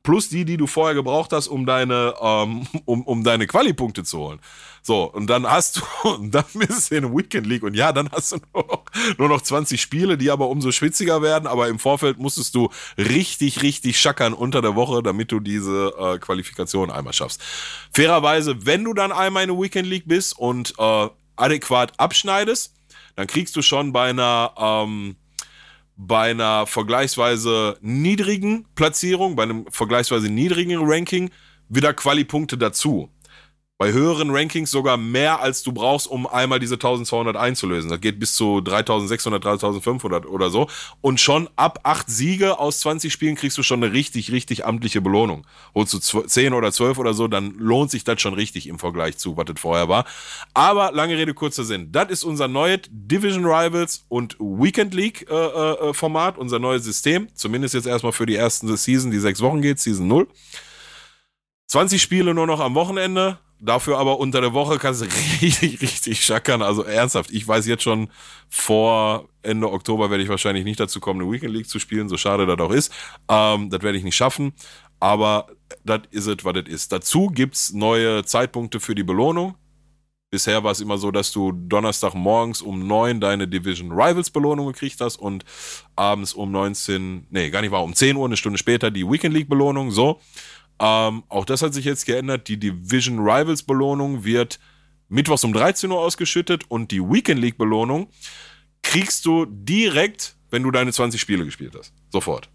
Plus 0.02 0.28
die, 0.28 0.44
die 0.44 0.56
du 0.56 0.66
vorher 0.66 0.96
gebraucht 0.96 1.32
hast, 1.32 1.46
um 1.46 1.64
deine, 1.64 2.14
ähm, 2.20 2.66
um, 2.86 3.02
um 3.02 3.22
deine 3.22 3.46
Quali-Punkte 3.46 4.02
zu 4.02 4.18
holen. 4.18 4.40
So, 4.82 5.04
und 5.04 5.26
dann 5.28 5.46
hast 5.46 5.76
du, 5.76 5.82
und 6.08 6.30
dann 6.34 6.44
bist 6.54 6.90
du 6.90 6.96
in 6.96 7.16
Weekend 7.16 7.46
League. 7.46 7.62
Und 7.62 7.74
ja, 7.74 7.92
dann 7.92 8.10
hast 8.12 8.32
du 8.32 8.38
nur 8.54 8.66
noch, 8.66 8.84
nur 9.18 9.28
noch 9.28 9.40
20 9.42 9.80
Spiele, 9.80 10.16
die 10.16 10.30
aber 10.30 10.48
umso 10.48 10.72
schwitziger 10.72 11.22
werden, 11.22 11.46
aber 11.46 11.68
im 11.68 11.78
Vorfeld 11.78 12.18
musstest 12.18 12.54
du 12.54 12.70
richtig, 12.96 13.62
richtig 13.62 14.00
schackern 14.00 14.32
unter 14.32 14.62
der 14.62 14.74
Woche, 14.74 15.02
damit 15.02 15.32
du 15.32 15.40
diese 15.40 15.92
äh, 15.98 16.18
Qualifikation 16.18 16.90
einmal 16.90 17.12
schaffst. 17.12 17.42
Fairerweise, 17.92 18.66
wenn 18.66 18.84
du 18.84 18.94
dann 18.94 19.12
einmal 19.12 19.44
in 19.44 19.50
der 19.50 19.58
Weekend 19.58 19.88
League 19.88 20.06
bist 20.06 20.38
und 20.38 20.74
äh, 20.78 21.08
adäquat 21.36 21.98
abschneidest, 21.98 22.74
dann 23.16 23.26
kriegst 23.26 23.56
du 23.56 23.62
schon 23.62 23.92
bei 23.92 24.10
einer, 24.10 24.54
ähm, 24.56 25.16
bei 25.96 26.30
einer 26.30 26.66
vergleichsweise 26.66 27.76
niedrigen 27.82 28.66
Platzierung, 28.74 29.36
bei 29.36 29.42
einem 29.42 29.66
vergleichsweise 29.70 30.30
niedrigen 30.30 30.78
Ranking 30.82 31.30
wieder 31.68 31.92
Quali-Punkte 31.92 32.56
dazu 32.56 33.10
bei 33.80 33.94
höheren 33.94 34.28
Rankings 34.28 34.70
sogar 34.70 34.98
mehr, 34.98 35.40
als 35.40 35.62
du 35.62 35.72
brauchst, 35.72 36.06
um 36.06 36.26
einmal 36.26 36.58
diese 36.58 36.74
1200 36.74 37.34
einzulösen. 37.34 37.88
Das 37.88 37.98
geht 37.98 38.20
bis 38.20 38.34
zu 38.34 38.60
3600, 38.60 39.42
3500 39.42 40.26
oder 40.26 40.50
so. 40.50 40.68
Und 41.00 41.18
schon 41.18 41.48
ab 41.56 41.80
acht 41.82 42.10
Siege 42.10 42.58
aus 42.58 42.80
20 42.80 43.10
Spielen 43.10 43.36
kriegst 43.36 43.56
du 43.56 43.62
schon 43.62 43.82
eine 43.82 43.94
richtig, 43.94 44.32
richtig 44.32 44.66
amtliche 44.66 45.00
Belohnung. 45.00 45.46
Holst 45.74 45.94
du 45.94 45.98
10 45.98 46.52
oder 46.52 46.72
12 46.72 46.98
oder 46.98 47.14
so, 47.14 47.26
dann 47.26 47.54
lohnt 47.56 47.90
sich 47.90 48.04
das 48.04 48.20
schon 48.20 48.34
richtig 48.34 48.66
im 48.66 48.78
Vergleich 48.78 49.16
zu, 49.16 49.38
was 49.38 49.46
das 49.46 49.58
vorher 49.58 49.88
war. 49.88 50.04
Aber 50.52 50.92
lange 50.92 51.16
Rede, 51.16 51.32
kurzer 51.32 51.64
Sinn. 51.64 51.90
Das 51.90 52.10
ist 52.10 52.22
unser 52.22 52.48
neues 52.48 52.80
Division 52.90 53.46
Rivals 53.46 54.04
und 54.10 54.36
Weekend 54.38 54.92
League 54.92 55.26
äh, 55.30 55.34
äh, 55.34 55.94
Format, 55.94 56.36
unser 56.36 56.58
neues 56.58 56.84
System. 56.84 57.28
Zumindest 57.34 57.72
jetzt 57.72 57.86
erstmal 57.86 58.12
für 58.12 58.26
die 58.26 58.36
ersten 58.36 58.76
Season, 58.76 59.10
die 59.10 59.20
sechs 59.20 59.40
Wochen 59.40 59.62
geht, 59.62 59.80
Season 59.80 60.06
0. 60.06 60.28
20 61.68 62.02
Spiele 62.02 62.34
nur 62.34 62.46
noch 62.46 62.60
am 62.60 62.74
Wochenende 62.74 63.38
Dafür 63.62 63.98
aber 63.98 64.18
unter 64.18 64.40
der 64.40 64.54
Woche 64.54 64.78
kannst 64.78 65.02
du 65.02 65.06
richtig, 65.42 65.80
richtig 65.82 66.24
schackern. 66.24 66.62
Also 66.62 66.82
ernsthaft, 66.82 67.30
ich 67.30 67.46
weiß 67.46 67.66
jetzt 67.66 67.82
schon, 67.82 68.08
vor 68.48 69.28
Ende 69.42 69.70
Oktober 69.70 70.10
werde 70.10 70.22
ich 70.22 70.30
wahrscheinlich 70.30 70.64
nicht 70.64 70.80
dazu 70.80 70.98
kommen, 70.98 71.20
eine 71.20 71.30
Weekend 71.30 71.54
League 71.54 71.68
zu 71.68 71.78
spielen, 71.78 72.08
so 72.08 72.16
schade 72.16 72.46
das 72.46 72.58
auch 72.58 72.72
ist. 72.72 72.92
Ähm, 73.28 73.70
das 73.70 73.82
werde 73.82 73.98
ich 73.98 74.04
nicht 74.04 74.16
schaffen. 74.16 74.52
Aber 74.98 75.48
das 75.84 76.00
ist 76.10 76.26
es, 76.26 76.44
was 76.44 76.54
das 76.54 76.64
ist. 76.66 76.92
Dazu 76.92 77.28
gibt's 77.28 77.72
neue 77.72 78.24
Zeitpunkte 78.24 78.80
für 78.80 78.94
die 78.94 79.02
Belohnung. 79.02 79.54
Bisher 80.30 80.62
war 80.62 80.70
es 80.70 80.80
immer 80.80 80.96
so, 80.96 81.10
dass 81.10 81.32
du 81.32 81.50
Donnerstag 81.50 82.14
morgens 82.14 82.62
um 82.62 82.86
neun 82.86 83.20
deine 83.20 83.48
Division 83.48 83.90
Rivals 83.90 84.30
Belohnung 84.30 84.68
gekriegt 84.68 85.00
hast 85.00 85.16
und 85.16 85.44
abends 85.96 86.34
um 86.34 86.52
19, 86.52 87.26
nee, 87.30 87.50
gar 87.50 87.62
nicht 87.62 87.72
wahr, 87.72 87.82
um 87.82 87.94
10 87.94 88.16
Uhr, 88.16 88.26
eine 88.26 88.36
Stunde 88.36 88.56
später 88.56 88.92
die 88.92 89.04
Weekend 89.04 89.34
League 89.34 89.48
Belohnung. 89.48 89.90
So. 89.90 90.20
Ähm, 90.80 91.24
auch 91.28 91.44
das 91.44 91.60
hat 91.62 91.74
sich 91.74 91.84
jetzt 91.84 92.06
geändert. 92.06 92.48
Die 92.48 92.58
Division 92.58 93.18
Rivals 93.18 93.62
Belohnung 93.62 94.24
wird 94.24 94.58
mittwochs 95.08 95.44
um 95.44 95.52
13 95.52 95.90
Uhr 95.90 96.00
ausgeschüttet 96.00 96.64
und 96.68 96.90
die 96.90 97.02
Weekend 97.02 97.40
League 97.40 97.58
Belohnung 97.58 98.08
kriegst 98.82 99.26
du 99.26 99.44
direkt, 99.44 100.36
wenn 100.50 100.62
du 100.62 100.70
deine 100.70 100.92
20 100.92 101.20
Spiele 101.20 101.44
gespielt 101.44 101.74
hast. 101.78 101.92
Sofort. 102.08 102.48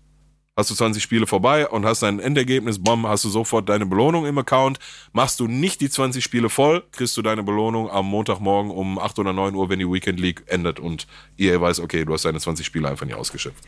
Hast 0.58 0.72
du 0.72 0.76
20 0.76 1.04
Spiele 1.04 1.28
vorbei 1.28 1.68
und 1.68 1.86
hast 1.86 2.02
dein 2.02 2.20
Endergebnis, 2.20 2.82
bom, 2.82 3.06
hast 3.06 3.26
du 3.26 3.30
sofort 3.30 3.68
deine 3.68 3.86
Belohnung 3.86 4.26
im 4.26 4.38
Account. 4.38 4.80
Machst 5.12 5.42
du 5.42 5.48
nicht 5.48 5.82
die 5.82 5.90
20 5.90 6.24
Spiele 6.24 6.50
voll, 6.50 6.82
kriegst 6.94 7.16
du 7.18 7.22
deine 7.22 7.44
Belohnung 7.44 7.92
am 7.92 8.06
Montagmorgen 8.06 8.72
um 8.72 8.98
8 8.98 9.20
oder 9.20 9.34
9 9.34 9.54
Uhr, 9.54 9.70
wenn 9.70 9.80
die 9.80 9.92
Weekend 9.92 10.20
League 10.20 10.44
endet 10.48 10.80
und 10.80 11.08
ihr 11.36 11.60
weiß, 11.60 11.82
okay, 11.82 12.06
du 12.06 12.14
hast 12.14 12.24
deine 12.24 12.40
20 12.40 12.66
Spiele 12.66 12.88
einfach 12.88 13.06
nicht 13.06 13.16
ausgeschöpft. 13.16 13.66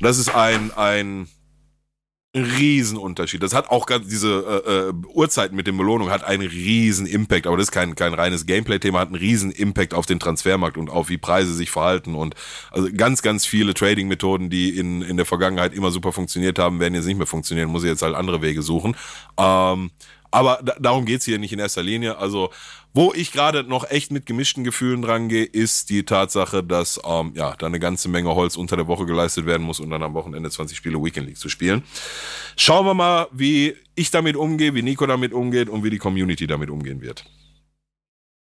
Das 0.00 0.18
ist 0.18 0.34
ein, 0.34 0.72
ein 0.72 1.28
Riesenunterschied. 2.34 3.42
Das 3.42 3.52
hat 3.52 3.68
auch 3.68 3.84
ganz, 3.84 4.08
diese 4.08 4.62
äh, 4.66 4.88
äh, 4.88 4.92
Uhrzeit 5.12 5.52
mit 5.52 5.66
den 5.66 5.76
Belohnungen 5.76 6.12
hat 6.12 6.24
einen 6.24 6.48
riesen 6.48 7.06
Impact, 7.06 7.46
aber 7.46 7.58
das 7.58 7.66
ist 7.66 7.72
kein, 7.72 7.94
kein 7.94 8.14
reines 8.14 8.46
Gameplay-Thema, 8.46 9.00
hat 9.00 9.08
einen 9.08 9.16
riesen 9.16 9.50
Impact 9.50 9.92
auf 9.92 10.06
den 10.06 10.18
Transfermarkt 10.18 10.78
und 10.78 10.88
auf 10.88 11.10
wie 11.10 11.18
Preise 11.18 11.52
sich 11.52 11.70
verhalten 11.70 12.14
und 12.14 12.34
also 12.70 12.88
ganz, 12.96 13.20
ganz 13.20 13.44
viele 13.44 13.74
Trading-Methoden, 13.74 14.48
die 14.48 14.78
in, 14.78 15.02
in 15.02 15.18
der 15.18 15.26
Vergangenheit 15.26 15.74
immer 15.74 15.90
super 15.90 16.12
funktioniert 16.12 16.58
haben, 16.58 16.80
werden 16.80 16.94
jetzt 16.94 17.04
nicht 17.06 17.18
mehr 17.18 17.26
funktionieren, 17.26 17.68
muss 17.68 17.84
ich 17.84 17.90
jetzt 17.90 18.02
halt 18.02 18.14
andere 18.14 18.40
Wege 18.40 18.62
suchen. 18.62 18.96
Ähm, 19.36 19.90
aber 20.30 20.60
da, 20.64 20.74
darum 20.80 21.04
geht's 21.04 21.26
hier 21.26 21.38
nicht 21.38 21.52
in 21.52 21.58
erster 21.58 21.82
Linie. 21.82 22.16
Also, 22.16 22.50
wo 22.94 23.12
ich 23.14 23.32
gerade 23.32 23.64
noch 23.64 23.90
echt 23.90 24.12
mit 24.12 24.26
gemischten 24.26 24.64
Gefühlen 24.64 25.02
drangehe, 25.02 25.44
ist 25.44 25.90
die 25.90 26.04
Tatsache, 26.04 26.62
dass 26.62 27.00
ähm, 27.04 27.32
ja 27.34 27.54
da 27.56 27.66
eine 27.66 27.80
ganze 27.80 28.08
Menge 28.08 28.34
Holz 28.34 28.56
unter 28.56 28.76
der 28.76 28.86
Woche 28.86 29.06
geleistet 29.06 29.46
werden 29.46 29.62
muss 29.62 29.80
und 29.80 29.90
dann 29.90 30.02
am 30.02 30.14
Wochenende 30.14 30.50
20 30.50 30.76
Spiele 30.76 31.02
Weekend 31.02 31.26
League 31.26 31.38
zu 31.38 31.48
spielen. 31.48 31.82
Schauen 32.56 32.84
wir 32.84 32.94
mal, 32.94 33.28
wie 33.32 33.74
ich 33.94 34.10
damit 34.10 34.36
umgehe, 34.36 34.74
wie 34.74 34.82
Nico 34.82 35.06
damit 35.06 35.32
umgeht 35.32 35.68
und 35.68 35.84
wie 35.84 35.90
die 35.90 35.98
Community 35.98 36.46
damit 36.46 36.70
umgehen 36.70 37.00
wird. 37.00 37.24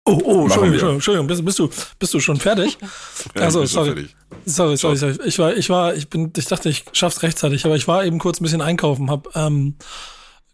Oh, 0.06 0.20
oh, 0.22 0.42
Entschuldigung, 0.42 0.94
Entschuldigung, 0.94 1.26
bist, 1.26 1.44
bist, 1.44 1.58
du, 1.58 1.70
bist 1.98 2.12
du 2.12 2.20
schon 2.20 2.36
fertig? 2.36 2.76
also, 3.34 3.64
sorry. 3.64 4.08
sorry. 4.44 4.76
Sorry, 4.76 4.96
sorry, 4.96 5.16
Ich 5.24 5.38
war, 5.38 5.56
ich 5.56 5.70
war, 5.70 5.94
ich 5.94 6.10
bin, 6.10 6.30
ich 6.36 6.44
dachte, 6.44 6.68
ich 6.68 6.84
schaff's 6.92 7.22
rechtzeitig, 7.22 7.64
aber 7.64 7.76
ich 7.76 7.88
war 7.88 8.04
eben 8.04 8.18
kurz 8.18 8.38
ein 8.38 8.44
bisschen 8.44 8.60
einkaufen, 8.60 9.10
hab, 9.10 9.34
ähm, 9.34 9.76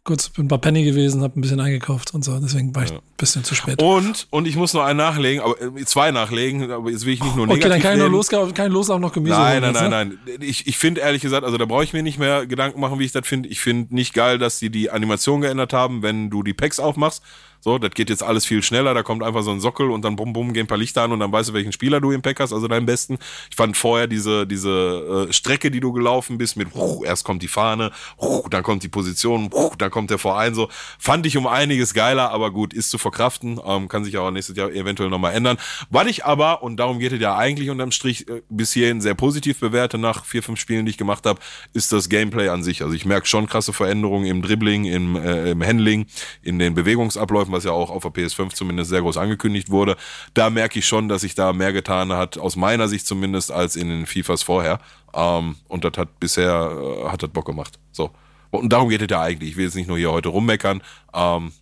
kurz 0.04 0.30
bin 0.30 0.48
bei 0.48 0.56
Penny 0.56 0.84
gewesen, 0.84 1.22
hab 1.22 1.36
ein 1.36 1.40
bisschen 1.40 1.60
eingekauft 1.60 2.14
und 2.14 2.24
so, 2.24 2.38
deswegen 2.40 2.74
war 2.74 2.84
ich 2.84 2.90
ja. 2.90 2.96
ein 2.96 3.02
bisschen 3.16 3.44
zu 3.44 3.54
spät. 3.54 3.82
Und, 3.82 4.26
und 4.30 4.46
ich 4.46 4.56
muss 4.56 4.72
noch 4.72 4.82
einen 4.82 4.96
nachlegen, 4.96 5.42
aber 5.42 5.60
äh, 5.60 5.84
zwei 5.84 6.10
nachlegen, 6.10 6.70
aber 6.70 6.90
jetzt 6.90 7.04
will 7.04 7.12
ich 7.12 7.22
nicht 7.22 7.36
nur 7.36 7.46
negativ 7.46 7.66
Okay, 7.66 7.74
dann 7.74 7.82
kann 7.82 7.92
ich 7.94 7.98
nur 7.98 8.10
loslaufen, 8.10 8.54
kein 8.54 8.72
Loslauf 8.72 8.98
noch 8.98 9.12
Gemüse. 9.12 9.34
Nein, 9.34 9.62
nein, 9.62 9.72
nein, 9.74 9.90
nein. 9.90 10.18
Ich, 10.40 10.66
ich 10.66 10.78
finde 10.78 11.02
ehrlich 11.02 11.22
gesagt, 11.22 11.44
also 11.44 11.58
da 11.58 11.66
brauche 11.66 11.84
ich 11.84 11.92
mir 11.92 12.02
nicht 12.02 12.18
mehr 12.18 12.46
Gedanken 12.46 12.80
machen, 12.80 12.98
wie 12.98 13.04
ich 13.04 13.12
das 13.12 13.26
finde. 13.26 13.48
Ich 13.48 13.60
finde 13.60 13.94
nicht 13.94 14.14
geil, 14.14 14.38
dass 14.38 14.58
die 14.58 14.70
die 14.70 14.90
Animation 14.90 15.42
geändert 15.42 15.72
haben, 15.72 16.02
wenn 16.02 16.30
du 16.30 16.42
die 16.42 16.54
Packs 16.54 16.80
aufmachst. 16.80 17.22
So, 17.60 17.78
das 17.78 17.90
geht 17.92 18.10
jetzt 18.10 18.22
alles 18.22 18.46
viel 18.46 18.62
schneller. 18.62 18.94
Da 18.94 19.02
kommt 19.02 19.22
einfach 19.22 19.42
so 19.42 19.50
ein 19.50 19.60
Sockel 19.60 19.90
und 19.90 20.04
dann 20.04 20.16
bum 20.16 20.32
bum 20.32 20.52
gehen 20.52 20.64
ein 20.64 20.66
paar 20.66 20.78
Lichter 20.78 21.02
an 21.02 21.12
und 21.12 21.20
dann 21.20 21.30
weißt 21.30 21.50
du, 21.50 21.52
welchen 21.52 21.72
Spieler 21.72 22.00
du 22.00 22.10
im 22.10 22.22
Pack 22.22 22.40
hast, 22.40 22.52
also 22.52 22.68
deinen 22.68 22.86
besten. 22.86 23.18
Ich 23.50 23.56
fand 23.56 23.76
vorher 23.76 24.06
diese 24.06 24.46
diese 24.46 25.26
äh, 25.28 25.32
Strecke, 25.32 25.70
die 25.70 25.80
du 25.80 25.92
gelaufen 25.92 26.38
bist, 26.38 26.56
mit 26.56 26.74
uh, 26.74 27.04
erst 27.04 27.24
kommt 27.24 27.42
die 27.42 27.48
Fahne, 27.48 27.92
uh, 28.20 28.48
dann 28.48 28.62
kommt 28.62 28.82
die 28.82 28.88
Position, 28.88 29.50
uh, 29.52 29.70
dann 29.76 29.90
kommt 29.90 30.10
der 30.10 30.18
Verein. 30.18 30.54
So 30.54 30.68
fand 30.98 31.26
ich 31.26 31.36
um 31.36 31.46
einiges 31.46 31.94
geiler, 31.94 32.30
aber 32.30 32.50
gut, 32.50 32.72
ist 32.72 32.90
zu 32.90 32.98
verkraften. 32.98 33.60
Ähm, 33.64 33.88
kann 33.88 34.04
sich 34.04 34.16
auch 34.16 34.30
nächstes 34.30 34.56
Jahr 34.56 34.70
eventuell 34.70 35.10
nochmal 35.10 35.34
ändern. 35.34 35.58
Was 35.90 36.06
ich 36.06 36.24
aber 36.24 36.62
und 36.62 36.78
darum 36.78 36.98
geht 36.98 37.12
es 37.12 37.20
ja 37.20 37.36
eigentlich 37.36 37.70
unterm 37.70 37.92
Strich 37.92 38.28
äh, 38.28 38.42
bis 38.48 38.72
hierhin 38.72 39.00
sehr 39.00 39.14
positiv 39.14 39.60
bewerte 39.60 39.98
nach 39.98 40.24
vier 40.24 40.42
fünf 40.42 40.58
Spielen, 40.58 40.86
die 40.86 40.90
ich 40.90 40.98
gemacht 40.98 41.26
habe, 41.26 41.40
ist 41.74 41.92
das 41.92 42.08
Gameplay 42.08 42.48
an 42.48 42.62
sich. 42.62 42.82
Also 42.82 42.94
ich 42.94 43.04
merke 43.04 43.26
schon 43.26 43.46
krasse 43.46 43.72
Veränderungen 43.72 44.26
im 44.26 44.42
Dribbling, 44.42 44.84
im, 44.84 45.16
äh, 45.16 45.50
im 45.50 45.62
Handling, 45.62 46.06
in 46.42 46.58
den 46.58 46.74
Bewegungsabläufen 46.74 47.49
was 47.52 47.64
ja 47.64 47.72
auch 47.72 47.90
auf 47.90 48.02
der 48.02 48.12
PS5 48.12 48.54
zumindest 48.54 48.90
sehr 48.90 49.00
groß 49.00 49.16
angekündigt 49.16 49.70
wurde. 49.70 49.96
Da 50.34 50.50
merke 50.50 50.78
ich 50.78 50.86
schon, 50.86 51.08
dass 51.08 51.22
sich 51.22 51.34
da 51.34 51.52
mehr 51.52 51.72
getan 51.72 52.12
hat, 52.12 52.38
aus 52.38 52.56
meiner 52.56 52.88
Sicht 52.88 53.06
zumindest, 53.06 53.52
als 53.52 53.76
in 53.76 53.88
den 53.88 54.06
FIFAs 54.06 54.42
vorher. 54.42 54.80
Ähm, 55.14 55.56
und 55.68 55.84
das 55.84 55.92
hat 55.96 56.20
bisher, 56.20 56.70
äh, 57.04 57.08
hat 57.08 57.22
das 57.22 57.30
Bock 57.30 57.46
gemacht. 57.46 57.78
So. 57.92 58.10
Und 58.50 58.72
darum 58.72 58.88
geht 58.88 59.02
es 59.02 59.08
ja 59.10 59.22
eigentlich. 59.22 59.50
Ich 59.50 59.56
will 59.56 59.64
jetzt 59.64 59.76
nicht 59.76 59.88
nur 59.88 59.98
hier 59.98 60.12
heute 60.12 60.28
rummeckern. 60.28 60.82
Ähm, 61.14 61.52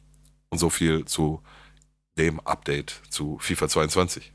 und 0.51 0.59
so 0.59 0.70
viel 0.70 1.05
zu 1.05 1.42
dem 2.18 2.40
Update 2.40 3.01
zu 3.11 3.38
FIFA 3.40 3.68
22. 3.68 4.33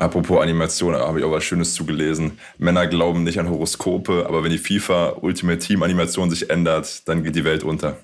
Apropos 0.00 0.40
Animation, 0.40 0.94
da 0.94 1.06
habe 1.06 1.18
ich 1.18 1.24
auch 1.26 1.30
was 1.30 1.44
Schönes 1.44 1.74
zugelesen. 1.74 2.38
Männer 2.56 2.86
glauben 2.86 3.22
nicht 3.22 3.38
an 3.38 3.50
Horoskope, 3.50 4.24
aber 4.26 4.42
wenn 4.42 4.50
die 4.50 4.56
FIFA 4.56 5.18
Ultimate 5.20 5.58
Team 5.58 5.82
Animation 5.82 6.30
sich 6.30 6.48
ändert, 6.48 7.06
dann 7.06 7.22
geht 7.22 7.36
die 7.36 7.44
Welt 7.44 7.64
unter. 7.64 7.98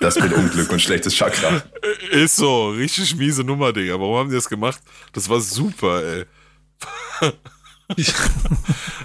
Das 0.00 0.18
mit 0.18 0.32
Unglück 0.32 0.70
und 0.70 0.80
schlechtes 0.80 1.14
Chakra. 1.14 1.62
Ist 2.10 2.36
so, 2.36 2.70
richtig 2.70 3.14
miese 3.16 3.44
Nummer, 3.44 3.72
Digga. 3.72 3.94
Warum 3.94 4.16
haben 4.16 4.28
die 4.28 4.34
das 4.34 4.48
gemacht? 4.48 4.80
Das 5.12 5.28
war 5.28 5.40
super, 5.40 6.02
ey. 6.02 6.24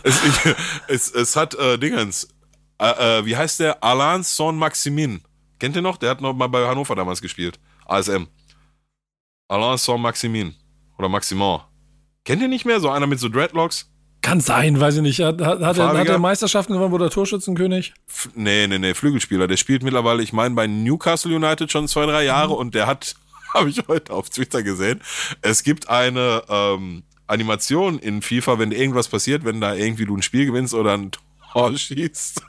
es, 0.04 0.24
ich, 0.24 0.56
es, 0.88 1.12
es, 1.12 1.36
hat 1.36 1.56
äh, 1.56 1.78
Dingens. 1.78 2.28
Äh, 2.80 3.20
äh, 3.20 3.26
wie 3.26 3.36
heißt 3.36 3.60
der? 3.60 3.84
Alain 3.84 4.24
Saint-Maximin. 4.24 5.22
Kennt 5.60 5.76
ihr 5.76 5.82
noch? 5.82 5.98
Der 5.98 6.12
hat 6.12 6.22
noch 6.22 6.34
mal 6.34 6.48
bei 6.48 6.68
Hannover 6.68 6.96
damals 6.96 7.22
gespielt. 7.22 7.60
ASM. 7.86 8.28
Alain 9.48 9.78
Saint-Maximin. 9.78 10.56
Oder 10.98 11.10
Maximon. 11.10 11.62
Kennt 12.26 12.42
ihr 12.42 12.48
nicht 12.48 12.66
mehr? 12.66 12.80
So 12.80 12.90
einer 12.90 13.08
mit 13.08 13.20
so 13.20 13.30
Dreadlocks? 13.30 13.90
Kann 14.24 14.40
sein, 14.40 14.80
weiß 14.80 14.96
ich 14.96 15.02
nicht. 15.02 15.20
Hat, 15.20 15.42
hat, 15.42 15.60
hat, 15.60 15.78
er, 15.78 15.98
hat 15.98 16.08
er 16.08 16.18
Meisterschaften 16.18 16.72
gewonnen, 16.72 16.94
wurde 16.94 17.08
er 17.08 17.10
Torschützenkönig? 17.10 17.94
F 18.08 18.30
nee, 18.36 18.66
nee, 18.68 18.80
nee, 18.80 18.94
Flügelspieler. 18.94 19.48
Der 19.48 19.58
spielt 19.58 19.84
mittlerweile, 19.84 20.24
ich 20.24 20.32
meine, 20.32 20.56
bei 20.56 20.66
Newcastle 20.66 21.36
United 21.36 21.70
schon 21.70 21.90
zwei, 21.90 22.06
drei 22.06 22.24
Jahre 22.24 22.54
mhm. 22.54 22.60
und 22.60 22.74
der 22.74 22.88
hat, 22.88 23.16
habe 23.54 23.70
ich 23.70 23.86
heute 23.86 24.14
auf 24.14 24.30
Twitter 24.30 24.64
gesehen, 24.64 25.02
es 25.42 25.62
gibt 25.64 25.90
eine 25.90 26.42
ähm, 26.48 27.04
Animation 27.28 28.00
in 28.00 28.22
FIFA, 28.22 28.60
wenn 28.60 28.72
irgendwas 28.72 29.10
passiert, 29.10 29.44
wenn 29.44 29.60
da 29.60 29.76
irgendwie 29.76 30.06
du 30.06 30.16
ein 30.16 30.22
Spiel 30.22 30.46
gewinnst 30.46 30.74
oder 30.74 30.94
ein 30.94 31.12
Tor 31.52 31.78
schießt. 31.78 32.44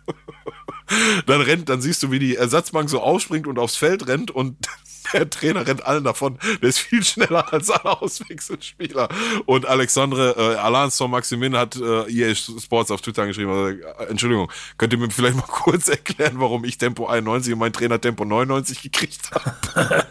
dann 1.26 1.40
rennt, 1.40 1.68
dann 1.68 1.80
siehst 1.80 2.04
du, 2.04 2.12
wie 2.12 2.20
die 2.20 2.36
Ersatzbank 2.36 2.88
so 2.88 3.00
aufspringt 3.00 3.48
und 3.48 3.58
aufs 3.58 3.74
Feld 3.74 4.06
rennt 4.06 4.30
und 4.30 4.56
der 5.12 5.28
Trainer 5.28 5.66
rennt 5.66 5.84
allen 5.84 6.04
davon. 6.04 6.38
Der 6.62 6.68
ist 6.68 6.78
viel 6.78 7.04
schneller 7.04 7.52
als 7.52 7.70
alle 7.70 8.00
Auswechselspieler. 8.00 9.08
Und 9.46 9.66
Alexandre 9.66 10.34
äh, 10.36 10.56
Alain 10.56 10.90
Saint-Maximin 10.90 11.56
hat 11.56 11.76
äh, 11.76 12.10
EA 12.10 12.34
Sports 12.34 12.90
auf 12.90 13.00
Twitter 13.00 13.26
geschrieben, 13.26 13.50
also, 13.50 13.68
äh, 13.68 14.06
Entschuldigung, 14.08 14.50
könnt 14.78 14.92
ihr 14.92 14.98
mir 14.98 15.10
vielleicht 15.10 15.36
mal 15.36 15.42
kurz 15.46 15.88
erklären, 15.88 16.34
warum 16.36 16.64
ich 16.64 16.78
Tempo 16.78 17.06
91 17.06 17.52
und 17.52 17.58
mein 17.58 17.72
Trainer 17.72 18.00
Tempo 18.00 18.24
99 18.24 18.82
gekriegt 18.82 19.30
habe? 19.32 20.06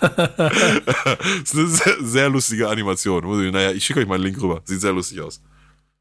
das 0.16 1.54
ist 1.54 1.54
eine 1.54 1.66
sehr, 1.66 1.96
sehr, 2.00 2.28
lustige 2.30 2.68
Animation. 2.68 3.52
Naja, 3.52 3.72
ich 3.72 3.84
schicke 3.84 4.00
euch 4.00 4.06
mal 4.06 4.14
einen 4.14 4.24
Link 4.24 4.40
rüber. 4.40 4.62
Sieht 4.64 4.80
sehr 4.80 4.92
lustig 4.92 5.20
aus. 5.20 5.42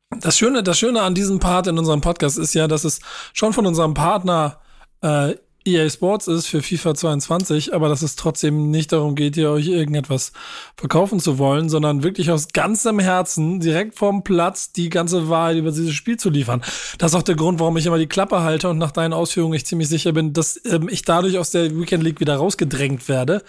Das 0.10 0.38
Schöne, 0.38 0.64
das 0.64 0.80
Schöne 0.80 1.02
an 1.02 1.14
diesem 1.14 1.40
Part 1.40 1.68
in 1.68 1.78
unserem 1.78 2.02
Podcast 2.02 2.38
ist 2.38 2.54
ja, 2.56 2.68
dass 2.68 2.84
es 2.84 3.00
schon 3.34 3.54
von 3.54 3.66
unserem 3.68 3.94
Partner 3.94 4.60
äh, 5.02 5.36
EA 5.76 5.90
Sports 5.90 6.28
ist 6.28 6.48
für 6.48 6.62
FIFA 6.62 6.96
22, 6.96 7.74
aber 7.74 7.90
dass 7.90 8.02
es 8.02 8.16
trotzdem 8.16 8.72
nicht 8.72 8.92
darum 8.92 9.16
geht, 9.16 9.36
hier 9.36 9.52
euch 9.52 9.68
irgendetwas 9.68 10.32
verkaufen 10.76 11.20
zu 11.20 11.38
wollen, 11.38 11.70
sondern 11.70 12.04
wirklich 12.04 12.32
aus 12.32 12.50
ganzem 12.50 13.00
Herzen 13.00 13.60
direkt 13.60 13.96
vom 13.96 14.24
Platz 14.24 14.72
die 14.72 14.90
ganze 14.90 15.30
Wahrheit 15.30 15.58
über 15.58 15.72
dieses 15.72 15.94
Spiel 15.94 16.18
zu 16.18 16.30
liefern. 16.30 16.62
Das 16.98 17.12
ist 17.12 17.18
auch 17.18 17.24
der 17.24 17.36
Grund, 17.36 17.60
warum 17.60 17.78
ich 17.78 17.86
immer 17.86 17.98
die 17.98 18.08
Klappe 18.08 18.42
halte 18.42 18.70
und 18.70 18.78
nach 18.78 18.92
deinen 18.92 19.14
Ausführungen 19.14 19.54
ich 19.54 19.66
ziemlich 19.66 19.90
sicher 19.90 20.12
bin, 20.12 20.34
dass 20.34 20.60
ähm, 20.66 20.90
ich 20.90 21.04
dadurch 21.04 21.38
aus 21.38 21.52
der 21.52 21.78
Weekend 21.78 22.04
League 22.04 22.20
wieder 22.20 22.36
rausgedrängt 22.36 23.08
werde. 23.08 23.44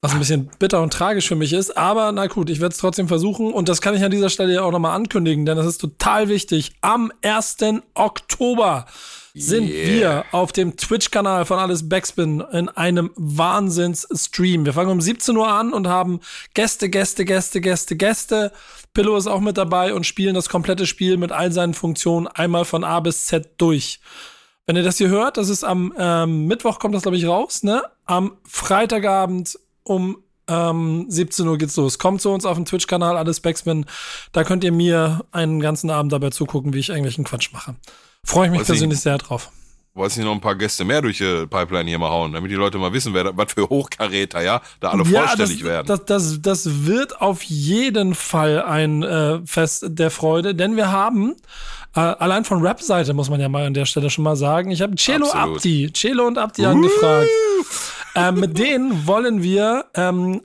Was 0.00 0.14
ein 0.14 0.18
bisschen 0.18 0.50
bitter 0.58 0.82
und 0.82 0.92
tragisch 0.92 1.28
für 1.28 1.36
mich 1.36 1.52
ist, 1.52 1.76
aber 1.76 2.10
na 2.10 2.26
gut, 2.26 2.50
ich 2.50 2.60
werde 2.60 2.72
es 2.72 2.78
trotzdem 2.78 3.06
versuchen 3.06 3.52
und 3.52 3.68
das 3.68 3.80
kann 3.80 3.94
ich 3.94 4.02
an 4.02 4.10
dieser 4.10 4.30
Stelle 4.30 4.52
ja 4.52 4.62
auch 4.62 4.72
nochmal 4.72 4.96
ankündigen, 4.96 5.46
denn 5.46 5.56
das 5.56 5.66
ist 5.66 5.78
total 5.78 6.28
wichtig. 6.28 6.72
Am 6.80 7.12
1. 7.22 7.58
Oktober 7.94 8.86
sind 9.34 9.68
yeah. 9.68 9.88
wir 9.88 10.24
auf 10.32 10.52
dem 10.52 10.76
Twitch-Kanal 10.76 11.44
von 11.46 11.58
Alles 11.58 11.88
Backspin 11.88 12.42
in 12.52 12.68
einem 12.68 13.10
Wahnsinns-Stream. 13.16 14.66
Wir 14.66 14.72
fangen 14.72 14.90
um 14.90 15.00
17 15.00 15.36
Uhr 15.36 15.48
an 15.48 15.72
und 15.72 15.86
haben 15.86 16.20
Gäste, 16.54 16.90
Gäste, 16.90 17.24
Gäste, 17.24 17.60
Gäste, 17.60 17.96
Gäste. 17.96 18.52
Pillow 18.92 19.16
ist 19.16 19.26
auch 19.26 19.40
mit 19.40 19.56
dabei 19.56 19.94
und 19.94 20.06
spielen 20.06 20.34
das 20.34 20.48
komplette 20.48 20.86
Spiel 20.86 21.16
mit 21.16 21.32
all 21.32 21.50
seinen 21.50 21.74
Funktionen 21.74 22.26
einmal 22.26 22.64
von 22.64 22.84
A 22.84 23.00
bis 23.00 23.26
Z 23.26 23.50
durch. 23.56 24.00
Wenn 24.66 24.76
ihr 24.76 24.82
das 24.82 24.98
hier 24.98 25.08
hört, 25.08 25.38
das 25.38 25.48
ist 25.48 25.64
am 25.64 25.94
ähm, 25.96 26.46
Mittwoch 26.46 26.78
kommt 26.78 26.94
das 26.94 27.02
glaube 27.02 27.16
ich 27.16 27.26
raus, 27.26 27.62
ne? 27.62 27.82
Am 28.04 28.36
Freitagabend 28.46 29.58
um 29.82 30.18
ähm, 30.46 31.06
17 31.08 31.48
Uhr 31.48 31.58
geht's 31.58 31.76
los. 31.76 31.98
Kommt 31.98 32.20
zu 32.20 32.30
uns 32.30 32.44
auf 32.44 32.56
dem 32.56 32.66
Twitch-Kanal 32.66 33.16
Alles 33.16 33.40
Backspin. 33.40 33.86
Da 34.32 34.44
könnt 34.44 34.62
ihr 34.62 34.72
mir 34.72 35.24
einen 35.32 35.60
ganzen 35.60 35.90
Abend 35.90 36.12
dabei 36.12 36.30
zugucken, 36.30 36.74
wie 36.74 36.80
ich 36.80 36.92
eigentlich 36.92 37.16
einen 37.16 37.24
Quatsch 37.24 37.52
mache. 37.52 37.76
Freue 38.24 38.46
ich 38.46 38.52
mich 38.52 38.64
persönlich 38.64 39.00
sehr 39.00 39.18
drauf. 39.18 39.50
Wolltest 39.94 40.18
du 40.18 40.24
noch 40.24 40.32
ein 40.32 40.40
paar 40.40 40.54
Gäste 40.54 40.86
mehr 40.86 41.02
durch 41.02 41.18
die 41.18 41.46
Pipeline 41.46 41.86
hier 41.86 41.98
mal 41.98 42.08
hauen, 42.08 42.32
damit 42.32 42.50
die 42.50 42.54
Leute 42.54 42.78
mal 42.78 42.94
wissen, 42.94 43.12
wer, 43.12 43.36
was 43.36 43.52
für 43.52 43.68
Hochkaräter, 43.68 44.40
ja, 44.40 44.62
da 44.80 44.90
alle 44.90 45.04
ja, 45.04 45.20
vorstellig 45.20 45.58
das, 45.58 45.68
werden. 45.68 45.86
Das, 45.86 46.04
das, 46.06 46.40
das 46.40 46.86
wird 46.86 47.20
auf 47.20 47.42
jeden 47.42 48.14
Fall 48.14 48.62
ein 48.62 49.02
äh, 49.02 49.40
Fest 49.44 49.84
der 49.86 50.10
Freude, 50.10 50.54
denn 50.54 50.76
wir 50.76 50.90
haben 50.90 51.36
äh, 51.94 52.00
allein 52.00 52.46
von 52.46 52.62
Rap-Seite 52.62 53.12
muss 53.12 53.28
man 53.28 53.38
ja 53.38 53.50
mal 53.50 53.66
an 53.66 53.74
der 53.74 53.84
Stelle 53.84 54.08
schon 54.08 54.24
mal 54.24 54.36
sagen. 54.36 54.70
Ich 54.70 54.80
habe 54.80 54.94
Celo 54.96 55.30
Abdi, 55.30 55.92
Celo 55.92 56.26
und 56.26 56.38
Abdi 56.38 56.62
uh. 56.62 56.68
angefragt. 56.68 57.28
Äh, 58.14 58.32
mit 58.32 58.58
denen 58.58 59.06
wollen 59.06 59.42
wir 59.42 59.86
ähm, 59.94 60.40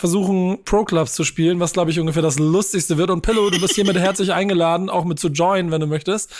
versuchen, 0.00 0.64
Pro 0.64 0.84
Clubs 0.84 1.12
zu 1.12 1.24
spielen, 1.24 1.60
was 1.60 1.74
glaube 1.74 1.90
ich 1.90 2.00
ungefähr 2.00 2.22
das 2.22 2.38
Lustigste 2.38 2.96
wird. 2.96 3.10
Und 3.10 3.20
Pillow, 3.20 3.50
du 3.50 3.60
bist 3.60 3.74
hiermit 3.74 3.98
herzlich 3.98 4.32
eingeladen, 4.32 4.88
auch 4.88 5.04
mit 5.04 5.20
zu 5.20 5.28
joinen, 5.28 5.70
wenn 5.70 5.82
du 5.82 5.86
möchtest. 5.86 6.32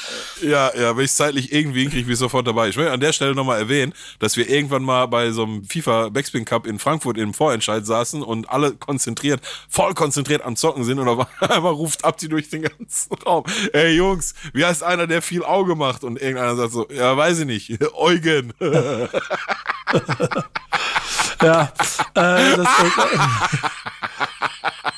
Ja, 0.43 0.75
ja, 0.75 0.97
wenn 0.97 1.05
ich 1.05 1.13
zeitlich 1.13 1.53
irgendwie 1.53 1.83
hinkriege, 1.83 2.05
bin 2.05 2.15
ich 2.15 2.19
sofort 2.19 2.47
dabei. 2.47 2.71
Ich 2.71 2.77
will 2.77 2.89
an 2.89 3.01
der 3.01 3.13
Stelle 3.13 3.35
nochmal 3.35 3.59
erwähnen, 3.59 3.93
dass 4.19 4.39
wir 4.39 4.49
irgendwann 4.49 4.83
mal 4.83 5.05
bei 5.07 5.31
so 5.31 5.45
einem 5.45 5.65
FIFA 5.65 6.09
Backspin 6.09 6.47
Cup 6.47 6.67
in 6.67 6.79
Frankfurt 6.79 7.19
im 7.19 7.35
Vorentscheid 7.35 7.85
saßen 7.85 8.23
und 8.23 8.49
alle 8.49 8.73
konzentriert, 8.73 9.43
voll 9.69 9.93
konzentriert 9.93 10.43
am 10.43 10.57
Zocken 10.57 10.85
sind 10.85 10.99
und 10.99 11.09
auf 11.09 11.27
einmal 11.41 11.75
ruft 11.75 12.03
Abdi 12.03 12.31
durch 12.31 12.49
den 12.49 12.63
ganzen 12.63 13.13
Raum. 13.27 13.45
Ey 13.75 13.95
Jungs, 13.95 14.33
wie 14.55 14.65
heißt 14.65 14.83
einer, 14.83 15.07
der 15.07 15.21
viel 15.21 15.45
Auge 15.45 15.75
macht? 15.75 16.03
Und 16.03 16.19
irgendeiner 16.19 16.57
sagt 16.57 16.73
so, 16.73 16.89
ja, 16.89 17.15
weiß 17.15 17.41
ich 17.41 17.47
nicht, 17.47 17.85
Eugen. 17.95 18.55
ja, 21.43 21.73
äh, 22.15 22.57
das, 22.57 22.69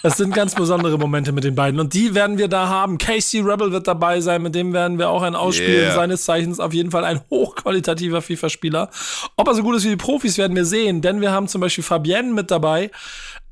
das 0.02 0.16
sind 0.16 0.34
ganz 0.34 0.54
besondere 0.54 0.98
Momente 0.98 1.32
mit 1.32 1.44
den 1.44 1.54
beiden. 1.54 1.78
Und 1.78 1.94
die 1.94 2.14
werden 2.14 2.38
wir 2.38 2.48
da 2.48 2.68
haben. 2.68 2.98
Casey 2.98 3.40
Rebel 3.40 3.70
wird 3.72 3.86
dabei 3.86 4.20
sein, 4.20 4.42
mit 4.42 4.54
dem 4.54 4.72
werden 4.72 4.98
wir 4.98 5.08
auch 5.08 5.22
ein 5.22 5.36
Ausspielen. 5.36 5.84
Yeah. 5.84 5.94
Seines 5.94 6.24
Zeichens 6.24 6.58
auf 6.58 6.74
jeden 6.74 6.90
Fall 6.90 7.04
ein 7.04 7.20
hochqualitativer 7.30 8.20
FIFA-Spieler. 8.20 8.90
Ob 9.36 9.46
er 9.48 9.54
so 9.54 9.62
gut 9.62 9.76
ist 9.76 9.84
wie 9.84 9.90
die 9.90 9.96
Profis, 9.96 10.38
werden 10.38 10.56
wir 10.56 10.64
sehen. 10.64 11.02
Denn 11.02 11.20
wir 11.20 11.30
haben 11.30 11.46
zum 11.46 11.60
Beispiel 11.60 11.84
Fabienne 11.84 12.32
mit 12.32 12.50
dabei. 12.50 12.90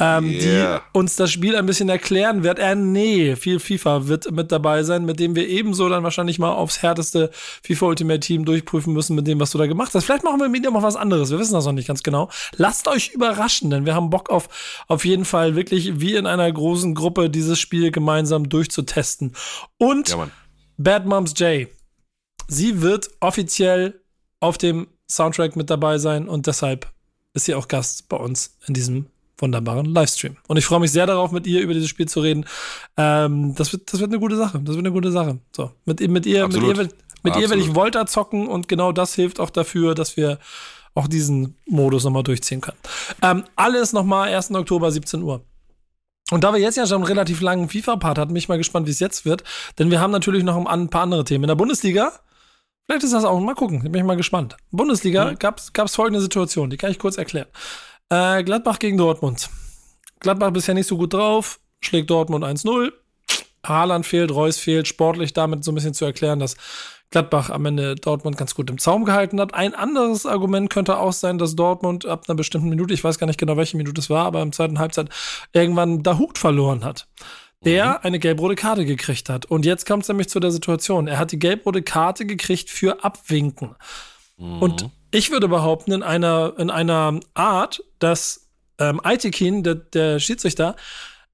Ähm, 0.00 0.24
Yeah. 0.30 0.78
die 0.94 0.98
uns 0.98 1.16
das 1.16 1.30
Spiel 1.30 1.54
ein 1.56 1.66
bisschen 1.66 1.88
erklären 1.88 2.42
wird. 2.42 2.58
Äh, 2.58 2.74
nee, 2.74 3.36
viel 3.36 3.60
FIFA 3.60 4.08
wird 4.08 4.30
mit 4.32 4.50
dabei 4.50 4.82
sein, 4.82 5.04
mit 5.04 5.20
dem 5.20 5.36
wir 5.36 5.46
ebenso 5.48 5.88
dann 5.88 6.02
wahrscheinlich 6.02 6.38
mal 6.38 6.52
aufs 6.52 6.82
härteste 6.82 7.30
FIFA 7.62 7.86
Ultimate 7.86 8.20
Team 8.20 8.44
durchprüfen 8.44 8.92
müssen 8.92 9.14
mit 9.14 9.26
dem, 9.26 9.38
was 9.38 9.50
du 9.50 9.58
da 9.58 9.66
gemacht 9.66 9.94
hast. 9.94 10.04
Vielleicht 10.04 10.24
machen 10.24 10.40
wir 10.40 10.48
mit 10.48 10.64
dir 10.64 10.70
mal 10.70 10.82
was 10.82 10.96
anderes. 10.96 11.30
Wir 11.30 11.38
wissen 11.38 11.54
das 11.54 11.66
noch 11.66 11.72
nicht 11.72 11.88
ganz 11.88 12.02
genau. 12.02 12.30
Lasst 12.56 12.88
euch 12.88 13.10
überraschen, 13.14 13.70
denn 13.70 13.84
wir 13.86 13.94
haben 13.94 14.10
Bock 14.10 14.30
auf, 14.30 14.84
auf 14.88 15.04
jeden 15.04 15.24
Fall 15.24 15.54
wirklich 15.54 16.00
wie 16.00 16.14
in 16.16 16.26
einer 16.26 16.50
großen 16.50 16.94
Gruppe 16.94 17.28
dieses 17.30 17.58
Spiel 17.58 17.90
gemeinsam 17.90 18.48
durchzutesten. 18.48 19.34
Und 19.78 20.08
Ja. 20.08 20.28
Bad 20.78 21.04
Moms 21.06 21.34
J. 21.38 21.68
Sie 22.48 22.80
wird 22.82 23.10
offiziell 23.20 24.00
auf 24.40 24.56
dem 24.58 24.88
Soundtrack 25.10 25.56
mit 25.56 25.68
dabei 25.70 25.98
sein 25.98 26.28
und 26.28 26.46
deshalb 26.46 26.90
ist 27.34 27.44
sie 27.44 27.54
auch 27.54 27.68
Gast 27.68 28.08
bei 28.08 28.16
uns 28.16 28.56
in 28.66 28.74
diesem 28.74 29.06
wunderbaren 29.40 29.86
Livestream. 29.86 30.36
Und 30.48 30.56
ich 30.56 30.64
freue 30.66 30.80
mich 30.80 30.92
sehr 30.92 31.06
darauf, 31.06 31.30
mit 31.32 31.46
ihr 31.46 31.60
über 31.60 31.74
dieses 31.74 31.88
Spiel 31.88 32.06
zu 32.08 32.20
reden. 32.20 32.44
Ähm, 32.96 33.54
das, 33.56 33.72
wird, 33.72 33.92
das 33.92 34.00
wird 34.00 34.10
eine 34.10 34.20
gute 34.20 34.36
Sache. 34.36 34.58
Das 34.60 34.74
wird 34.76 34.84
eine 34.86 34.92
gute 34.92 35.10
Sache. 35.12 35.38
So, 35.54 35.70
mit, 35.84 36.00
mit 36.08 36.26
ihr, 36.26 36.46
mit 36.46 36.56
Absolut. 36.56 36.68
ihr, 36.68 36.76
will- 36.78 36.94
mit 37.22 37.36
ihr 37.36 37.50
will 37.50 37.58
ich. 37.60 37.74
Volta 37.74 38.06
zocken 38.06 38.48
und 38.48 38.66
genau 38.68 38.92
das 38.92 39.14
hilft 39.14 39.40
auch 39.40 39.50
dafür, 39.50 39.94
dass 39.94 40.16
wir 40.16 40.38
auch 40.94 41.06
diesen 41.06 41.56
Modus 41.66 42.04
nochmal 42.04 42.22
durchziehen 42.22 42.60
können. 42.60 42.78
Ähm, 43.22 43.44
alles 43.56 43.92
nochmal 43.92 44.32
1. 44.34 44.52
Oktober, 44.52 44.90
17 44.90 45.22
Uhr. 45.22 45.42
Und 46.30 46.44
da 46.44 46.52
wir 46.52 46.60
jetzt 46.60 46.76
ja 46.76 46.86
schon 46.86 46.96
einen 46.98 47.04
relativ 47.04 47.40
langen 47.40 47.68
FIFA-Part 47.68 48.16
hatten, 48.18 48.28
bin 48.28 48.36
ich 48.36 48.48
mal 48.48 48.58
gespannt, 48.58 48.86
wie 48.86 48.90
es 48.92 49.00
jetzt 49.00 49.24
wird. 49.24 49.44
Denn 49.78 49.90
wir 49.90 50.00
haben 50.00 50.12
natürlich 50.12 50.44
noch 50.44 50.56
ein 50.64 50.88
paar 50.88 51.02
andere 51.02 51.24
Themen. 51.24 51.44
In 51.44 51.48
der 51.48 51.54
Bundesliga, 51.56 52.12
vielleicht 52.86 53.04
ist 53.04 53.12
das 53.12 53.24
auch, 53.24 53.38
mal 53.40 53.54
gucken, 53.54 53.80
bin 53.82 53.94
ich 53.94 54.04
mal 54.04 54.16
gespannt. 54.16 54.56
Bundesliga 54.70 55.32
gab's 55.34 55.72
gab's 55.72 55.94
folgende 55.96 56.20
Situation, 56.20 56.70
die 56.70 56.76
kann 56.76 56.90
ich 56.90 56.98
kurz 56.98 57.18
erklären. 57.18 57.48
Äh, 58.10 58.42
Gladbach 58.42 58.78
gegen 58.78 58.98
Dortmund. 58.98 59.48
Gladbach 60.18 60.50
bisher 60.50 60.74
nicht 60.74 60.88
so 60.88 60.98
gut 60.98 61.14
drauf, 61.14 61.60
schlägt 61.80 62.10
Dortmund 62.10 62.44
1-0. 62.44 62.92
Haaland 63.64 64.06
fehlt, 64.06 64.32
Reus 64.32 64.58
fehlt, 64.58 64.88
sportlich 64.88 65.32
damit 65.32 65.64
so 65.64 65.70
ein 65.70 65.74
bisschen 65.74 65.94
zu 65.94 66.04
erklären, 66.04 66.40
dass 66.40 66.56
Gladbach 67.10 67.50
am 67.50 67.66
Ende 67.66 67.96
Dortmund 67.96 68.36
ganz 68.36 68.54
gut 68.54 68.70
im 68.70 68.78
Zaum 68.78 69.04
gehalten 69.04 69.40
hat. 69.40 69.54
Ein 69.54 69.74
anderes 69.74 70.26
Argument 70.26 70.70
könnte 70.70 70.98
auch 70.98 71.12
sein, 71.12 71.38
dass 71.38 71.56
Dortmund 71.56 72.06
ab 72.06 72.24
einer 72.28 72.36
bestimmten 72.36 72.68
Minute, 72.68 72.94
ich 72.94 73.04
weiß 73.04 73.18
gar 73.18 73.26
nicht 73.26 73.38
genau, 73.38 73.56
welche 73.56 73.76
Minute 73.76 74.00
es 74.00 74.10
war, 74.10 74.26
aber 74.26 74.42
im 74.42 74.52
zweiten 74.52 74.78
Halbzeit 74.78 75.08
irgendwann 75.52 76.02
Dahut 76.02 76.38
verloren 76.38 76.84
hat. 76.84 77.08
Der 77.64 78.04
eine 78.04 78.18
gelb-rote 78.18 78.54
Karte 78.54 78.86
gekriegt 78.86 79.28
hat. 79.28 79.44
Und 79.44 79.66
jetzt 79.66 79.86
kommt 79.86 80.04
es 80.04 80.08
nämlich 80.08 80.30
zu 80.30 80.40
der 80.40 80.50
Situation. 80.50 81.08
Er 81.08 81.18
hat 81.18 81.32
die 81.32 81.38
gelb-rote 81.38 81.82
Karte 81.82 82.24
gekriegt 82.24 82.70
für 82.70 83.04
Abwinken. 83.04 83.76
Und 84.60 84.90
ich 85.10 85.30
würde 85.30 85.48
behaupten, 85.48 85.92
in 85.92 86.02
einer, 86.02 86.54
in 86.58 86.70
einer 86.70 87.20
Art, 87.34 87.82
dass 87.98 88.48
ähm, 88.78 89.00
Aitekin, 89.02 89.62
der, 89.62 89.74
der 89.76 90.20
Schiedsrichter, 90.20 90.76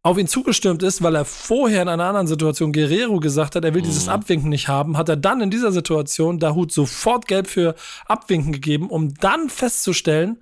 auf 0.02 0.18
ihn 0.18 0.28
zugestürmt 0.28 0.84
ist, 0.84 1.02
weil 1.02 1.16
er 1.16 1.24
vorher 1.24 1.82
in 1.82 1.88
einer 1.88 2.04
anderen 2.04 2.28
Situation 2.28 2.72
Guerrero 2.72 3.18
gesagt 3.18 3.56
hat, 3.56 3.64
er 3.64 3.74
will 3.74 3.82
dieses 3.82 4.08
Abwinken 4.08 4.50
nicht 4.50 4.68
haben, 4.68 4.96
hat 4.96 5.08
er 5.08 5.16
dann 5.16 5.40
in 5.40 5.50
dieser 5.50 5.72
Situation 5.72 6.38
Dahut 6.38 6.70
sofort 6.70 7.26
gelb 7.26 7.48
für 7.48 7.74
Abwinken 8.06 8.52
gegeben, 8.52 8.88
um 8.88 9.14
dann 9.14 9.48
festzustellen, 9.48 10.40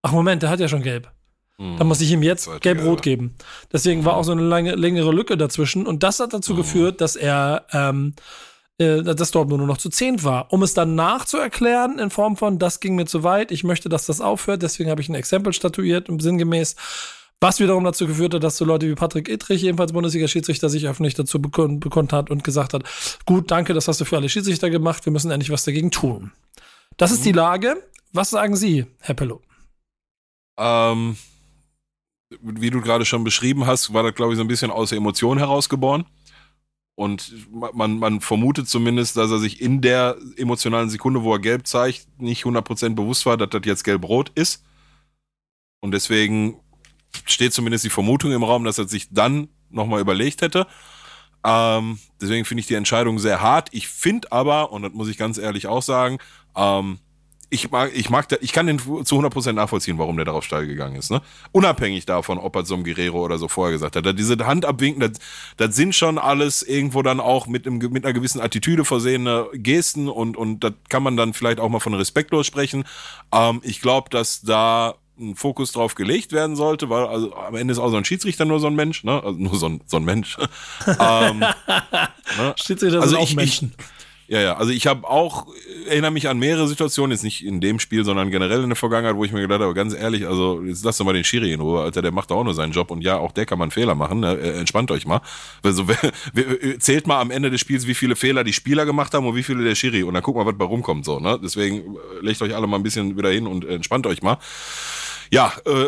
ach 0.00 0.12
Moment, 0.12 0.42
der 0.42 0.48
hat 0.48 0.60
ja 0.60 0.68
schon 0.68 0.82
gelb. 0.82 1.10
Dann 1.56 1.86
muss 1.86 2.00
ich 2.00 2.10
ihm 2.10 2.22
jetzt 2.24 2.48
gelb-rot 2.62 3.02
geben. 3.02 3.36
Deswegen 3.72 4.04
war 4.04 4.16
auch 4.16 4.24
so 4.24 4.32
eine 4.32 4.42
lange, 4.42 4.74
längere 4.74 5.12
Lücke 5.12 5.36
dazwischen 5.36 5.86
und 5.86 6.02
das 6.02 6.18
hat 6.18 6.32
dazu 6.32 6.56
geführt, 6.56 7.00
dass 7.00 7.14
er 7.14 7.66
ähm, 7.72 8.14
äh, 8.78 9.02
dass 9.02 9.30
Dortmund 9.30 9.58
nur 9.58 9.68
noch 9.68 9.78
zu 9.78 9.88
zehnt 9.88 10.24
war. 10.24 10.52
Um 10.52 10.62
es 10.62 10.74
dann 10.74 10.94
nachzuerklären 10.94 11.98
in 11.98 12.10
Form 12.10 12.36
von, 12.36 12.58
das 12.58 12.80
ging 12.80 12.96
mir 12.96 13.06
zu 13.06 13.22
weit, 13.22 13.52
ich 13.52 13.64
möchte, 13.64 13.88
dass 13.88 14.06
das 14.06 14.20
aufhört, 14.20 14.62
deswegen 14.62 14.90
habe 14.90 15.00
ich 15.00 15.08
ein 15.08 15.14
Exempel 15.14 15.52
statuiert 15.52 16.08
und 16.08 16.20
sinngemäß, 16.20 16.74
was 17.40 17.60
wiederum 17.60 17.84
dazu 17.84 18.06
geführt 18.06 18.34
hat, 18.34 18.42
dass 18.42 18.56
so 18.56 18.64
Leute 18.64 18.88
wie 18.88 18.94
Patrick 18.94 19.28
Ittrich, 19.28 19.64
ebenfalls 19.64 19.92
Bundesliga-Schiedsrichter, 19.92 20.68
sich 20.68 20.88
öffentlich 20.88 21.14
dazu 21.14 21.40
bekund, 21.40 21.80
bekundet 21.80 22.12
hat 22.12 22.30
und 22.30 22.42
gesagt 22.42 22.74
hat, 22.74 22.84
gut, 23.26 23.50
danke, 23.50 23.74
das 23.74 23.86
hast 23.86 24.00
du 24.00 24.04
für 24.04 24.16
alle 24.16 24.28
Schiedsrichter 24.28 24.70
gemacht, 24.70 25.04
wir 25.04 25.12
müssen 25.12 25.30
endlich 25.30 25.50
was 25.50 25.64
dagegen 25.64 25.90
tun. 25.90 26.32
Das 26.96 27.10
ist 27.10 27.24
die 27.24 27.32
Lage. 27.32 27.76
Was 28.12 28.30
sagen 28.30 28.56
Sie, 28.56 28.86
Herr 29.00 29.14
Pello? 29.14 29.42
Ähm, 30.56 31.16
wie 32.40 32.70
du 32.70 32.80
gerade 32.80 33.04
schon 33.04 33.24
beschrieben 33.24 33.66
hast, 33.66 33.92
war 33.92 34.02
das, 34.02 34.14
glaube 34.14 34.32
ich, 34.32 34.36
so 34.36 34.44
ein 34.44 34.48
bisschen 34.48 34.70
aus 34.70 34.90
der 34.90 34.98
Emotion 34.98 35.38
herausgeboren. 35.38 36.06
Und 36.96 37.32
man, 37.72 37.98
man 37.98 38.20
vermutet 38.20 38.68
zumindest, 38.68 39.16
dass 39.16 39.30
er 39.30 39.38
sich 39.38 39.60
in 39.60 39.80
der 39.80 40.16
emotionalen 40.36 40.90
Sekunde, 40.90 41.22
wo 41.22 41.32
er 41.32 41.40
gelb 41.40 41.66
zeigt, 41.66 42.06
nicht 42.20 42.44
100% 42.44 42.94
bewusst 42.94 43.26
war, 43.26 43.36
dass 43.36 43.50
das 43.50 43.62
jetzt 43.64 43.82
gelb-rot 43.82 44.30
ist. 44.36 44.64
Und 45.80 45.90
deswegen 45.90 46.60
steht 47.24 47.52
zumindest 47.52 47.84
die 47.84 47.90
Vermutung 47.90 48.32
im 48.32 48.44
Raum, 48.44 48.64
dass 48.64 48.78
er 48.78 48.86
sich 48.86 49.08
dann 49.10 49.48
nochmal 49.70 50.00
überlegt 50.00 50.40
hätte. 50.40 50.66
Ähm, 51.44 51.98
deswegen 52.20 52.44
finde 52.44 52.60
ich 52.60 52.68
die 52.68 52.74
Entscheidung 52.74 53.18
sehr 53.18 53.40
hart. 53.40 53.68
Ich 53.72 53.88
finde 53.88 54.30
aber, 54.32 54.72
und 54.72 54.82
das 54.82 54.92
muss 54.92 55.08
ich 55.08 55.18
ganz 55.18 55.36
ehrlich 55.36 55.66
auch 55.66 55.82
sagen, 55.82 56.18
ähm, 56.56 57.00
ich 57.50 57.70
mag, 57.70 57.92
ich 57.94 58.10
mag, 58.10 58.28
da, 58.28 58.36
ich 58.40 58.52
kann 58.52 58.66
den 58.66 58.78
zu 58.78 59.16
100% 59.18 59.52
nachvollziehen, 59.52 59.98
warum 59.98 60.16
der 60.16 60.24
darauf 60.24 60.44
steil 60.44 60.66
gegangen 60.66 60.96
ist. 60.96 61.10
Ne? 61.10 61.20
Unabhängig 61.52 62.06
davon, 62.06 62.38
ob 62.38 62.56
er 62.56 62.64
so 62.64 62.74
einem 62.74 62.84
Guerrero 62.84 63.22
oder 63.24 63.38
so 63.38 63.48
vorher 63.48 63.72
gesagt 63.72 63.96
hat. 63.96 64.18
Diese 64.18 64.36
Handabwinken, 64.46 65.00
das, 65.00 65.12
das 65.56 65.76
sind 65.76 65.94
schon 65.94 66.18
alles 66.18 66.62
irgendwo 66.62 67.02
dann 67.02 67.20
auch 67.20 67.46
mit, 67.46 67.66
einem, 67.66 67.78
mit 67.78 68.04
einer 68.04 68.12
gewissen 68.14 68.40
Attitüde 68.40 68.84
versehene 68.84 69.46
Gesten 69.54 70.08
und, 70.08 70.36
und 70.36 70.60
das 70.64 70.72
kann 70.88 71.02
man 71.02 71.16
dann 71.16 71.34
vielleicht 71.34 71.60
auch 71.60 71.68
mal 71.68 71.80
von 71.80 71.94
respektlos 71.94 72.46
sprechen. 72.46 72.84
Ähm, 73.32 73.60
ich 73.62 73.80
glaube, 73.80 74.10
dass 74.10 74.42
da 74.42 74.94
ein 75.16 75.36
Fokus 75.36 75.70
drauf 75.70 75.94
gelegt 75.94 76.32
werden 76.32 76.56
sollte, 76.56 76.90
weil 76.90 77.06
also 77.06 77.34
am 77.36 77.54
Ende 77.54 77.70
ist 77.70 77.78
auch 77.78 77.90
so 77.90 77.96
ein 77.96 78.04
Schiedsrichter 78.04 78.44
nur 78.46 78.58
so 78.58 78.66
ein 78.66 78.74
Mensch, 78.74 79.04
ne? 79.04 79.22
Also 79.22 79.38
nur 79.38 79.54
so 79.56 79.66
ein, 79.68 79.80
so 79.86 79.98
ein 79.98 80.04
Mensch. 80.04 80.36
ähm, 80.98 81.38
ne? 81.38 81.54
Schiedsrichter 82.56 82.96
Also 83.00 83.10
sind 83.10 83.18
auch 83.18 83.22
ich- 83.22 83.30
ich- 83.30 83.36
Menschen. 83.36 83.74
Ja, 84.26 84.40
ja, 84.40 84.56
also 84.56 84.72
ich 84.72 84.86
habe 84.86 85.08
auch, 85.08 85.46
erinnere 85.86 86.10
mich 86.10 86.28
an 86.28 86.38
mehrere 86.38 86.66
Situationen, 86.66 87.10
jetzt 87.10 87.24
nicht 87.24 87.44
in 87.44 87.60
dem 87.60 87.78
Spiel, 87.78 88.04
sondern 88.04 88.30
generell 88.30 88.62
in 88.62 88.70
der 88.70 88.76
Vergangenheit, 88.76 89.16
wo 89.16 89.24
ich 89.24 89.32
mir 89.32 89.42
gedacht 89.42 89.60
habe, 89.60 89.74
ganz 89.74 89.92
ehrlich, 89.92 90.26
also 90.26 90.62
jetzt 90.62 90.82
lasst 90.82 90.98
doch 90.98 91.04
mal 91.04 91.12
den 91.12 91.24
Schiri 91.24 91.52
in 91.52 91.60
Ruhe, 91.60 91.82
Alter, 91.82 92.00
der 92.00 92.10
macht 92.10 92.32
auch 92.32 92.42
nur 92.42 92.54
seinen 92.54 92.72
Job 92.72 92.90
und 92.90 93.02
ja, 93.02 93.18
auch 93.18 93.32
der 93.32 93.44
kann 93.44 93.60
einen 93.60 93.70
Fehler 93.70 93.94
machen, 93.94 94.20
ne? 94.20 94.38
Äh, 94.38 94.58
entspannt 94.58 94.90
euch 94.90 95.06
mal. 95.06 95.20
Also 95.62 95.86
wer, 96.32 96.78
zählt 96.80 97.06
mal 97.06 97.20
am 97.20 97.30
Ende 97.30 97.50
des 97.50 97.60
Spiels, 97.60 97.86
wie 97.86 97.94
viele 97.94 98.16
Fehler 98.16 98.44
die 98.44 98.54
Spieler 98.54 98.86
gemacht 98.86 99.12
haben 99.12 99.26
und 99.26 99.36
wie 99.36 99.42
viele 99.42 99.62
der 99.62 99.74
Schiri 99.74 100.02
und 100.04 100.14
dann 100.14 100.22
guck 100.22 100.36
mal, 100.36 100.46
was 100.46 100.56
bei 100.56 100.64
rumkommt, 100.64 101.04
so, 101.04 101.20
ne? 101.20 101.38
Deswegen 101.42 101.96
äh, 101.96 101.98
legt 102.22 102.40
euch 102.40 102.54
alle 102.54 102.66
mal 102.66 102.78
ein 102.78 102.82
bisschen 102.82 103.18
wieder 103.18 103.30
hin 103.30 103.46
und 103.46 103.66
entspannt 103.66 104.06
euch 104.06 104.22
mal. 104.22 104.38
Ja, 105.30 105.52
äh, 105.66 105.86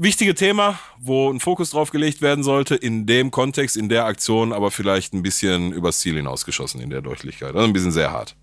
wichtige 0.00 0.34
Thema, 0.34 0.78
wo 1.00 1.30
ein 1.30 1.40
Fokus 1.40 1.70
drauf 1.70 1.90
gelegt 1.90 2.22
werden 2.22 2.44
sollte, 2.44 2.74
in 2.76 3.04
dem 3.06 3.30
Kontext, 3.30 3.76
in 3.76 3.88
der 3.88 4.04
Aktion, 4.04 4.52
aber 4.52 4.70
vielleicht 4.70 5.12
ein 5.12 5.22
bisschen 5.22 5.72
übers 5.72 5.98
Ziel 6.00 6.14
hinausgeschossen 6.16 6.80
in 6.80 6.90
der 6.90 7.02
Deutlichkeit. 7.02 7.54
Also 7.54 7.66
ein 7.66 7.72
bisschen 7.72 7.92
sehr 7.92 8.12
hart. 8.12 8.36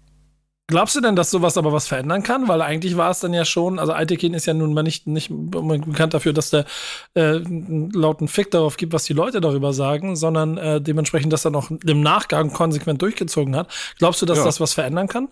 Glaubst 0.68 0.96
du 0.96 1.02
denn, 1.02 1.16
dass 1.16 1.30
sowas 1.30 1.58
aber 1.60 1.72
was 1.72 1.88
verändern 1.88 2.24
kann? 2.24 2.48
Weil 2.48 2.62
eigentlich 2.64 2.98
war 2.98 3.12
es 3.12 3.20
dann 3.20 3.34
ja 3.36 3.46
schon, 3.46 3.78
also 3.78 3.94
Altekin 3.94 4.34
ist 4.34 4.48
ja 4.48 4.54
nun 4.56 4.74
mal 4.74 4.82
nicht, 4.82 5.06
nicht 5.06 5.30
bekannt 5.32 6.16
dafür, 6.16 6.34
dass 6.34 6.50
der 6.50 6.66
äh, 7.14 7.36
einen 7.36 7.92
lauten 7.92 8.28
Fick 8.28 8.50
darauf 8.50 8.76
gibt, 8.76 8.92
was 8.92 9.04
die 9.04 9.14
Leute 9.14 9.42
darüber 9.42 9.74
sagen, 9.74 10.16
sondern 10.16 10.58
äh, 10.58 10.82
dementsprechend 10.82 11.32
das 11.32 11.44
dann 11.44 11.56
auch 11.56 11.70
im 11.70 12.02
Nachgang 12.02 12.52
konsequent 12.52 13.00
durchgezogen 13.02 13.56
hat. 13.56 13.72
Glaubst 14.00 14.24
du, 14.24 14.26
dass 14.26 14.40
Ja. 14.40 14.44
das 14.46 14.60
was 14.60 14.74
verändern 14.74 15.08
kann? 15.08 15.30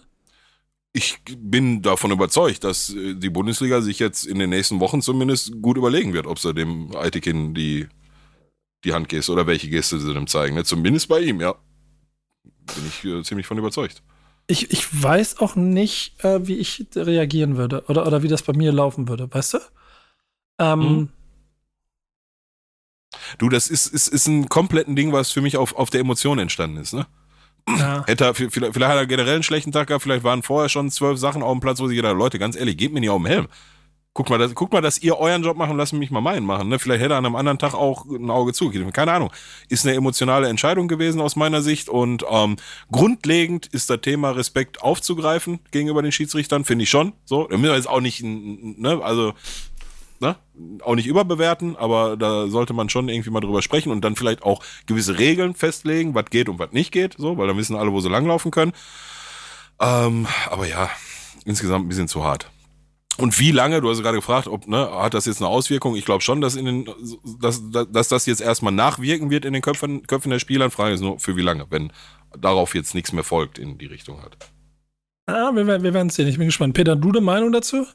Ich 0.95 1.17
bin 1.25 1.81
davon 1.81 2.11
überzeugt, 2.11 2.63
dass 2.63 2.93
äh, 2.93 3.15
die 3.15 3.31
Bundesliga 3.31 3.81
sich 3.81 3.97
jetzt 3.99 4.25
in 4.25 4.37
den 4.39 4.51
nächsten 4.51 4.79
Wochen 4.79 5.01
zumindest 5.01 5.61
gut 5.61 5.77
überlegen 5.77 6.13
wird, 6.13 6.27
ob 6.27 6.37
sie 6.39 6.53
dem 6.53 6.95
Aitekin 6.95 7.55
die, 7.55 7.87
die 8.83 8.93
Handgeste 8.93 9.31
oder 9.31 9.47
welche 9.47 9.69
Geste 9.69 9.99
sie 9.99 10.13
dem 10.13 10.27
zeigen. 10.27 10.55
Ne? 10.55 10.63
Zumindest 10.63 11.07
bei 11.07 11.19
ihm, 11.21 11.41
ja. 11.41 11.55
Bin 12.43 12.87
ich 12.87 13.03
äh, 13.05 13.23
ziemlich 13.23 13.47
von 13.47 13.57
überzeugt. 13.57 14.03
Ich, 14.47 14.71
ich 14.71 15.01
weiß 15.03 15.39
auch 15.39 15.55
nicht, 15.55 16.23
äh, 16.23 16.47
wie 16.47 16.57
ich 16.57 16.85
reagieren 16.95 17.57
würde 17.57 17.83
oder, 17.87 18.05
oder 18.05 18.23
wie 18.23 18.27
das 18.27 18.43
bei 18.43 18.53
mir 18.53 18.71
laufen 18.71 19.07
würde, 19.07 19.33
weißt 19.33 19.55
du? 19.55 19.59
Ähm, 20.59 20.79
Mhm. 20.79 21.09
Du, 23.37 23.49
das 23.49 23.67
ist, 23.67 23.87
ist, 23.87 24.07
ist 24.07 24.27
ein 24.27 24.49
kompletten 24.49 24.95
Ding, 24.95 25.11
was 25.13 25.31
für 25.31 25.41
mich 25.41 25.57
auf, 25.57 25.75
auf 25.75 25.89
der 25.89 26.01
Emotion 26.01 26.39
entstanden 26.39 26.77
ist, 26.77 26.93
ne? 26.93 27.05
Ja. 27.67 28.03
Hätte 28.05 28.25
er, 28.25 28.33
vielleicht, 28.33 28.55
vielleicht 28.55 28.91
hat 28.91 28.97
er 28.97 29.05
generell 29.05 29.35
einen 29.35 29.43
schlechten 29.43 29.71
Tag 29.71 29.87
gehabt, 29.87 30.03
vielleicht 30.03 30.23
waren 30.23 30.43
vorher 30.43 30.69
schon 30.69 30.91
zwölf 30.91 31.17
Sachen 31.17 31.43
auf 31.43 31.51
dem 31.51 31.61
Platz, 31.61 31.79
wo 31.79 31.85
gedacht 31.85 32.09
haben, 32.11 32.19
Leute, 32.19 32.39
ganz 32.39 32.55
ehrlich, 32.55 32.77
gebt 32.77 32.93
mir 32.93 32.99
nicht 32.99 33.09
auf 33.09 33.21
den 33.21 33.27
Helm. 33.27 33.47
Guck 34.15 34.29
mal, 34.29 34.37
das, 34.37 34.53
guck 34.53 34.71
mal, 34.71 34.81
dass 34.81 34.99
ihr 34.99 35.17
euren 35.17 35.41
Job 35.41 35.57
machen, 35.57 35.75
lasst 35.75 35.93
mich 35.93 36.11
mal 36.11 36.21
meinen 36.21 36.45
machen. 36.45 36.69
Ne? 36.69 36.77
Vielleicht 36.77 37.01
hätte 37.01 37.15
er 37.15 37.17
an 37.17 37.25
einem 37.25 37.35
anderen 37.35 37.57
Tag 37.57 37.73
auch 37.73 38.05
ein 38.05 38.29
Auge 38.29 38.53
zugegeben. 38.53 38.93
Keine 38.93 39.11
Ahnung. 39.11 39.31
Ist 39.69 39.87
eine 39.87 39.95
emotionale 39.95 40.49
Entscheidung 40.49 40.87
gewesen 40.87 41.19
aus 41.19 41.35
meiner 41.35 41.63
Sicht. 41.63 41.89
Und 41.89 42.23
ähm, 42.29 42.57
grundlegend 42.91 43.65
ist 43.65 43.89
das 43.89 44.01
Thema 44.01 44.29
Respekt 44.29 44.83
aufzugreifen 44.83 45.61
gegenüber 45.71 46.03
den 46.03 46.11
Schiedsrichtern, 46.11 46.63
finde 46.63 46.83
ich 46.83 46.91
schon. 46.91 47.13
So, 47.25 47.47
da 47.47 47.57
müssen 47.57 47.71
wir 47.71 47.75
jetzt 47.75 47.89
auch 47.89 48.01
nicht, 48.01 48.21
ne, 48.23 49.01
also 49.03 49.33
ne, 50.23 50.35
auch 50.81 50.95
nicht 50.95 51.05
überbewerten, 51.05 51.75
aber 51.75 52.17
da 52.17 52.47
sollte 52.47 52.73
man 52.73 52.89
schon 52.89 53.09
irgendwie 53.09 53.29
mal 53.29 53.41
drüber 53.41 53.61
sprechen 53.61 53.91
und 53.91 54.01
dann 54.01 54.15
vielleicht 54.15 54.41
auch 54.41 54.63
gewisse 54.87 55.19
Regeln 55.19 55.53
festlegen, 55.53 56.15
was 56.15 56.25
geht 56.31 56.49
und 56.49 56.57
was 56.57 56.71
nicht 56.71 56.91
geht, 56.91 57.15
so, 57.17 57.37
weil 57.37 57.47
dann 57.47 57.57
wissen 57.57 57.75
alle, 57.75 57.91
wo 57.91 57.99
sie 57.99 58.09
langlaufen 58.09 58.49
können. 58.49 58.73
Ähm, 59.79 60.27
aber 60.49 60.67
ja, 60.67 60.89
insgesamt 61.45 61.85
ein 61.85 61.89
bisschen 61.89 62.07
zu 62.07 62.23
hart. 62.23 62.49
Und 63.17 63.39
wie 63.39 63.51
lange, 63.51 63.79
du 63.79 63.89
hast 63.89 64.01
gerade 64.01 64.17
gefragt, 64.17 64.47
ob, 64.47 64.67
ne, 64.67 64.89
hat 64.91 65.13
das 65.13 65.25
jetzt 65.25 65.39
eine 65.39 65.49
Auswirkung? 65.49 65.95
Ich 65.95 66.05
glaube 66.05 66.21
schon, 66.21 66.41
dass 66.41 66.55
in 66.55 66.65
den, 66.65 66.89
dass, 67.39 67.61
dass 67.69 68.07
das 68.07 68.25
jetzt 68.25 68.41
erstmal 68.41 68.73
nachwirken 68.73 69.29
wird 69.29 69.45
in 69.45 69.53
den 69.53 69.61
Köpfen, 69.61 70.07
Köpfen 70.07 70.31
der 70.31 70.39
Spieler. 70.39 70.71
Frage 70.71 70.95
ist 70.95 71.01
nur, 71.01 71.19
für 71.19 71.35
wie 71.35 71.43
lange, 71.43 71.67
wenn 71.69 71.91
darauf 72.35 72.73
jetzt 72.73 72.95
nichts 72.95 73.13
mehr 73.13 73.23
folgt 73.23 73.59
in 73.59 73.77
die 73.77 73.85
Richtung 73.85 74.23
hat. 74.23 74.37
Ah, 75.27 75.51
wir, 75.53 75.67
wir 75.67 75.93
werden 75.93 76.07
es 76.07 76.15
sehen. 76.15 76.27
Ich 76.27 76.37
bin 76.37 76.47
gespannt. 76.47 76.73
Peter, 76.73 76.95
du 76.95 77.09
eine 77.09 77.21
Meinung 77.21 77.51
dazu? 77.51 77.85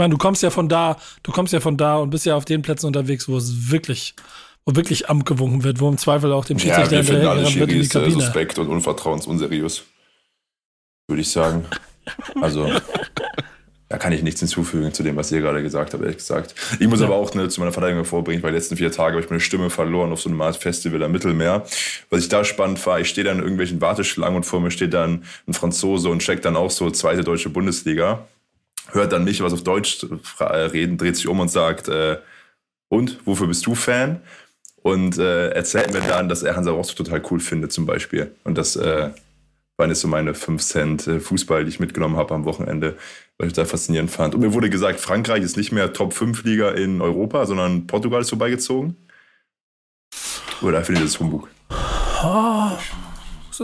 Ich 0.00 0.02
meine, 0.02 0.12
du 0.12 0.16
kommst 0.16 0.42
ja 0.42 0.48
von 0.48 0.66
da, 0.66 0.96
du 1.22 1.30
kommst 1.30 1.52
ja 1.52 1.60
von 1.60 1.76
da 1.76 1.98
und 1.98 2.08
bist 2.08 2.24
ja 2.24 2.34
auf 2.34 2.46
den 2.46 2.62
Plätzen 2.62 2.86
unterwegs, 2.86 3.28
wo 3.28 3.36
es 3.36 3.70
wirklich, 3.70 4.14
wo 4.64 4.74
wirklich 4.74 5.10
Amt 5.10 5.26
gewunken 5.26 5.62
wird, 5.62 5.78
wo 5.78 5.90
im 5.90 5.98
Zweifel 5.98 6.32
auch 6.32 6.46
dem 6.46 6.58
Schiedsrichter 6.58 7.02
ja, 7.02 7.06
wir 7.06 7.30
alle 7.30 7.44
Schiris 7.44 7.94
äh, 7.94 8.10
suspekt 8.10 8.58
und 8.58 8.68
unvertrauensunseriös. 8.68 9.82
Würde 11.06 11.20
ich 11.20 11.30
sagen. 11.30 11.66
Also, 12.40 12.72
da 13.90 13.98
kann 13.98 14.14
ich 14.14 14.22
nichts 14.22 14.40
hinzufügen 14.40 14.90
zu 14.94 15.02
dem, 15.02 15.16
was 15.16 15.30
ihr 15.32 15.42
gerade 15.42 15.62
gesagt 15.62 15.92
habt, 15.92 16.02
ehrlich 16.02 16.16
gesagt. 16.16 16.54
Ich 16.78 16.88
muss 16.88 17.00
ja. 17.00 17.06
aber 17.06 17.16
auch 17.16 17.34
ne, 17.34 17.50
zu 17.50 17.60
meiner 17.60 17.72
Verteidigung 17.72 18.06
vorbringen, 18.06 18.42
weil 18.42 18.52
die 18.52 18.56
letzten 18.56 18.78
vier 18.78 18.90
Tage 18.90 19.16
habe 19.16 19.22
ich 19.22 19.28
meine 19.28 19.40
Stimme 19.40 19.68
verloren 19.68 20.12
auf 20.12 20.22
so 20.22 20.30
einem 20.30 20.40
Art 20.40 20.56
Festival 20.56 21.02
am 21.02 21.12
Mittelmeer. 21.12 21.66
Was 22.08 22.20
ich 22.20 22.30
da 22.30 22.42
spannend 22.42 22.84
war, 22.86 23.00
ich 23.00 23.10
stehe 23.10 23.26
dann 23.26 23.36
in 23.36 23.42
irgendwelchen 23.42 23.82
Warteschlangen 23.82 24.36
und 24.36 24.44
vor 24.44 24.60
mir 24.60 24.70
steht 24.70 24.94
dann 24.94 25.24
ein 25.46 25.52
Franzose 25.52 26.08
und 26.08 26.20
checkt 26.20 26.46
dann 26.46 26.56
auch 26.56 26.70
so 26.70 26.90
zweite 26.90 27.22
deutsche 27.22 27.50
Bundesliga 27.50 28.26
hört 28.92 29.12
dann 29.12 29.24
mich 29.24 29.42
was 29.42 29.52
auf 29.52 29.62
Deutsch 29.62 30.06
reden, 30.40 30.98
dreht 30.98 31.16
sich 31.16 31.28
um 31.28 31.40
und 31.40 31.48
sagt, 31.48 31.88
äh, 31.88 32.18
und, 32.88 33.18
wofür 33.24 33.46
bist 33.46 33.66
du 33.66 33.74
Fan? 33.74 34.20
Und 34.82 35.18
äh, 35.18 35.50
erzählt 35.50 35.92
mir 35.92 36.00
dann, 36.00 36.28
dass 36.28 36.42
er 36.42 36.56
Hansa 36.56 36.70
Rostock 36.70 37.04
total 37.04 37.22
cool 37.30 37.40
findet 37.40 37.72
zum 37.72 37.86
Beispiel. 37.86 38.34
Und 38.44 38.56
das 38.56 38.76
äh, 38.76 39.10
waren 39.76 39.90
jetzt 39.90 40.00
so 40.00 40.08
meine 40.08 40.34
5 40.34 40.62
Cent 40.62 41.06
äh, 41.06 41.20
Fußball, 41.20 41.64
die 41.64 41.70
ich 41.70 41.80
mitgenommen 41.80 42.16
habe 42.16 42.34
am 42.34 42.44
Wochenende, 42.44 42.96
was 43.38 43.48
ich 43.48 43.52
da 43.52 43.64
faszinierend 43.64 44.10
fand. 44.10 44.34
Und 44.34 44.40
mir 44.40 44.54
wurde 44.54 44.70
gesagt, 44.70 45.00
Frankreich 45.00 45.42
ist 45.42 45.56
nicht 45.56 45.72
mehr 45.72 45.92
Top-5-Liga 45.92 46.70
in 46.70 47.00
Europa, 47.00 47.46
sondern 47.46 47.86
Portugal 47.86 48.22
ist 48.22 48.30
vorbeigezogen. 48.30 48.96
Oder 50.62 50.82
findet 50.84 51.02
ihr 51.02 51.06
das 51.06 51.20
Humbug? 51.20 51.48
Oh, 52.22 52.70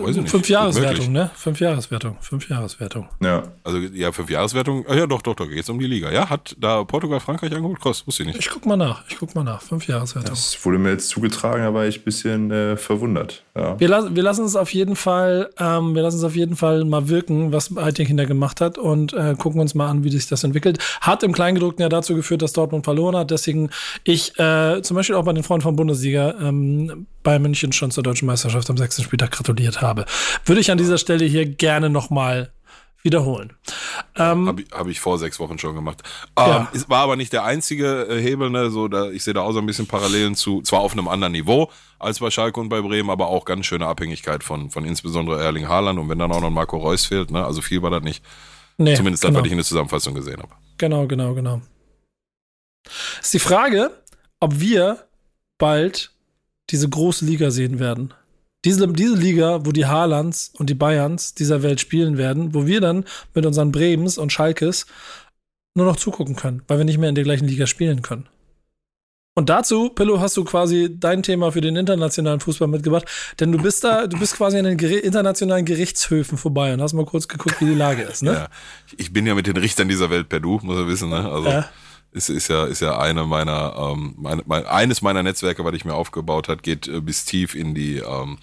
Fünf 0.04 0.48
Jahreswertung, 0.48 1.12
ne? 1.12 1.30
Fünf 1.34 1.60
Jahreswertung, 1.60 2.16
fünf 2.20 2.48
Jahreswertung. 2.48 3.08
Ja. 3.22 3.42
Also 3.64 3.78
ja, 3.78 4.12
fünf 4.12 4.30
Jahreswertung. 4.30 4.84
Ah, 4.88 4.94
ja, 4.94 5.06
doch, 5.06 5.22
doch, 5.22 5.34
doch. 5.34 5.48
Geht's 5.48 5.68
um 5.68 5.78
die 5.78 5.86
Liga. 5.86 6.10
Ja, 6.10 6.28
hat 6.28 6.56
da 6.58 6.84
Portugal 6.84 7.20
Frankreich 7.20 7.52
angeholt? 7.54 7.80
Krass, 7.80 8.06
wusste 8.06 8.22
ich 8.24 8.28
nicht. 8.28 8.38
Ich 8.38 8.50
guck 8.50 8.66
mal 8.66 8.76
nach. 8.76 9.04
Ich 9.08 9.16
guck 9.16 9.34
mal 9.34 9.44
nach. 9.44 9.62
Fünf 9.62 9.86
Jahreswertung. 9.86 10.30
Das 10.30 10.64
wurde 10.64 10.78
mir 10.78 10.90
jetzt 10.90 11.08
zugetragen, 11.08 11.62
da 11.62 11.72
war 11.72 11.86
ich 11.86 12.00
ein 12.00 12.04
bisschen 12.04 12.50
äh, 12.50 12.76
verwundert. 12.76 13.42
Ja. 13.56 13.80
Wir, 13.80 13.88
lassen, 13.88 14.14
wir 14.14 14.22
lassen 14.22 14.44
es 14.44 14.54
auf 14.54 14.72
jeden 14.74 14.96
Fall, 14.96 15.50
ähm, 15.58 15.94
wir 15.94 16.02
lassen 16.02 16.18
es 16.18 16.24
auf 16.24 16.36
jeden 16.36 16.56
Fall 16.56 16.84
mal 16.84 17.08
wirken, 17.08 17.52
was 17.52 17.70
Kinder 17.94 18.26
gemacht 18.26 18.60
hat 18.60 18.76
und 18.76 19.14
äh, 19.14 19.34
gucken 19.38 19.60
uns 19.60 19.74
mal 19.74 19.88
an, 19.88 20.04
wie 20.04 20.10
sich 20.10 20.26
das 20.26 20.44
entwickelt. 20.44 20.78
Hat 21.00 21.22
im 21.22 21.32
Kleingedruckten 21.32 21.82
ja 21.82 21.88
dazu 21.88 22.14
geführt, 22.14 22.42
dass 22.42 22.52
Dortmund 22.52 22.84
verloren 22.84 23.16
hat. 23.16 23.30
Deswegen 23.30 23.70
ich 24.04 24.38
äh, 24.38 24.82
zum 24.82 24.94
Beispiel 24.94 25.16
auch 25.16 25.24
bei 25.24 25.32
den 25.32 25.42
Freunden 25.42 25.62
vom 25.62 25.76
Bundesliga 25.76 26.34
ähm, 26.40 27.06
bei 27.22 27.38
München 27.38 27.72
schon 27.72 27.90
zur 27.90 28.02
deutschen 28.02 28.26
Meisterschaft 28.26 28.68
am 28.68 28.76
sechsten 28.76 29.02
Spieltag 29.02 29.30
gratuliert 29.30 29.80
habe. 29.80 30.04
Würde 30.44 30.60
ich 30.60 30.70
an 30.70 30.78
dieser 30.78 30.98
Stelle 30.98 31.24
hier 31.24 31.46
gerne 31.46 31.88
nochmal 31.88 32.50
wiederholen. 33.02 33.52
Ähm, 34.16 34.48
Habe 34.48 34.62
ich, 34.62 34.70
hab 34.72 34.86
ich 34.88 35.00
vor 35.00 35.18
sechs 35.18 35.38
Wochen 35.38 35.58
schon 35.58 35.74
gemacht. 35.74 36.02
Ähm, 36.36 36.46
ja. 36.46 36.68
Es 36.74 36.88
war 36.88 37.00
aber 37.00 37.16
nicht 37.16 37.32
der 37.32 37.44
einzige 37.44 38.06
äh, 38.08 38.20
Hebel, 38.20 38.50
ne? 38.50 38.70
so, 38.70 38.88
da, 38.88 39.10
ich 39.10 39.22
sehe 39.24 39.34
da 39.34 39.42
auch 39.42 39.52
so 39.52 39.58
ein 39.58 39.66
bisschen 39.66 39.86
Parallelen 39.86 40.34
zu, 40.34 40.62
zwar 40.62 40.80
auf 40.80 40.92
einem 40.92 41.08
anderen 41.08 41.32
Niveau 41.32 41.70
als 41.98 42.18
bei 42.18 42.30
Schalke 42.30 42.60
und 42.60 42.68
bei 42.68 42.80
Bremen, 42.80 43.10
aber 43.10 43.28
auch 43.28 43.44
ganz 43.44 43.66
schöne 43.66 43.86
Abhängigkeit 43.86 44.42
von, 44.42 44.70
von 44.70 44.84
insbesondere 44.84 45.42
Erling 45.42 45.68
Haaland 45.68 45.98
und 45.98 46.08
wenn 46.08 46.18
dann 46.18 46.32
auch 46.32 46.40
noch 46.40 46.50
Marco 46.50 46.76
Reus 46.76 47.06
fehlt, 47.06 47.30
ne? 47.30 47.44
also 47.44 47.62
viel 47.62 47.82
war 47.82 47.90
das 47.90 48.02
nicht. 48.02 48.24
Nee, 48.78 48.94
Zumindest 48.94 49.22
genau. 49.22 49.34
das, 49.34 49.40
was 49.40 49.46
ich 49.46 49.52
in 49.52 49.58
der 49.58 49.64
Zusammenfassung 49.64 50.14
gesehen 50.14 50.38
habe. 50.38 50.52
Genau, 50.76 51.06
genau, 51.06 51.34
genau. 51.34 51.62
Ist 53.20 53.32
die 53.32 53.38
Frage, 53.38 53.90
ob 54.40 54.60
wir 54.60 55.06
bald 55.58 56.12
diese 56.70 56.88
große 56.88 57.24
Liga 57.24 57.50
sehen 57.50 57.78
werden. 57.78 58.12
Diese, 58.64 58.88
diese 58.88 59.14
Liga, 59.14 59.64
wo 59.64 59.72
die 59.72 59.86
Haalands 59.86 60.52
und 60.58 60.70
die 60.70 60.74
Bayerns 60.74 61.34
dieser 61.34 61.62
Welt 61.62 61.80
spielen 61.80 62.18
werden, 62.18 62.54
wo 62.54 62.66
wir 62.66 62.80
dann 62.80 63.04
mit 63.34 63.46
unseren 63.46 63.70
Bremens 63.70 64.18
und 64.18 64.32
Schalkes 64.32 64.86
nur 65.74 65.86
noch 65.86 65.96
zugucken 65.96 66.36
können, 66.36 66.62
weil 66.66 66.78
wir 66.78 66.84
nicht 66.84 66.98
mehr 66.98 67.08
in 67.08 67.14
der 67.14 67.24
gleichen 67.24 67.46
Liga 67.46 67.66
spielen 67.66 68.02
können. 68.02 68.28
Und 69.38 69.50
dazu, 69.50 69.90
Pillow, 69.90 70.18
hast 70.18 70.34
du 70.38 70.44
quasi 70.44 70.96
dein 70.98 71.22
Thema 71.22 71.52
für 71.52 71.60
den 71.60 71.76
internationalen 71.76 72.40
Fußball 72.40 72.68
mitgebracht, 72.68 73.04
denn 73.38 73.52
du 73.52 73.58
bist 73.58 73.84
da, 73.84 74.06
du 74.06 74.18
bist 74.18 74.34
quasi 74.34 74.58
an 74.58 74.64
den 74.64 74.78
internationalen 74.78 75.66
Gerichtshöfen 75.66 76.38
vorbei 76.38 76.72
und 76.72 76.80
hast 76.80 76.94
mal 76.94 77.04
kurz 77.04 77.28
geguckt, 77.28 77.60
wie 77.60 77.66
die 77.66 77.74
Lage 77.74 78.02
ist, 78.02 78.22
ne? 78.22 78.32
Ja, 78.32 78.48
ich 78.96 79.12
bin 79.12 79.26
ja 79.26 79.34
mit 79.34 79.46
den 79.46 79.58
Richtern 79.58 79.90
dieser 79.90 80.08
Welt 80.08 80.30
per 80.30 80.40
Du, 80.40 80.58
muss 80.62 80.78
er 80.78 80.88
wissen, 80.88 81.10
ne? 81.10 81.30
Also. 81.30 81.48
Ja 81.50 81.68
ist, 82.16 82.30
ist 82.30 82.48
ja, 82.48 82.64
ist 82.64 82.80
ja 82.80 82.98
eine 82.98 83.24
meiner, 83.24 83.76
ähm, 83.76 84.14
mein, 84.16 84.42
mein, 84.46 84.66
eines 84.66 85.02
meiner 85.02 85.22
Netzwerke, 85.22 85.64
was 85.64 85.74
ich 85.74 85.84
mir 85.84 85.94
aufgebaut 85.94 86.48
hat, 86.48 86.62
geht 86.62 86.88
äh, 86.88 87.00
bis 87.00 87.24
tief 87.24 87.54
in 87.54 87.74
die 87.74 87.98
ähm, 87.98 88.38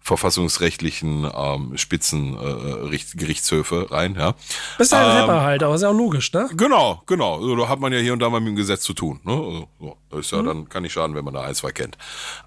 verfassungsrechtlichen 0.00 1.28
ähm, 1.34 1.76
Spitzengerichtshöfe 1.76 3.88
äh, 3.90 3.94
rein, 3.94 4.14
ja. 4.16 4.34
Bist 4.78 4.92
ja 4.92 4.98
ein 4.98 5.10
ähm, 5.10 5.16
Rapper 5.22 5.42
halt, 5.42 5.62
aber 5.62 5.74
ist 5.74 5.82
ja 5.82 5.88
auch 5.88 5.94
logisch, 5.94 6.32
ne? 6.32 6.48
Genau, 6.56 7.02
genau. 7.06 7.40
So, 7.40 7.56
da 7.56 7.68
hat 7.68 7.80
man 7.80 7.92
ja 7.92 7.98
hier 7.98 8.12
und 8.12 8.20
da 8.20 8.28
mal 8.28 8.40
mit 8.40 8.50
dem 8.50 8.56
Gesetz 8.56 8.82
zu 8.82 8.92
tun. 8.92 9.20
Ne? 9.24 9.32
Also, 9.32 9.68
so, 10.10 10.18
ist 10.18 10.30
ja, 10.30 10.42
mhm. 10.42 10.46
dann 10.46 10.68
kann 10.68 10.82
nicht 10.82 10.92
schaden, 10.92 11.16
wenn 11.16 11.24
man 11.24 11.34
da 11.34 11.42
ein, 11.42 11.54
zwei 11.54 11.72
kennt. 11.72 11.96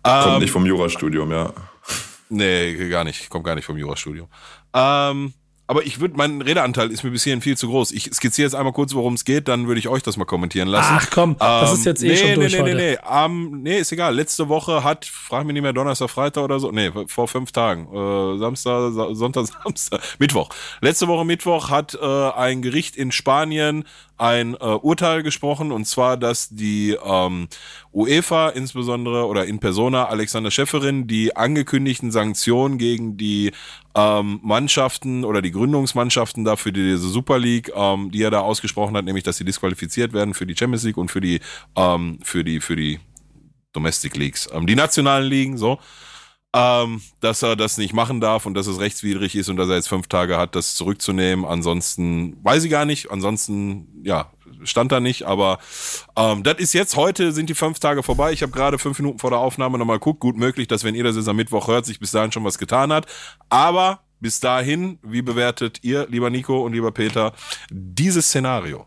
Kommt 0.03 0.27
ähm, 0.27 0.39
nicht 0.39 0.51
vom 0.51 0.65
Jurastudium, 0.65 1.31
ja. 1.31 1.51
Nee, 2.29 2.89
gar 2.89 3.03
nicht. 3.03 3.29
Kommt 3.29 3.43
gar 3.43 3.55
nicht 3.55 3.65
vom 3.65 3.75
Jurastudium. 3.75 4.27
Ähm, 4.73 5.33
aber 5.69 5.85
ich 5.85 5.99
würde, 5.99 6.17
mein 6.17 6.41
Redeanteil 6.41 6.89
ist 6.89 7.03
mir 7.03 7.11
bis 7.11 7.23
hierhin 7.23 7.41
viel 7.41 7.55
zu 7.55 7.67
groß. 7.67 7.91
Ich 7.91 8.05
skizziere 8.11 8.47
jetzt 8.47 8.55
einmal 8.55 8.73
kurz, 8.73 8.95
worum 8.95 9.13
es 9.13 9.23
geht, 9.23 9.47
dann 9.47 9.67
würde 9.67 9.77
ich 9.77 9.87
euch 9.87 10.01
das 10.01 10.17
mal 10.17 10.25
kommentieren 10.25 10.67
lassen. 10.67 10.95
Ach 10.97 11.11
komm, 11.11 11.35
das 11.37 11.73
ist 11.73 11.85
jetzt 11.85 12.01
eh 12.01 12.07
nee, 12.07 12.15
schon 12.15 12.33
durch 12.39 12.53
nee, 12.53 12.59
heute. 12.59 12.75
Nee, 12.75 12.97
nee, 12.99 13.25
um, 13.25 13.61
nee, 13.61 13.77
ist 13.77 13.91
egal. 13.91 14.15
Letzte 14.15 14.49
Woche 14.49 14.83
hat, 14.83 15.05
frag 15.05 15.45
mich 15.45 15.53
nicht 15.53 15.61
mehr, 15.61 15.71
Donnerstag, 15.71 16.09
Freitag 16.09 16.43
oder 16.43 16.59
so, 16.59 16.71
nee, 16.71 16.91
vor 17.05 17.27
fünf 17.27 17.51
Tagen, 17.51 17.87
äh, 17.93 18.39
Samstag, 18.39 18.93
Sonntag, 19.11 19.45
Samstag, 19.63 20.01
Mittwoch. 20.17 20.49
Letzte 20.81 21.07
Woche 21.07 21.23
Mittwoch 21.23 21.69
hat 21.69 21.93
äh, 21.93 22.31
ein 22.31 22.63
Gericht 22.63 22.95
in 22.95 23.11
Spanien 23.11 23.83
ein 24.19 24.53
äh, 24.55 24.57
Urteil 24.57 25.23
gesprochen 25.23 25.71
und 25.71 25.85
zwar, 25.85 26.17
dass 26.17 26.49
die 26.49 26.97
ähm, 27.03 27.47
UEFA 27.93 28.49
insbesondere 28.49 29.25
oder 29.25 29.45
in 29.45 29.59
Persona 29.59 30.05
Alexander 30.05 30.51
Schäferin 30.51 31.07
die 31.07 31.35
angekündigten 31.35 32.11
Sanktionen 32.11 32.77
gegen 32.77 33.17
die 33.17 33.51
ähm, 33.95 34.39
Mannschaften 34.43 35.23
oder 35.23 35.41
die 35.41 35.51
Gründungsmannschaften 35.51 36.43
da 36.43 36.55
für 36.55 36.73
diese 36.73 36.97
Super 36.97 37.39
League, 37.39 37.71
ähm, 37.73 38.11
die 38.11 38.21
er 38.21 38.31
da 38.31 38.41
ausgesprochen 38.41 38.95
hat, 38.95 39.05
nämlich 39.05 39.23
dass 39.23 39.37
sie 39.37 39.45
disqualifiziert 39.45 40.13
werden 40.13 40.33
für 40.33 40.45
die 40.45 40.55
Champions 40.55 40.83
League 40.83 40.97
und 40.97 41.09
für 41.09 41.21
die 41.21 41.39
ähm, 41.75 42.19
für 42.21 42.43
die 42.43 42.59
für 42.59 42.75
die 42.75 42.99
Domestic 43.71 44.17
Leagues, 44.17 44.49
ähm, 44.51 44.67
die 44.67 44.75
nationalen 44.75 45.27
Ligen, 45.27 45.57
so 45.57 45.79
ähm, 46.53 47.01
dass 47.19 47.43
er 47.43 47.55
das 47.55 47.77
nicht 47.77 47.93
machen 47.93 48.21
darf 48.21 48.45
und 48.45 48.55
dass 48.55 48.67
es 48.67 48.79
rechtswidrig 48.79 49.35
ist 49.35 49.49
und 49.49 49.57
dass 49.57 49.69
er 49.69 49.75
jetzt 49.75 49.89
fünf 49.89 50.07
Tage 50.07 50.37
hat, 50.37 50.55
das 50.55 50.75
zurückzunehmen. 50.75 51.45
Ansonsten 51.45 52.37
weiß 52.43 52.63
ich 52.63 52.71
gar 52.71 52.85
nicht. 52.85 53.11
Ansonsten, 53.11 54.01
ja, 54.03 54.31
stand 54.63 54.91
da 54.91 54.99
nicht. 54.99 55.23
Aber 55.23 55.59
ähm, 56.15 56.43
das 56.43 56.57
ist 56.57 56.73
jetzt, 56.73 56.95
heute 56.95 57.31
sind 57.31 57.49
die 57.49 57.55
fünf 57.55 57.79
Tage 57.79 58.01
vorbei. 58.01 58.31
Ich 58.31 58.41
habe 58.41 58.51
gerade 58.51 58.79
fünf 58.79 58.97
Minuten 58.99 59.19
vor 59.19 59.29
der 59.29 59.39
Aufnahme 59.39 59.77
nochmal 59.77 59.97
geguckt. 59.97 60.21
Gut 60.21 60.37
möglich, 60.37 60.67
dass 60.67 60.83
wenn 60.83 60.95
ihr 60.95 61.03
das 61.03 61.15
jetzt 61.15 61.27
am 61.27 61.35
Mittwoch 61.35 61.67
hört, 61.67 61.85
sich 61.85 61.99
bis 61.99 62.11
dahin 62.11 62.31
schon 62.31 62.43
was 62.43 62.57
getan 62.57 62.91
hat. 62.91 63.05
Aber 63.49 64.01
bis 64.19 64.39
dahin, 64.39 64.99
wie 65.03 65.21
bewertet 65.21 65.79
ihr, 65.83 66.07
lieber 66.09 66.29
Nico 66.29 66.65
und 66.65 66.73
lieber 66.73 66.91
Peter, 66.91 67.33
dieses 67.69 68.25
Szenario? 68.27 68.85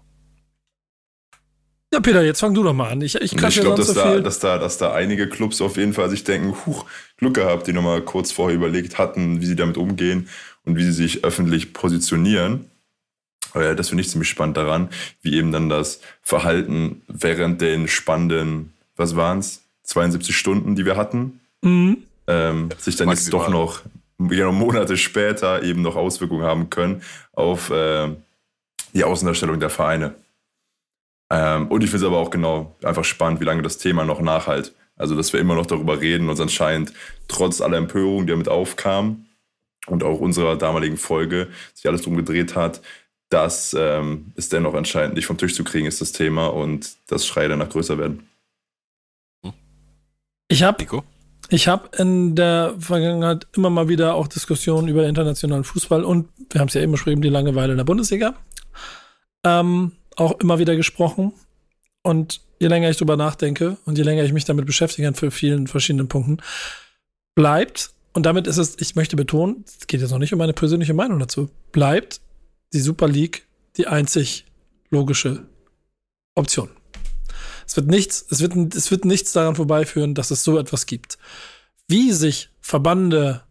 Ja, 1.93 2.01
Peter, 2.01 2.23
jetzt 2.23 2.41
fang 2.41 2.55
du 2.55 2.63
doch 2.63 2.73
mal 2.73 2.91
an. 2.91 3.03
Ich, 3.03 3.17
ich, 3.17 3.33
ich 3.33 3.37
glaube, 3.37 3.77
dass, 3.77 3.89
so 3.89 3.95
da, 3.95 4.19
dass, 4.19 4.39
da, 4.39 4.59
dass 4.59 4.79
da 4.79 4.95
einige 4.95 5.29
Clubs 5.29 5.61
auf 5.61 5.77
jeden 5.77 5.93
Fall 5.93 6.09
sich 6.09 6.25
denken, 6.25 6.55
huch, 6.65 6.87
Glück 7.19 7.35
gehabt, 7.35 7.67
die 7.67 7.75
nochmal 7.75 8.01
kurz 8.01 8.33
vorher 8.33 8.57
überlegt 8.57 8.97
hatten, 8.97 9.43
wie 9.43 9.47
sie 9.47 9.57
damit 9.57 9.77
umgehen 9.77 10.29
und 10.65 10.77
wie 10.77 10.85
sie 10.85 10.93
sich 10.93 11.23
öffentlich 11.25 11.75
positionieren. 11.75 12.65
Aber 13.53 13.75
das 13.75 13.91
finde 13.91 14.01
ich 14.01 14.09
ziemlich 14.09 14.31
spannend 14.31 14.57
daran, 14.57 14.89
wie 15.21 15.35
eben 15.35 15.53
dann 15.53 15.69
das 15.69 16.01
Verhalten 16.23 17.03
während 17.09 17.61
den 17.61 17.89
spannenden, 17.89 18.73
was 18.97 19.15
waren 19.15 19.41
es, 19.41 19.63
72 19.83 20.35
Stunden, 20.35 20.75
die 20.75 20.87
wir 20.87 20.97
hatten, 20.97 21.41
mhm. 21.61 21.99
ähm, 22.27 22.71
sich 22.79 22.97
dann 22.97 23.11
jetzt 23.11 23.31
doch 23.33 23.51
noch 23.51 23.83
ja, 24.31 24.51
Monate 24.51 24.97
später 24.97 25.63
eben 25.63 25.83
noch 25.83 25.97
Auswirkungen 25.97 26.45
haben 26.45 26.71
können 26.71 27.03
auf 27.33 27.69
äh, 27.71 28.09
die 28.95 29.05
Außendarstellung 29.05 29.61
der 29.61 29.71
Vereine. 29.71 30.15
Ähm, 31.33 31.69
und 31.69 31.83
ich 31.83 31.89
finde 31.89 32.05
es 32.05 32.13
aber 32.13 32.19
auch 32.21 32.31
genau 32.31 32.77
einfach 32.85 33.05
spannend, 33.05 33.41
wie 33.41 33.47
lange 33.47 33.63
das 33.63 33.79
Thema 33.79 34.05
noch 34.05 34.21
nachhalt. 34.21 34.75
Also, 34.97 35.17
dass 35.17 35.33
wir 35.33 35.41
immer 35.41 35.55
noch 35.55 35.65
darüber 35.65 35.99
reden 35.99 36.29
und 36.29 36.39
anscheinend 36.39 36.93
trotz 37.27 37.63
aller 37.63 37.79
Empörung, 37.79 38.27
die 38.27 38.33
damit 38.33 38.51
aufkam 38.51 39.25
und 39.87 40.05
auch 40.05 40.21
unserer 40.21 40.57
damaligen 40.57 40.99
Folge 40.99 41.49
sich 41.73 41.89
alles 41.89 42.03
drum 42.03 42.17
gedreht 42.17 42.55
hat, 42.55 42.83
dass 43.31 43.75
ähm, 43.79 44.33
es 44.37 44.51
dennoch 44.51 44.75
anscheinend 44.75 45.15
nicht 45.15 45.25
vom 45.25 45.39
Tisch 45.39 45.55
zu 45.55 45.65
kriegen 45.65 45.87
ist, 45.87 46.03
das 46.03 46.13
Thema 46.13 46.49
und 46.49 46.93
das 47.07 47.27
Schrei 47.27 47.49
danach 47.49 47.71
größer 47.71 47.97
werden. 47.97 48.29
Ich 50.49 50.63
habe 50.63 50.85
ich 51.49 51.67
habe 51.67 51.97
in 51.97 52.37
der 52.37 52.75
Vergangenheit 52.79 53.47
immer 53.57 53.71
mal 53.71 53.89
wieder 53.89 54.17
auch 54.17 54.29
Diskussionen 54.29 54.89
über 54.89 55.07
internationalen 55.07 55.65
Fußball 55.65 56.05
und 56.05 56.29
wir 56.51 56.61
haben 56.61 56.69
es 56.69 56.75
ja 56.75 56.83
eben 56.83 56.93
beschrieben, 56.93 57.23
die 57.23 57.31
Langeweile 57.31 57.73
in 57.73 57.79
der 57.79 57.85
Bundesliga. 57.85 58.35
Ähm, 59.45 59.93
auch 60.17 60.41
immer 60.41 60.59
wieder 60.59 60.77
gesprochen. 60.77 61.33
Und 62.03 62.41
je 62.59 62.69
länger 62.69 62.91
ich 62.91 62.97
drüber 62.97 63.17
nachdenke 63.17 63.77
und 63.85 63.99
je 63.99 64.05
länger 64.05 64.25
ich 64.25 64.33
mich 64.33 64.45
damit 64.45 64.67
beschäftige 64.67 65.09
an 65.09 65.15
vielen 65.15 65.67
verschiedenen 65.67 66.09
Punkten, 66.09 66.39
bleibt, 67.35 67.91
und 68.13 68.27
damit 68.27 68.47
ist 68.47 68.59
es, 68.59 68.77
ich 68.79 68.95
möchte 68.95 69.17
betonen, 69.17 69.65
es 69.67 69.87
geht 69.87 70.01
jetzt 70.01 70.11
noch 70.11 70.19
nicht 70.19 70.33
um 70.33 70.39
meine 70.39 70.53
persönliche 70.53 70.95
Meinung 70.95 71.19
dazu, 71.19 71.49
bleibt 71.71 72.21
die 72.73 72.81
Super 72.81 73.09
League 73.09 73.47
die 73.77 73.87
einzig 73.87 74.45
logische 74.91 75.47
Option. 76.35 76.69
Es 77.67 77.77
wird 77.77 77.87
nichts, 77.87 78.27
es 78.31 78.41
wird, 78.41 78.75
es 78.75 78.91
wird 78.91 79.05
nichts 79.05 79.33
daran 79.33 79.57
vorbeiführen, 79.57 80.15
dass 80.15 80.31
es 80.31 80.45
so 80.45 80.59
etwas 80.59 80.87
gibt. 80.87 81.19
Wie 81.89 82.13
sich 82.13 82.51
Verbande, 82.61 83.43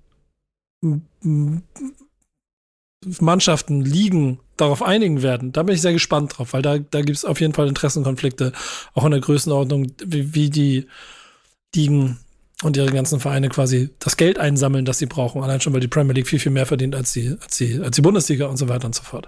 Mannschaften, 3.19 3.81
Ligen 3.81 4.39
darauf 4.61 4.81
einigen 4.81 5.21
werden, 5.21 5.51
da 5.51 5.63
bin 5.63 5.75
ich 5.75 5.81
sehr 5.81 5.93
gespannt 5.93 6.37
drauf, 6.37 6.53
weil 6.53 6.61
da, 6.61 6.77
da 6.77 7.01
gibt 7.01 7.17
es 7.17 7.25
auf 7.25 7.41
jeden 7.41 7.53
Fall 7.53 7.67
Interessenkonflikte, 7.67 8.53
auch 8.93 9.05
in 9.05 9.11
der 9.11 9.19
Größenordnung, 9.19 9.87
wie, 10.05 10.33
wie 10.33 10.49
die 10.49 10.87
Ligen 11.75 12.19
und 12.63 12.77
ihre 12.77 12.91
ganzen 12.91 13.19
Vereine 13.19 13.49
quasi 13.49 13.89
das 13.99 14.17
Geld 14.17 14.37
einsammeln, 14.37 14.85
das 14.85 14.99
sie 14.99 15.07
brauchen. 15.07 15.41
Allein 15.41 15.61
schon, 15.61 15.73
weil 15.73 15.79
die 15.79 15.87
Premier 15.87 16.13
League 16.13 16.27
viel, 16.27 16.39
viel 16.39 16.51
mehr 16.51 16.65
verdient 16.65 16.95
als 16.95 17.11
die, 17.11 17.35
als 17.41 17.57
die, 17.57 17.79
als 17.79 17.95
die 17.95 18.01
Bundesliga 18.01 18.45
und 18.45 18.57
so 18.57 18.69
weiter 18.69 18.85
und 18.85 18.95
so 18.95 19.03
fort. 19.03 19.27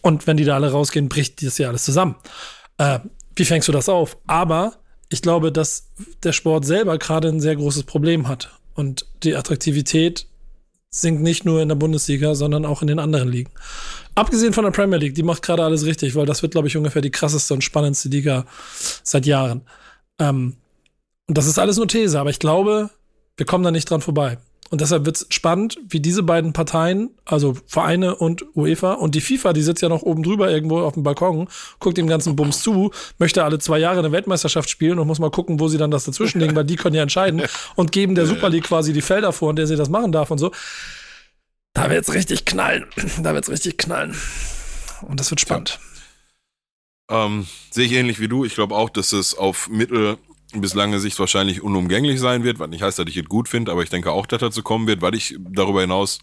Und 0.00 0.26
wenn 0.26 0.36
die 0.36 0.44
da 0.44 0.54
alle 0.54 0.72
rausgehen, 0.72 1.08
bricht 1.08 1.44
das 1.44 1.58
ja 1.58 1.68
alles 1.68 1.84
zusammen. 1.84 2.16
Äh, 2.78 3.00
wie 3.36 3.44
fängst 3.44 3.68
du 3.68 3.72
das 3.72 3.88
auf? 3.88 4.16
Aber 4.26 4.74
ich 5.10 5.20
glaube, 5.20 5.52
dass 5.52 5.90
der 6.22 6.32
Sport 6.32 6.64
selber 6.64 6.96
gerade 6.98 7.28
ein 7.28 7.40
sehr 7.40 7.56
großes 7.56 7.84
Problem 7.84 8.26
hat. 8.28 8.50
Und 8.74 9.06
die 9.22 9.36
Attraktivität 9.36 10.26
sinkt 10.94 11.22
nicht 11.22 11.44
nur 11.44 11.62
in 11.62 11.68
der 11.68 11.74
Bundesliga, 11.74 12.34
sondern 12.34 12.66
auch 12.66 12.82
in 12.82 12.88
den 12.88 12.98
anderen 12.98 13.28
Ligen. 13.28 13.50
Abgesehen 14.14 14.52
von 14.52 14.64
der 14.64 14.72
Premier 14.72 14.98
League, 14.98 15.14
die 15.14 15.22
macht 15.22 15.42
gerade 15.42 15.64
alles 15.64 15.86
richtig, 15.86 16.14
weil 16.14 16.26
das 16.26 16.42
wird, 16.42 16.52
glaube 16.52 16.68
ich, 16.68 16.76
ungefähr 16.76 17.00
die 17.00 17.10
krasseste 17.10 17.54
und 17.54 17.64
spannendste 17.64 18.10
Liga 18.10 18.44
seit 19.02 19.24
Jahren. 19.24 19.62
Ähm, 20.18 20.56
und 21.26 21.38
das 21.38 21.46
ist 21.46 21.58
alles 21.58 21.78
nur 21.78 21.88
These, 21.88 22.20
aber 22.20 22.28
ich 22.28 22.38
glaube, 22.38 22.90
wir 23.38 23.46
kommen 23.46 23.64
da 23.64 23.70
nicht 23.70 23.88
dran 23.88 24.02
vorbei. 24.02 24.36
Und 24.72 24.80
deshalb 24.80 25.04
wird 25.04 25.16
es 25.16 25.26
spannend, 25.28 25.78
wie 25.86 26.00
diese 26.00 26.22
beiden 26.22 26.54
Parteien, 26.54 27.10
also 27.26 27.54
Vereine 27.66 28.16
und 28.16 28.46
UEFA 28.56 28.94
und 28.94 29.14
die 29.14 29.20
FIFA, 29.20 29.52
die 29.52 29.60
sitzt 29.60 29.82
ja 29.82 29.90
noch 29.90 30.00
oben 30.00 30.22
drüber 30.22 30.50
irgendwo 30.50 30.80
auf 30.80 30.94
dem 30.94 31.02
Balkon, 31.02 31.46
guckt 31.78 31.98
dem 31.98 32.06
ganzen 32.06 32.36
Bums 32.36 32.62
zu, 32.62 32.90
möchte 33.18 33.44
alle 33.44 33.58
zwei 33.58 33.78
Jahre 33.78 33.98
eine 33.98 34.12
Weltmeisterschaft 34.12 34.70
spielen 34.70 34.98
und 34.98 35.06
muss 35.06 35.18
mal 35.18 35.30
gucken, 35.30 35.60
wo 35.60 35.68
sie 35.68 35.76
dann 35.76 35.90
das 35.90 36.04
dazwischen 36.04 36.40
legen, 36.40 36.56
weil 36.56 36.64
die 36.64 36.76
können 36.76 36.94
ja 36.94 37.02
entscheiden 37.02 37.42
und 37.76 37.92
geben 37.92 38.14
der 38.14 38.24
Super 38.24 38.48
League 38.48 38.64
quasi 38.64 38.94
die 38.94 39.02
Felder 39.02 39.34
vor, 39.34 39.50
in 39.50 39.56
der 39.56 39.66
sie 39.66 39.76
das 39.76 39.90
machen 39.90 40.10
darf 40.10 40.30
und 40.30 40.38
so. 40.38 40.52
Da 41.74 41.90
wird's 41.90 42.14
richtig 42.14 42.46
knallen. 42.46 42.86
Da 43.22 43.34
wird's 43.34 43.50
richtig 43.50 43.76
knallen. 43.76 44.16
Und 45.02 45.20
das 45.20 45.28
wird 45.28 45.40
spannend. 45.42 45.80
Ja. 47.10 47.26
Ähm, 47.26 47.46
sehe 47.70 47.84
ich 47.84 47.92
ähnlich 47.92 48.20
wie 48.20 48.28
du. 48.28 48.46
Ich 48.46 48.54
glaube 48.54 48.74
auch, 48.74 48.88
dass 48.88 49.12
es 49.12 49.34
auf 49.34 49.68
mittel 49.68 50.16
bis 50.60 50.74
lange 50.74 51.00
Sicht 51.00 51.18
wahrscheinlich 51.18 51.62
unumgänglich 51.62 52.20
sein 52.20 52.44
wird, 52.44 52.58
was 52.58 52.68
nicht 52.68 52.82
heißt, 52.82 52.98
dass 52.98 53.06
ich 53.06 53.16
es 53.16 53.24
gut 53.24 53.48
finde, 53.48 53.72
aber 53.72 53.82
ich 53.82 53.90
denke 53.90 54.12
auch, 54.12 54.26
dass 54.26 54.40
dazu 54.40 54.62
kommen 54.62 54.86
wird, 54.86 55.02
weil 55.02 55.14
ich 55.14 55.36
darüber 55.38 55.80
hinaus 55.80 56.18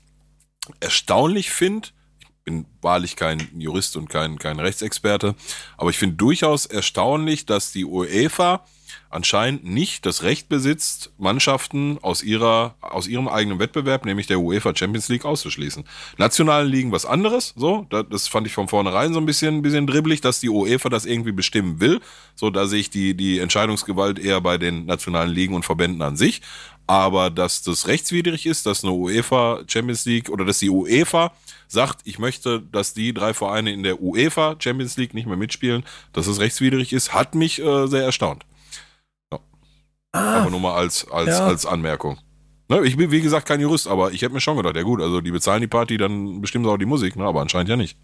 erstaunlich 0.80 1.50
finde, 1.50 1.90
ich 2.20 2.28
bin 2.44 2.66
wahrlich 2.82 3.16
kein 3.16 3.48
Jurist 3.58 3.98
und 3.98 4.10
kein, 4.10 4.38
kein 4.38 4.60
Rechtsexperte, 4.60 5.36
aber 5.78 5.90
ich 5.90 5.98
finde 5.98 6.16
durchaus 6.16 6.66
erstaunlich, 6.66 7.46
dass 7.46 7.72
die 7.72 7.86
UEFA 7.86 8.66
anscheinend 9.10 9.66
nicht 9.66 10.06
das 10.06 10.24
Recht 10.24 10.50
besitzt, 10.50 11.12
Mannschaften 11.18 11.98
aus 12.02 12.24
ihrer, 12.24 12.76
aus 12.82 13.08
ihrem 13.08 13.28
eigenen 13.28 13.60
Wettbewerb, 13.60 14.06
nämlich 14.06 14.28
der 14.28 14.40
UEFA 14.40 14.76
Champions 14.76 15.10
League, 15.10 15.26
auszuschließen. 15.26 15.84
Nationalen 16.18 16.70
Ligen 16.70 16.92
was 16.92 17.06
anderes, 17.06 17.54
so, 17.56 17.88
das 17.90 18.28
fand 18.28 18.48
ich 18.48 18.54
von 18.54 18.68
vornherein 18.68 19.14
so 19.14 19.20
ein 19.20 19.26
bisschen, 19.26 19.56
ein 19.56 19.62
bisschen 19.62 19.88
dribbelig, 19.88 20.22
dass 20.22 20.40
die 20.40 20.50
UEFA 20.50 20.90
das 20.90 21.06
irgendwie 21.06 21.32
bestimmen 21.32 21.80
will. 21.80 22.00
So, 22.36 22.50
da 22.50 22.68
sehe 22.68 22.80
ich 22.80 22.90
die, 22.90 23.16
die 23.16 23.40
Entscheidungsgewalt 23.40 24.20
eher 24.20 24.42
bei 24.42 24.58
den 24.58 24.86
nationalen 24.86 25.32
Ligen 25.32 25.56
und 25.56 25.66
Verbänden 25.66 26.02
an 26.02 26.16
sich. 26.16 26.42
Aber 26.88 27.30
dass 27.30 27.62
das 27.62 27.88
rechtswidrig 27.88 28.48
ist, 28.48 28.66
dass 28.66 28.84
eine 28.84 28.94
UEFA 28.94 29.62
Champions 29.68 30.06
League 30.06 30.30
oder 30.30 30.44
dass 30.44 30.58
die 30.58 30.72
UEFA 30.72 31.32
sagt, 31.68 32.00
ich 32.06 32.18
möchte, 32.18 32.62
dass 32.72 32.96
die 32.96 33.14
drei 33.14 33.36
Vereine 33.36 33.72
in 33.72 33.84
der 33.84 34.02
UEFA 34.02 34.56
Champions 34.58 34.98
League 34.98 35.14
nicht 35.14 35.28
mehr 35.28 35.38
mitspielen, 35.38 35.84
dass 36.14 36.26
es 36.26 36.40
rechtswidrig 36.40 36.92
ist, 36.92 37.14
hat 37.14 37.36
mich 37.36 37.62
äh, 37.62 37.86
sehr 37.86 38.04
erstaunt. 38.04 38.44
Ah, 40.12 40.42
aber 40.42 40.50
nur 40.50 40.60
mal 40.60 40.76
als, 40.76 41.10
als, 41.12 41.30
ja. 41.30 41.46
als 41.46 41.66
Anmerkung. 41.66 42.18
Ne, 42.70 42.86
ich 42.86 42.98
bin, 42.98 43.12
wie 43.12 43.22
gesagt, 43.22 43.48
kein 43.48 43.60
Jurist, 43.60 43.88
aber 43.88 44.12
ich 44.12 44.22
hätte 44.22 44.34
mir 44.34 44.42
schon 44.42 44.58
gedacht, 44.58 44.76
ja 44.76 44.84
gut, 44.84 45.02
also 45.02 45.22
die 45.22 45.32
bezahlen 45.32 45.62
die 45.62 45.68
Party, 45.68 45.98
dann 45.98 46.42
bestimmen 46.42 46.66
sie 46.66 46.72
auch 46.72 46.78
die 46.78 46.86
Musik, 46.86 47.16
ne? 47.16 47.26
aber 47.26 47.42
anscheinend 47.42 47.70
ja 47.70 47.76
nicht. 47.76 47.98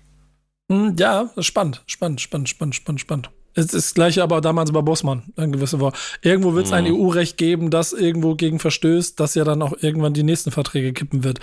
Hm, 0.72 0.96
ja, 0.98 1.30
spannend, 1.38 1.84
spannend, 1.86 2.22
spannend, 2.22 2.50
spannend, 2.50 2.76
spannend, 2.76 3.00
spannend. 3.00 3.30
Es 3.54 3.66
ist 3.66 3.74
das 3.74 3.94
gleiche 3.94 4.22
aber 4.22 4.42
damals 4.42 4.72
bei 4.72 4.82
Bossmann, 4.82 5.24
ein 5.38 5.52
gewisser 5.52 5.80
war. 5.80 5.94
Irgendwo 6.22 6.56
wird 6.56 6.66
es 6.66 6.74
ein 6.74 6.84
mhm. 6.84 7.00
EU-Recht 7.00 7.38
geben, 7.38 7.70
das 7.70 7.94
irgendwo 7.94 8.36
gegen 8.36 8.60
verstößt, 8.60 9.20
das 9.20 9.36
ja 9.36 9.44
dann 9.44 9.62
auch 9.62 9.74
irgendwann 9.82 10.14
die 10.14 10.24
nächsten 10.24 10.52
Verträge 10.52 10.94
kippen 10.94 11.24
wird. 11.24 11.40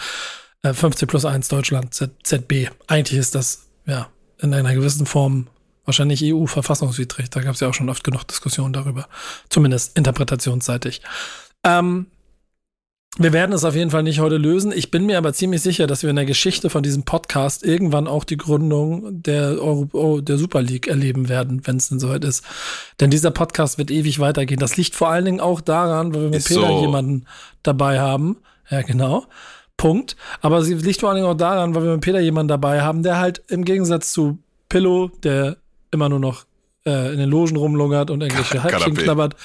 Äh, 0.62 0.74
50 0.74 1.08
plus 1.08 1.24
1 1.24 1.48
Deutschland, 1.48 1.94
Z 1.94 2.10
ZB. 2.22 2.70
Eigentlich 2.86 3.18
ist 3.18 3.34
das, 3.34 3.68
ja, 3.86 4.08
in 4.40 4.52
einer 4.52 4.74
gewissen 4.74 5.06
Form 5.06 5.46
Wahrscheinlich 5.84 6.22
EU-verfassungswidrig. 6.24 7.30
Da 7.30 7.40
gab 7.40 7.54
es 7.54 7.60
ja 7.60 7.68
auch 7.68 7.74
schon 7.74 7.90
oft 7.90 8.04
genug 8.04 8.24
Diskussionen 8.24 8.72
darüber. 8.72 9.08
Zumindest 9.48 9.96
interpretationsseitig. 9.96 11.02
Ähm, 11.64 12.06
wir 13.18 13.34
werden 13.34 13.52
es 13.52 13.64
auf 13.64 13.74
jeden 13.74 13.90
Fall 13.90 14.04
nicht 14.04 14.20
heute 14.20 14.38
lösen. 14.38 14.72
Ich 14.72 14.90
bin 14.90 15.04
mir 15.04 15.18
aber 15.18 15.34
ziemlich 15.34 15.60
sicher, 15.60 15.86
dass 15.86 16.02
wir 16.02 16.08
in 16.08 16.16
der 16.16 16.24
Geschichte 16.24 16.70
von 16.70 16.82
diesem 16.82 17.02
Podcast 17.02 17.62
irgendwann 17.62 18.06
auch 18.06 18.24
die 18.24 18.38
Gründung 18.38 19.22
der, 19.22 19.60
Euro 19.60 19.88
oh, 19.92 20.20
der 20.22 20.38
Super 20.38 20.62
League 20.62 20.88
erleben 20.88 21.28
werden, 21.28 21.66
wenn 21.66 21.76
es 21.76 21.90
denn 21.90 22.00
soweit 22.00 22.24
ist. 22.24 22.42
Denn 23.00 23.10
dieser 23.10 23.30
Podcast 23.30 23.76
wird 23.76 23.90
ewig 23.90 24.18
weitergehen. 24.18 24.60
Das 24.60 24.78
liegt 24.78 24.94
vor 24.94 25.10
allen 25.10 25.26
Dingen 25.26 25.40
auch 25.40 25.60
daran, 25.60 26.14
weil 26.14 26.22
wir 26.22 26.28
mit 26.30 26.38
ist 26.38 26.48
Peter 26.48 26.66
so. 26.66 26.80
jemanden 26.80 27.26
dabei 27.62 28.00
haben. 28.00 28.38
Ja, 28.70 28.80
genau. 28.80 29.26
Punkt. 29.76 30.16
Aber 30.40 30.58
es 30.58 30.68
liegt 30.68 31.00
vor 31.00 31.10
allen 31.10 31.16
Dingen 31.16 31.28
auch 31.28 31.36
daran, 31.36 31.74
weil 31.74 31.82
wir 31.82 31.92
mit 31.92 32.00
Peter 32.00 32.20
jemanden 32.20 32.48
dabei 32.48 32.80
haben, 32.80 33.02
der 33.02 33.18
halt 33.18 33.42
im 33.48 33.66
Gegensatz 33.66 34.12
zu 34.12 34.38
Pillow, 34.70 35.08
der 35.22 35.58
immer 35.92 36.08
nur 36.08 36.18
noch 36.18 36.44
äh, 36.84 37.12
in 37.12 37.18
den 37.18 37.30
Logen 37.30 37.56
rumlungert 37.56 38.10
und 38.10 38.22
irgendwelche 38.22 38.62
Halbchen 38.62 38.94
knabbert. 38.94 39.36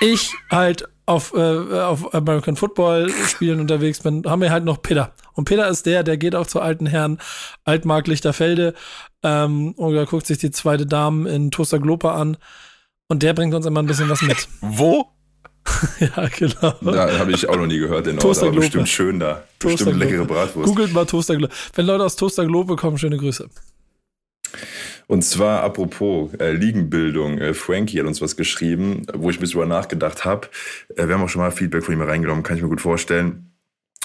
Ich 0.00 0.32
halt 0.50 0.88
auf, 1.06 1.34
äh, 1.34 1.80
auf 1.80 2.14
American 2.14 2.56
Football 2.56 3.10
Spielen 3.26 3.60
unterwegs 3.60 4.00
bin, 4.00 4.24
haben 4.26 4.42
wir 4.42 4.50
halt 4.50 4.64
noch 4.64 4.80
Peter. 4.80 5.12
Und 5.34 5.44
Peter 5.44 5.68
ist 5.68 5.86
der, 5.86 6.02
der 6.02 6.16
geht 6.16 6.34
auch 6.34 6.46
zu 6.46 6.60
alten 6.60 6.86
Herren 6.86 7.18
Altmark 7.64 8.06
Lichterfelde 8.06 8.74
ähm, 9.22 9.72
und 9.72 9.94
da 9.94 10.04
guckt 10.04 10.26
sich 10.26 10.38
die 10.38 10.50
zweite 10.50 10.86
Dame 10.86 11.28
in 11.30 11.50
Toaster 11.50 11.78
Gloper 11.78 12.14
an. 12.14 12.36
Und 13.08 13.24
der 13.24 13.34
bringt 13.34 13.54
uns 13.54 13.66
immer 13.66 13.82
ein 13.82 13.86
bisschen 13.86 14.08
was 14.08 14.22
mit. 14.22 14.48
Wo? 14.60 15.08
ja, 16.00 16.28
genau. 16.28 16.74
Da 16.80 17.18
habe 17.18 17.32
ich 17.32 17.48
auch 17.48 17.56
noch 17.56 17.66
nie 17.66 17.78
gehört, 17.78 18.06
den 18.06 18.18
Ort, 18.18 18.38
aber 18.38 18.52
bestimmt 18.52 18.88
schön 18.88 19.20
da. 19.20 19.42
Bestimmt 19.58 19.98
leckere 19.98 20.24
Bratwurst. 20.24 20.68
Googelt 20.68 20.92
mal 20.92 21.06
Toaster 21.06 21.36
Glope. 21.36 21.52
Wenn 21.74 21.86
Leute 21.86 22.04
aus 22.04 22.16
Toaster 22.16 22.46
Glope 22.46 22.76
kommen, 22.76 22.98
schöne 22.98 23.18
Grüße. 23.18 23.48
Und 25.10 25.22
zwar 25.22 25.64
apropos 25.64 26.32
äh, 26.34 26.52
Liegenbildung, 26.52 27.38
äh, 27.38 27.52
Frankie 27.52 27.98
hat 27.98 28.06
uns 28.06 28.20
was 28.20 28.36
geschrieben, 28.36 29.06
wo 29.12 29.28
ich 29.28 29.38
ein 29.38 29.40
bisschen 29.40 29.54
drüber 29.58 29.66
nachgedacht 29.66 30.24
habe. 30.24 30.46
Äh, 30.94 31.08
wir 31.08 31.14
haben 31.14 31.22
auch 31.24 31.28
schon 31.28 31.42
mal 31.42 31.50
Feedback 31.50 31.82
von 31.82 31.94
ihm 31.94 32.00
reingenommen, 32.00 32.44
kann 32.44 32.56
ich 32.56 32.62
mir 32.62 32.68
gut 32.68 32.80
vorstellen. 32.80 33.50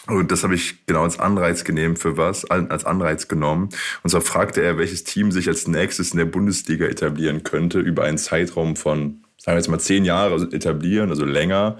Und 0.07 0.31
das 0.31 0.43
habe 0.43 0.55
ich 0.55 0.83
genau 0.87 1.03
als 1.03 1.19
Anreiz 1.19 1.63
genommen 1.63 1.95
für 1.95 2.17
was, 2.17 2.49
als 2.49 2.85
Anreiz 2.85 3.27
genommen. 3.27 3.69
Und 4.01 4.09
zwar 4.09 4.21
fragte 4.21 4.63
er, 4.63 4.79
welches 4.79 5.03
Team 5.03 5.31
sich 5.31 5.47
als 5.47 5.67
nächstes 5.67 6.09
in 6.09 6.17
der 6.17 6.25
Bundesliga 6.25 6.87
etablieren 6.87 7.43
könnte, 7.43 7.81
über 7.81 8.01
einen 8.01 8.17
Zeitraum 8.17 8.75
von, 8.75 9.21
sagen 9.37 9.53
wir 9.53 9.57
jetzt 9.57 9.67
mal, 9.67 9.79
zehn 9.79 10.05
Jahre 10.05 10.41
etablieren, 10.51 11.11
also 11.11 11.23
länger, 11.23 11.77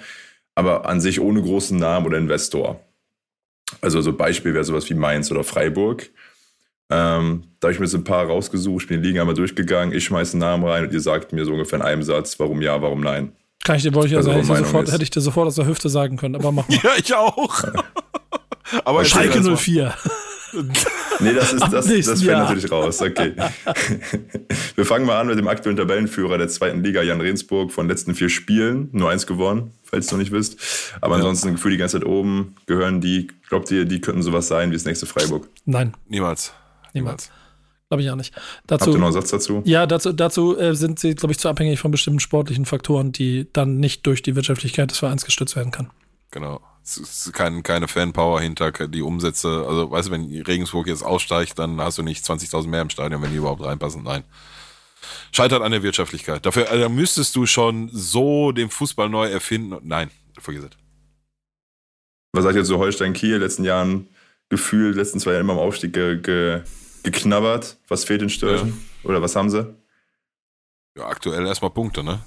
aber 0.53 0.87
an 0.87 1.01
sich 1.01 1.19
ohne 1.19 1.41
großen 1.41 1.79
Namen 1.79 2.05
oder 2.05 2.19
Investor. 2.19 2.79
Also 3.81 4.01
so 4.01 4.13
Beispiel 4.13 4.53
wäre 4.53 4.65
sowas 4.65 4.87
wie 4.87 4.93
Mainz 4.93 5.31
oder 5.31 5.43
Freiburg. 5.43 6.11
Ähm, 6.89 7.43
da 7.59 7.67
habe 7.67 7.73
ich 7.73 7.79
mir 7.79 7.87
so 7.87 7.97
ein 7.97 8.03
paar 8.03 8.25
rausgesucht, 8.25 8.83
ich 8.83 8.87
bin 8.89 9.01
die 9.01 9.07
Liga 9.07 9.21
einmal 9.21 9.35
durchgegangen, 9.35 9.95
ich 9.95 10.05
schmeiße 10.05 10.33
einen 10.33 10.41
Namen 10.41 10.63
rein 10.65 10.85
und 10.85 10.93
ihr 10.93 11.01
sagt 11.01 11.33
mir 11.33 11.43
so 11.43 11.51
ungefähr 11.51 11.79
in 11.79 11.85
einem 11.85 12.03
Satz, 12.03 12.39
warum 12.39 12.61
ja, 12.61 12.79
warum 12.81 13.01
nein. 13.01 13.31
Kann 13.63 13.77
ich 13.77 13.83
dir, 13.83 13.93
wollte 13.95 14.09
ich 14.09 14.15
also, 14.15 14.29
also 14.29 14.53
hätte, 14.53 14.61
ich 14.61 14.67
sofort, 14.67 14.91
hätte 14.91 15.03
ich 15.03 15.09
dir 15.09 15.21
sofort 15.21 15.47
aus 15.47 15.55
der 15.55 15.65
Hüfte 15.65 15.89
sagen 15.89 16.17
können, 16.17 16.35
aber 16.35 16.51
mach 16.51 16.67
mal. 16.69 16.77
ja, 16.83 16.91
ich 16.97 17.13
auch. 17.15 17.63
aber 18.85 19.03
Schalke 19.03 19.41
04. 19.41 19.93
nee, 21.19 21.33
das 21.33 21.53
ist 21.53 21.61
das, 21.71 21.87
das 21.87 22.23
fällt 22.23 22.37
natürlich 22.37 22.71
raus. 22.71 23.01
Okay. 23.01 23.33
Wir 24.75 24.85
fangen 24.85 25.05
mal 25.05 25.19
an 25.19 25.27
mit 25.27 25.37
dem 25.37 25.47
aktuellen 25.47 25.75
Tabellenführer 25.75 26.37
der 26.37 26.47
zweiten 26.47 26.83
Liga, 26.83 27.01
Jan 27.01 27.19
Rensburg, 27.19 27.71
von 27.71 27.85
den 27.85 27.89
letzten 27.89 28.15
vier 28.15 28.29
Spielen. 28.29 28.89
Nur 28.91 29.09
eins 29.09 29.27
gewonnen, 29.27 29.71
falls 29.83 30.07
ihr 30.07 30.13
noch 30.13 30.19
nicht 30.19 30.31
wisst. 30.31 30.57
Aber 31.01 31.15
ja. 31.15 31.17
ansonsten 31.17 31.53
gefühlt 31.53 31.73
die 31.73 31.77
ganze 31.77 31.99
Zeit 31.99 32.07
oben 32.07 32.55
gehören 32.67 33.01
die. 33.01 33.27
Glaubt 33.49 33.69
ihr, 33.71 33.85
die 33.85 33.99
könnten 33.99 34.21
sowas 34.21 34.47
sein 34.47 34.69
wie 34.69 34.75
das 34.75 34.85
nächste 34.85 35.07
Freiburg? 35.07 35.49
Nein. 35.65 35.93
Niemals. 36.07 36.53
Niemals. 36.95 37.29
Glaube 37.89 38.01
ich 38.01 38.09
auch 38.09 38.15
nicht. 38.15 38.33
Dazu, 38.65 38.87
Habt 38.87 38.95
ihr 38.95 38.99
noch 38.99 39.05
einen 39.07 39.13
Satz 39.13 39.29
dazu? 39.29 39.61
Ja, 39.65 39.85
dazu, 39.85 40.11
dazu 40.11 40.57
äh, 40.57 40.75
sind 40.75 40.99
sie, 40.99 41.13
glaube 41.13 41.33
ich, 41.33 41.39
zu 41.39 41.49
abhängig 41.49 41.79
von 41.79 41.91
bestimmten 41.91 42.19
sportlichen 42.19 42.65
Faktoren, 42.65 43.11
die 43.11 43.47
dann 43.53 43.77
nicht 43.77 44.07
durch 44.07 44.23
die 44.23 44.35
Wirtschaftlichkeit 44.35 44.89
des 44.89 44.97
Vereins 44.97 45.23
gestützt 45.23 45.55
werden 45.55 45.71
kann. 45.71 45.91
Genau. 46.31 46.61
Es 46.83 46.97
ist 46.97 47.33
kein, 47.33 47.63
keine 47.63 47.87
Fanpower 47.87 48.41
hinter 48.41 48.71
die 48.71 49.01
Umsätze. 49.01 49.65
Also, 49.67 49.91
weißt 49.91 50.07
du, 50.07 50.11
wenn 50.11 50.41
Regensburg 50.41 50.87
jetzt 50.87 51.03
aussteigt, 51.03 51.57
dann 51.59 51.79
hast 51.79 51.97
du 51.97 52.03
nicht 52.03 52.25
20.000 52.25 52.67
mehr 52.67 52.81
im 52.81 52.89
Stadion, 52.89 53.21
wenn 53.21 53.31
die 53.31 53.37
überhaupt 53.37 53.63
reinpassen. 53.63 54.03
Nein. 54.03 54.23
Scheitert 55.31 55.61
an 55.61 55.71
der 55.71 55.83
Wirtschaftlichkeit. 55.83 56.45
Dafür 56.45 56.69
also, 56.69 56.89
müsstest 56.89 57.35
du 57.35 57.45
schon 57.45 57.89
so 57.93 58.51
den 58.51 58.69
Fußball 58.69 59.09
neu 59.09 59.27
erfinden. 59.27 59.77
Nein, 59.83 60.09
vergiss 60.39 60.63
es. 60.63 60.69
Was 62.33 62.43
sagt 62.43 62.55
ihr 62.55 62.63
zu 62.63 62.79
Holstein 62.79 63.13
Kiel? 63.13 63.37
Letzten 63.37 63.63
Jahren 63.63 64.07
gefühlt, 64.49 64.95
letzten 64.95 65.19
zwei 65.19 65.31
Jahren 65.31 65.41
immer 65.41 65.53
am 65.53 65.59
Aufstieg 65.59 65.93
ge, 65.93 66.19
ge, 66.21 66.61
geknabbert. 67.05 67.77
Was 67.87 68.03
fehlt 68.03 68.21
den 68.21 68.29
Störchen? 68.29 68.69
Ja. 69.03 69.09
Oder 69.09 69.21
was 69.21 69.35
haben 69.35 69.49
sie? 69.49 69.75
Ja, 70.97 71.07
aktuell 71.07 71.45
erstmal 71.45 71.71
Punkte, 71.71 72.03
ne? 72.03 72.19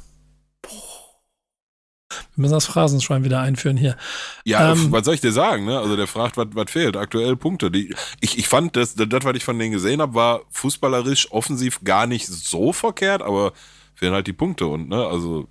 Wir 2.11 2.43
müssen 2.43 2.55
das 2.55 2.66
Phrasenschwein 2.66 3.24
wieder 3.24 3.41
einführen 3.41 3.76
hier. 3.76 3.97
Ja, 4.45 4.72
ähm, 4.72 4.93
was 4.93 5.05
soll 5.05 5.14
ich 5.14 5.20
dir 5.20 5.33
sagen? 5.33 5.64
Ne? 5.64 5.79
Also 5.79 5.97
der 5.97 6.07
fragt, 6.07 6.37
was, 6.37 6.47
was 6.53 6.70
fehlt. 6.70 6.97
Aktuell 6.97 7.37
Punkte. 7.37 7.70
Die, 7.70 7.95
ich, 8.20 8.39
ich 8.39 8.49
fand, 8.49 8.76
das, 8.76 8.95
das, 8.95 9.24
was 9.24 9.37
ich 9.37 9.45
von 9.45 9.59
denen 9.59 9.72
gesehen 9.72 10.01
habe, 10.01 10.14
war 10.14 10.43
fußballerisch 10.51 11.33
offensiv 11.33 11.81
gar 11.83 12.07
nicht 12.07 12.26
so 12.26 12.72
verkehrt, 12.72 13.22
aber 13.22 13.53
fehlen 13.95 14.14
halt 14.14 14.26
die 14.26 14.33
Punkte. 14.33 14.66
Und 14.66 14.89
ne, 14.89 15.07
also 15.07 15.49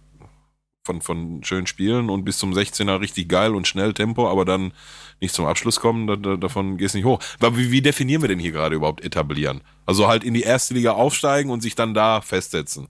von, 0.87 1.01
von 1.01 1.43
schönen 1.43 1.67
Spielen 1.67 2.09
und 2.09 2.23
bis 2.23 2.37
zum 2.37 2.53
16er 2.53 2.99
richtig 3.01 3.29
geil 3.29 3.53
und 3.53 3.67
schnell 3.67 3.93
Tempo, 3.93 4.29
aber 4.29 4.45
dann 4.45 4.71
nicht 5.19 5.35
zum 5.35 5.45
Abschluss 5.45 5.79
kommen, 5.79 6.07
da, 6.07 6.15
da, 6.15 6.37
davon 6.37 6.77
gehst 6.77 6.93
du 6.93 6.99
nicht 6.99 7.05
hoch. 7.05 7.19
Aber 7.39 7.57
wie, 7.57 7.71
wie 7.71 7.81
definieren 7.81 8.21
wir 8.21 8.29
denn 8.29 8.39
hier 8.39 8.51
gerade 8.51 8.75
überhaupt 8.75 9.03
etablieren? 9.03 9.61
Also 9.85 10.07
halt 10.07 10.23
in 10.23 10.33
die 10.33 10.41
erste 10.41 10.73
Liga 10.73 10.91
aufsteigen 10.91 11.51
und 11.51 11.61
sich 11.61 11.75
dann 11.75 11.93
da 11.93 12.21
festsetzen. 12.21 12.87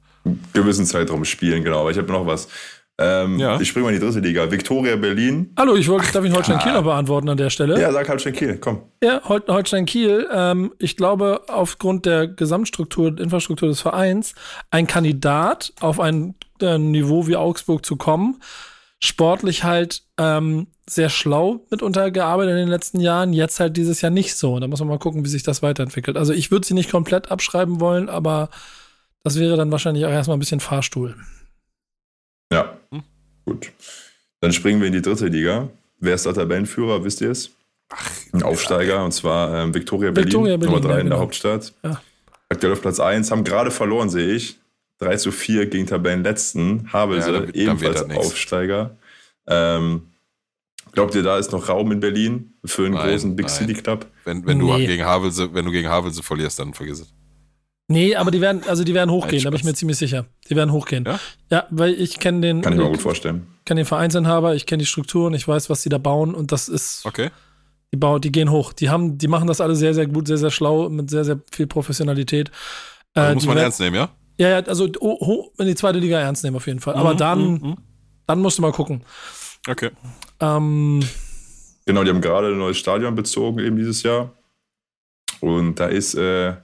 Gewissen 0.54 0.86
Zeitraum 0.86 1.26
spielen, 1.26 1.64
genau. 1.64 1.82
Aber 1.82 1.91
ich 1.91 1.98
habe 1.98 2.12
noch 2.12 2.26
was. 2.26 2.48
Ähm, 3.00 3.38
ja. 3.38 3.60
Ich 3.62 3.68
springe 3.68 3.86
mal 3.86 3.93
in 3.93 4.00
die 4.00 4.06
dritte 4.06 4.20
Liga. 4.20 4.50
Viktoria 4.50 4.95
Berlin. 4.95 5.54
Hallo, 5.56 5.76
ich 5.76 5.88
wollte, 5.88 6.12
darf 6.12 6.26
ich 6.26 6.34
Holstein 6.34 6.58
Kiel 6.58 6.74
noch 6.74 6.84
beantworten 6.84 7.30
an 7.30 7.38
der 7.38 7.52
Stelle? 7.52 7.80
Ja, 7.80 7.91
sag 7.91 8.10
Holstein 8.10 8.34
Kiel, 8.34 8.58
komm. 8.58 8.82
Ja, 9.04 9.22
Holstein 9.24 9.86
Kiel. 9.86 10.28
Ähm, 10.34 10.74
ich 10.80 10.98
glaube, 10.98 11.41
aufgrund 11.48 12.08
der 12.08 12.28
Gesamtstruktur, 12.28 13.20
Infrastruktur 13.20 13.70
des 13.70 13.82
Vereins, 13.82 14.34
ein 14.72 14.88
Kandidat 14.88 15.74
auf 15.80 16.00
ein 16.00 16.34
äh, 16.64 16.78
Niveau 16.78 17.28
wie 17.28 17.36
Augsburg 17.36 17.86
zu 17.86 17.95
kommen. 17.95 18.41
Sportlich 18.99 19.64
halt 19.64 20.03
ähm, 20.18 20.68
sehr 20.89 21.10
schlau 21.10 21.66
mitunter 21.70 22.12
gearbeitet 22.12 22.53
in 22.53 22.58
den 22.58 22.68
letzten 22.68 22.99
Jahren. 22.99 23.34
Jetzt 23.34 23.60
halt 23.60 23.78
dieses 23.78 24.01
Jahr 24.01 24.12
nicht 24.12 24.36
so. 24.36 24.60
Da 24.60 24.68
muss 24.68 24.80
man 24.80 24.89
mal 24.89 24.99
gucken, 24.99 25.24
wie 25.24 25.30
sich 25.30 25.43
das 25.43 25.62
weiterentwickelt. 25.62 26.18
Also 26.18 26.34
ich 26.34 26.49
würde 26.49 26.66
sie 26.66 26.74
nicht 26.74 26.89
komplett 26.89 27.30
abschreiben 27.30 27.80
wollen, 27.80 28.10
aber 28.10 28.49
das 29.24 29.38
wäre 29.38 29.58
dann 29.58 29.72
wahrscheinlich 29.72 30.05
auch 30.05 30.12
erstmal 30.12 30.38
ein 30.38 30.39
bisschen 30.39 30.60
Fahrstuhl. 30.60 31.16
Ja, 32.51 32.78
hm? 32.91 33.03
gut. 33.45 33.72
Dann 34.39 34.53
springen 34.53 34.80
wir 34.80 34.88
in 34.88 34.93
die 34.93 35.01
dritte 35.01 35.28
Liga. 35.28 35.70
Wer 35.99 36.16
ist 36.16 36.26
der 36.26 36.34
Tabellenführer, 36.34 37.03
wisst 37.03 37.22
ihr 37.22 37.32
es? 37.32 37.51
Ach, 37.89 38.12
ein 38.34 38.43
Aufsteiger, 38.43 39.03
und 39.03 39.12
zwar 39.12 39.64
ähm, 39.64 39.74
Victoria, 39.74 40.12
Berlin, 40.12 40.28
Victoria 40.28 40.58
Berlin, 40.58 40.76
Nummer 40.76 40.88
3 40.88 40.89
ja, 40.89 40.99
in 40.99 41.05
der 41.05 41.12
genau. 41.12 41.20
Hauptstadt. 41.20 41.74
Ja. 41.84 42.01
Aktuell 42.49 42.74
auf 42.74 42.82
Platz 42.82 42.99
1, 42.99 43.32
haben 43.32 43.43
gerade 43.43 43.72
verloren, 43.72 44.10
sehe 44.10 44.34
ich. 44.34 44.58
3 45.00 45.18
zu 45.18 45.32
4 45.32 45.68
gegen 45.68 45.86
Tabellenletzten. 45.86 46.91
Havelse, 46.91 47.32
ja, 47.32 47.39
dann, 47.39 47.54
ebenfalls 47.54 48.02
dann 48.08 48.18
Aufsteiger. 48.18 48.98
Ähm, 49.48 50.04
glaubt 50.91 51.16
ihr, 51.16 51.24
da 51.24 51.38
ist 51.38 51.52
noch 51.52 51.70
Raum 51.70 51.91
in 51.91 52.00
Berlin 52.00 52.54
für 52.66 52.86
einen 52.86 52.95
nein, 52.95 53.10
großen 53.10 53.36
Big 53.36 53.48
nein. 53.48 53.56
City 53.56 53.74
Club? 53.74 54.08
Wenn, 54.26 54.45
wenn, 54.45 54.58
nee. 54.58 54.82
du 54.82 54.88
gegen 54.88 55.06
Havelse, 55.06 55.54
wenn 55.54 55.66
du 55.66 55.72
gegen 55.72 55.89
Havelse 55.89 56.24
verlierst, 56.24 56.60
dann 56.60 56.74
vergiss 56.74 57.02
es. 57.02 57.14
Nee, 57.89 58.16
aber 58.16 58.32
die 58.32 58.41
werden, 58.41 58.64
also 58.68 58.84
die 58.84 58.93
werden 58.93 59.10
hochgehen, 59.10 59.43
da 59.43 59.50
bin 59.50 59.60
ich 59.60 59.64
mir 59.64 59.74
ziemlich 59.74 59.98
sicher. 59.98 60.26
Die 60.50 60.58
werden 60.58 60.74
hochgehen. 60.74 61.06
Ja, 61.06 61.20
ja 61.50 61.68
weil 61.70 61.93
ich 61.93 62.20
kenne 62.20 62.41
den. 62.41 62.62
Kann 62.62 62.74
ich 62.74 62.80
mir 62.80 62.89
gut 62.89 63.02
vorstellen. 63.02 63.48
Ich 63.60 63.66
kenne 63.66 63.82
den 63.82 63.86
Vereinsinhaber, 63.86 64.56
ich 64.56 64.66
kenne 64.66 64.80
die 64.80 64.86
Strukturen, 64.86 65.34
ich 65.34 65.48
weiß, 65.48 65.70
was 65.70 65.84
die 65.84 65.89
da 65.89 65.98
bauen 65.98 66.36
und 66.36 66.52
das 66.52 66.68
ist. 66.68 67.06
Okay. 67.06 67.30
Die, 67.93 67.98
bauen, 67.98 68.20
die 68.20 68.34
gehen 68.34 68.52
hoch. 68.52 68.74
Die 68.74 68.89
haben, 68.89 69.18
die 69.18 69.30
machen 69.30 69.48
das 69.48 69.62
alle 69.62 69.74
sehr, 69.78 69.93
sehr 69.93 70.08
gut, 70.08 70.28
sehr, 70.28 70.38
sehr 70.38 70.52
schlau, 70.52 70.89
mit 70.89 71.10
sehr, 71.10 71.24
sehr 71.24 71.39
viel 71.50 71.68
Professionalität. 71.68 72.52
Also 73.14 73.32
äh, 73.32 73.34
muss 73.36 73.45
man 73.45 73.56
werden, 73.56 73.66
ernst 73.66 73.80
nehmen, 73.80 73.95
ja? 73.95 74.10
Ja, 74.38 74.50
ja, 74.50 74.58
also 74.60 74.88
oh, 75.00 75.52
in 75.58 75.66
die 75.66 75.76
zweite 75.76 76.00
Liga 76.00 76.20
ernst 76.20 76.44
nehmen 76.44 76.56
auf 76.56 76.68
jeden 76.68 76.80
Fall. 76.80 76.96
Aber 76.96 77.14
mhm, 77.14 77.18
dann, 77.18 77.40
mhm, 77.40 77.60
mhm. 77.62 77.78
dann 78.28 78.40
musst 78.40 78.58
du 78.58 78.62
mal 78.62 78.72
gucken. 78.72 79.04
Okay. 79.68 79.92
Ähm, 80.40 81.04
genau, 81.86 82.04
die 82.04 82.10
haben 82.10 82.22
gerade 82.22 82.50
ein 82.50 82.58
neues 82.58 82.78
Stadion 82.78 83.16
bezogen 83.16 83.60
eben 83.60 83.76
dieses 83.76 84.04
Jahr. 84.04 84.32
Und 85.40 85.80
da 85.80 85.88
ist 85.88 86.16
äh, 86.16 86.56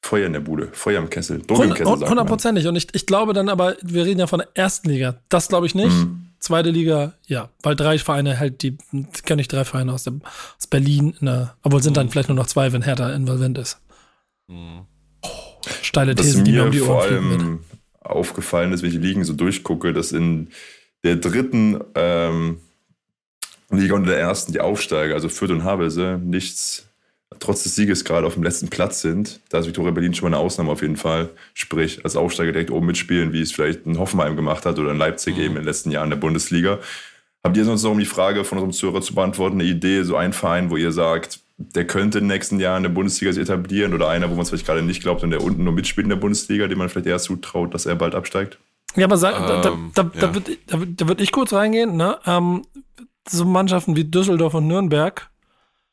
Feuer 0.00 0.26
in 0.26 0.32
der 0.32 0.40
Bude, 0.40 0.68
Feuer 0.72 0.98
im 0.98 1.10
Kessel, 1.10 1.42
Druck 1.42 1.62
im 1.62 1.74
Kessel. 1.74 2.08
Hundertprozentig. 2.08 2.66
Und 2.66 2.76
ich, 2.76 2.88
ich 2.92 3.06
glaube 3.06 3.32
dann 3.32 3.48
aber, 3.48 3.76
wir 3.82 4.04
reden 4.04 4.20
ja 4.20 4.26
von 4.26 4.40
der 4.40 4.48
ersten 4.54 4.88
Liga. 4.88 5.16
Das 5.28 5.48
glaube 5.48 5.66
ich 5.66 5.74
nicht. 5.74 5.92
Mhm. 5.92 6.28
Zweite 6.38 6.70
Liga, 6.70 7.14
ja, 7.26 7.50
weil 7.62 7.76
drei 7.76 7.98
Vereine 7.98 8.40
halt, 8.40 8.62
die 8.62 8.76
kenne 9.24 9.42
ich 9.42 9.48
drei 9.48 9.64
Vereine 9.64 9.92
aus, 9.92 10.02
dem, 10.02 10.22
aus 10.58 10.66
Berlin, 10.66 11.14
ne, 11.20 11.52
obwohl 11.62 11.80
sind 11.82 11.96
dann 11.96 12.06
mhm. 12.06 12.10
vielleicht 12.10 12.28
nur 12.30 12.36
noch 12.36 12.48
zwei, 12.48 12.72
wenn 12.72 12.82
Hertha 12.82 13.12
involvent 13.12 13.58
ist. 13.58 13.80
Mhm. 14.48 14.86
Steile 15.82 16.14
These, 16.14 16.42
die 16.42 16.52
mir 16.52 16.64
um 16.64 16.70
die 16.70 16.78
vor 16.78 17.02
allem 17.02 17.60
aufgefallen 18.00 18.72
ist, 18.72 18.82
wenn 18.82 18.90
ich 18.90 18.96
die 18.96 19.06
Ligen 19.06 19.24
so 19.24 19.32
durchgucke, 19.32 19.92
dass 19.92 20.12
in 20.12 20.48
der 21.04 21.16
dritten 21.16 21.80
ähm, 21.94 22.58
Liga 23.70 23.94
und 23.94 24.06
der 24.06 24.18
ersten 24.18 24.52
die 24.52 24.60
Aufsteiger, 24.60 25.14
also 25.14 25.28
Fürth 25.28 25.50
und 25.50 25.64
Havelse, 25.64 26.20
nichts 26.22 26.86
trotz 27.40 27.62
des 27.62 27.74
Sieges 27.74 28.04
gerade 28.04 28.26
auf 28.26 28.34
dem 28.34 28.42
letzten 28.42 28.68
Platz 28.68 29.00
sind. 29.00 29.40
Da 29.48 29.58
ist 29.58 29.66
Viktoria 29.66 29.90
Berlin 29.90 30.14
schon 30.14 30.30
mal 30.30 30.36
eine 30.36 30.44
Ausnahme 30.44 30.70
auf 30.70 30.82
jeden 30.82 30.96
Fall. 30.96 31.30
Sprich, 31.54 32.04
als 32.04 32.16
Aufsteiger 32.16 32.52
direkt 32.52 32.70
oben 32.70 32.86
mitspielen, 32.86 33.32
wie 33.32 33.40
es 33.40 33.52
vielleicht 33.52 33.86
ein 33.86 33.98
Hoffenheim 33.98 34.36
gemacht 34.36 34.64
hat 34.66 34.78
oder 34.78 34.90
in 34.90 34.98
Leipzig 34.98 35.36
mhm. 35.36 35.42
eben 35.42 35.50
in 35.50 35.62
den 35.62 35.64
letzten 35.64 35.90
Jahren 35.90 36.10
der 36.10 36.16
Bundesliga. 36.16 36.78
Habt 37.42 37.56
ihr 37.56 37.64
sonst 37.64 37.82
noch, 37.82 37.90
um 37.90 37.98
die 37.98 38.04
Frage 38.04 38.44
von 38.44 38.58
unserem 38.58 38.72
Zuhörer 38.72 39.02
zu 39.02 39.14
beantworten, 39.14 39.60
eine 39.60 39.68
Idee, 39.68 40.02
so 40.02 40.16
ein 40.16 40.32
Verein, 40.32 40.70
wo 40.70 40.76
ihr 40.76 40.92
sagt, 40.92 41.40
der 41.56 41.86
könnte 41.86 42.18
in 42.18 42.24
den 42.24 42.34
nächsten 42.34 42.60
Jahren 42.60 42.78
in 42.78 42.82
der 42.84 42.90
Bundesliga 42.90 43.32
sich 43.32 43.42
etablieren 43.42 43.94
oder 43.94 44.08
einer, 44.08 44.28
wo 44.30 44.34
man 44.34 44.42
es 44.42 44.48
vielleicht 44.48 44.66
gerade 44.66 44.82
nicht 44.82 45.02
glaubt 45.02 45.22
und 45.22 45.30
der 45.30 45.42
unten 45.42 45.64
nur 45.64 45.72
mitspielt 45.72 46.04
in 46.04 46.10
der 46.10 46.16
Bundesliga, 46.16 46.66
dem 46.66 46.78
man 46.78 46.88
vielleicht 46.88 47.06
eher 47.06 47.18
zutraut, 47.18 47.74
dass 47.74 47.86
er 47.86 47.94
bald 47.94 48.14
absteigt? 48.14 48.58
Ja, 48.96 49.06
aber 49.06 49.16
sag, 49.16 49.36
ähm, 49.38 49.46
da, 49.46 50.02
da, 50.02 50.02
ja. 50.02 50.20
da, 50.20 50.34
würde 50.34 50.56
da, 50.66 50.78
da 50.84 51.08
würd 51.08 51.20
ich 51.20 51.32
kurz 51.32 51.52
reingehen. 51.52 51.96
Ne? 51.96 52.18
Ähm, 52.26 52.62
so 53.28 53.44
Mannschaften 53.44 53.96
wie 53.96 54.04
Düsseldorf 54.04 54.54
und 54.54 54.66
Nürnberg 54.66 55.30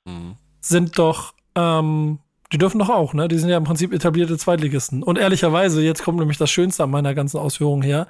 mhm. 0.06 0.36
sind 0.62 0.98
doch 0.98 1.34
ähm, 1.56 2.20
die 2.52 2.58
dürfen 2.58 2.80
doch 2.80 2.90
auch, 2.90 3.14
ne? 3.14 3.28
Die 3.28 3.38
sind 3.38 3.50
ja 3.50 3.58
im 3.58 3.64
Prinzip 3.64 3.94
etablierte 3.94 4.38
Zweitligisten. 4.38 5.04
Und 5.04 5.20
ehrlicherweise, 5.20 5.82
jetzt 5.82 6.04
kommt 6.04 6.18
nämlich 6.18 6.38
das 6.38 6.50
Schönste 6.50 6.84
an 6.84 6.90
meiner 6.90 7.14
ganzen 7.14 7.38
Ausführung 7.38 7.84
her. 7.84 8.08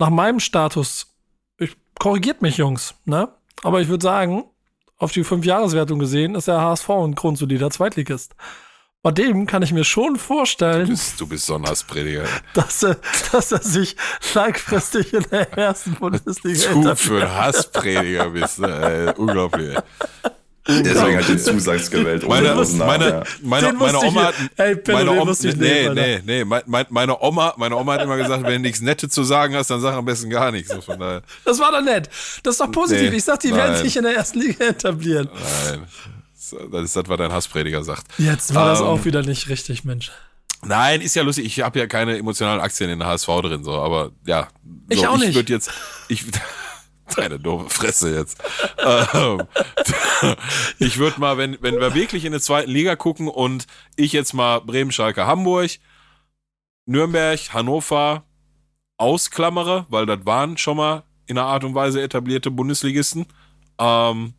Nach 0.00 0.10
meinem 0.10 0.40
Status, 0.40 1.14
ich, 1.58 1.76
korrigiert 1.98 2.42
mich, 2.42 2.56
Jungs, 2.56 2.94
ne? 3.04 3.28
Aber 3.62 3.80
ich 3.80 3.88
würde 3.88 4.02
sagen, 4.02 4.44
auf 4.98 5.12
die 5.12 5.24
Fünf-Jahreswertung 5.24 5.98
gesehen, 5.98 6.34
ist 6.34 6.48
der 6.48 6.60
HSV 6.60 6.88
ein 6.90 7.14
grundsolider 7.14 7.70
Zweitligist. 7.70 8.34
Bei 9.00 9.12
dem 9.12 9.46
kann 9.46 9.62
ich 9.62 9.72
mir 9.72 9.84
schon 9.84 10.16
vorstellen. 10.16 10.86
Du 10.86 10.90
bist, 10.90 11.20
du 11.20 11.26
bist 11.28 11.46
so 11.46 11.54
ein 11.54 11.64
Hassprediger. 11.64 12.24
Dass 12.54 12.82
er, 12.82 12.96
dass 13.30 13.52
er 13.52 13.62
sich 13.62 13.96
langfristig 14.34 15.14
in 15.14 15.24
der 15.30 15.56
ersten 15.56 15.94
Bundesliga 15.94 16.72
Du 16.74 16.96
für 16.96 17.22
ein 17.22 17.32
Hassprediger 17.32 18.30
bist, 18.30 18.58
ne? 18.58 19.14
Unglaublich. 19.16 19.78
Deswegen 20.68 21.16
hat 21.16 21.28
den 21.28 21.38
Zusatz 21.38 21.90
gewählt. 21.90 22.28
Meine, 22.28 22.54
meine, 22.54 23.24
meine, 23.42 23.72
meine 23.72 23.98
Oma 24.00 24.22
hat, 24.24 24.34
hey, 24.56 24.76
meine 24.86 25.12
Oma, 25.12 25.32
nee, 25.42 25.88
nee, 25.88 26.22
nee, 26.24 26.44
meine 26.90 27.22
Oma, 27.22 27.54
meine 27.56 27.74
Oma 27.74 27.94
hat 27.94 28.02
immer 28.02 28.18
gesagt, 28.18 28.42
wenn 28.42 28.52
du 28.52 28.60
nichts 28.60 28.82
Nettes 28.82 29.10
zu 29.10 29.24
sagen 29.24 29.54
hast, 29.54 29.70
dann 29.70 29.80
sag 29.80 29.94
am 29.94 30.04
besten 30.04 30.28
gar 30.28 30.52
nichts. 30.52 30.70
So 30.70 30.82
von 30.82 30.98
daher. 30.98 31.22
Das 31.46 31.58
war 31.58 31.72
doch 31.72 31.80
nett. 31.80 32.10
Das 32.42 32.54
ist 32.54 32.60
doch 32.60 32.70
positiv. 32.70 33.10
Nee, 33.10 33.16
ich 33.16 33.24
sag, 33.24 33.40
die 33.40 33.48
nein. 33.48 33.58
werden 33.58 33.76
sich 33.82 33.96
in 33.96 34.02
der 34.02 34.14
ersten 34.14 34.40
Liga 34.40 34.66
etablieren. 34.66 35.30
Nein. 35.32 35.86
Das 36.70 36.82
ist 36.82 36.96
das, 36.96 37.08
was 37.08 37.16
dein 37.16 37.32
Hassprediger 37.32 37.82
sagt. 37.82 38.06
Jetzt 38.18 38.54
war 38.54 38.64
um, 38.64 38.68
das 38.68 38.80
ähm, 38.80 38.86
auch 38.86 39.04
wieder 39.06 39.22
nicht 39.22 39.48
richtig, 39.48 39.84
Mensch. 39.84 40.12
Nein, 40.62 41.00
ist 41.00 41.14
ja 41.14 41.22
lustig. 41.22 41.46
Ich 41.46 41.60
habe 41.60 41.78
ja 41.78 41.86
keine 41.86 42.18
emotionalen 42.18 42.60
Aktien 42.60 42.90
in 42.90 42.98
der 42.98 43.08
HSV 43.08 43.26
drin, 43.42 43.64
so, 43.64 43.72
aber 43.74 44.10
ja. 44.26 44.48
So, 44.64 44.94
ich 44.94 45.06
auch 45.06 45.16
nicht. 45.16 45.30
Ich 45.30 45.34
würde 45.34 45.52
jetzt, 45.52 45.70
ich, 46.08 46.24
Deine 47.16 47.38
doofe 47.38 47.70
Fresse 47.70 48.14
jetzt. 48.14 48.42
ähm, 49.14 49.42
ich 50.78 50.98
würde 50.98 51.20
mal, 51.20 51.38
wenn, 51.38 51.58
wenn 51.60 51.80
wir 51.80 51.94
wirklich 51.94 52.24
in 52.24 52.32
der 52.32 52.40
zweiten 52.40 52.70
Liga 52.70 52.96
gucken 52.96 53.28
und 53.28 53.66
ich 53.96 54.12
jetzt 54.12 54.34
mal 54.34 54.60
Bremen, 54.60 54.92
Schalke, 54.92 55.26
Hamburg, 55.26 55.70
Nürnberg, 56.86 57.38
Hannover 57.52 58.24
ausklammere, 58.96 59.86
weil 59.88 60.06
das 60.06 60.26
waren 60.26 60.58
schon 60.58 60.76
mal 60.76 61.04
in 61.26 61.38
einer 61.38 61.46
Art 61.46 61.64
und 61.64 61.74
Weise 61.74 62.02
etablierte 62.02 62.50
Bundesligisten. 62.50 63.26
Ähm, 63.78 64.34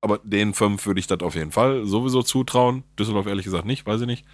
aber 0.00 0.18
den 0.22 0.54
fünf 0.54 0.86
würde 0.86 1.00
ich 1.00 1.06
das 1.06 1.20
auf 1.20 1.34
jeden 1.34 1.52
Fall 1.52 1.86
sowieso 1.86 2.22
zutrauen. 2.22 2.84
Düsseldorf 2.98 3.26
ehrlich 3.26 3.44
gesagt 3.44 3.66
nicht, 3.66 3.86
weiß 3.86 4.00
ich 4.02 4.06
nicht. 4.06 4.24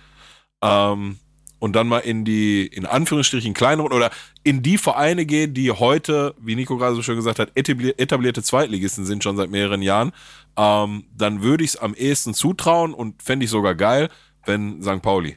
Ähm, 0.63 1.19
und 1.63 1.77
dann 1.77 1.87
mal 1.87 2.01
in 2.01 2.25
die, 2.25 2.67
in 2.67 2.87
Anführungsstrichen, 2.87 3.55
kleineren 3.55 3.93
oder 3.93 4.11
in 4.43 4.65
die 4.65 4.79
Vereine 4.79 5.25
gehen, 5.25 5.55
die 5.55 5.71
heute, 5.71 6.35
wie 6.41 6.57
Nico 6.57 6.77
gerade 6.77 6.97
so 6.97 7.03
schön 7.03 7.15
gesagt 7.15 7.39
hat, 7.39 7.53
etablierte 7.55 8.43
Zweitligisten 8.43 9.05
sind 9.05 9.23
schon 9.23 9.37
seit 9.37 9.49
mehreren 9.49 9.81
Jahren, 9.81 10.11
ähm, 10.57 11.05
dann 11.17 11.41
würde 11.43 11.63
ich 11.63 11.71
es 11.71 11.77
am 11.77 11.95
ehesten 11.95 12.35
zutrauen 12.35 12.93
und 12.93 13.23
fände 13.23 13.45
ich 13.45 13.51
sogar 13.51 13.77
geil, 13.77 14.09
wenn 14.45 14.83
St. 14.83 15.03
Pauli 15.03 15.37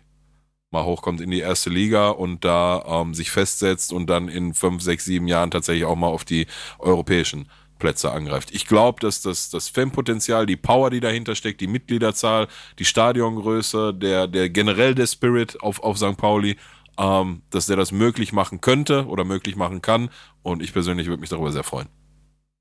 mal 0.71 0.83
hochkommt 0.83 1.21
in 1.21 1.29
die 1.29 1.41
erste 1.41 1.69
Liga 1.69 2.09
und 2.09 2.43
da 2.43 2.83
ähm, 2.87 3.13
sich 3.13 3.29
festsetzt 3.29 3.93
und 3.93 4.09
dann 4.09 4.27
in 4.27 4.55
fünf, 4.55 4.81
sechs, 4.81 5.05
sieben 5.05 5.27
Jahren 5.27 5.51
tatsächlich 5.51 5.85
auch 5.85 5.95
mal 5.95 6.07
auf 6.07 6.25
die 6.25 6.47
europäischen 6.79 7.49
Plätze 7.79 8.11
angreift. 8.11 8.49
Ich 8.53 8.67
glaube, 8.67 8.99
dass 9.01 9.21
das, 9.21 9.49
das 9.49 9.69
Fanpotenzial, 9.69 10.45
die 10.45 10.55
Power, 10.55 10.89
die 10.89 10.99
dahinter 10.99 11.35
steckt, 11.35 11.61
die 11.61 11.67
Mitgliederzahl, 11.67 12.47
die 12.79 12.85
Stadiongröße, 12.85 13.93
der, 13.93 14.27
der 14.27 14.49
generell 14.49 14.95
der 14.95 15.07
Spirit 15.07 15.61
auf, 15.61 15.83
auf 15.83 15.97
St. 15.97 16.17
Pauli 16.17 16.57
ähm, 16.97 17.41
dass 17.49 17.65
der 17.65 17.77
das 17.77 17.91
möglich 17.91 18.33
machen 18.33 18.61
könnte 18.61 19.05
oder 19.07 19.23
möglich 19.23 19.55
machen 19.55 19.81
kann. 19.81 20.09
Und 20.43 20.61
ich 20.61 20.73
persönlich 20.73 21.07
würde 21.07 21.21
mich 21.21 21.29
darüber 21.29 21.51
sehr 21.51 21.63
freuen. 21.63 21.87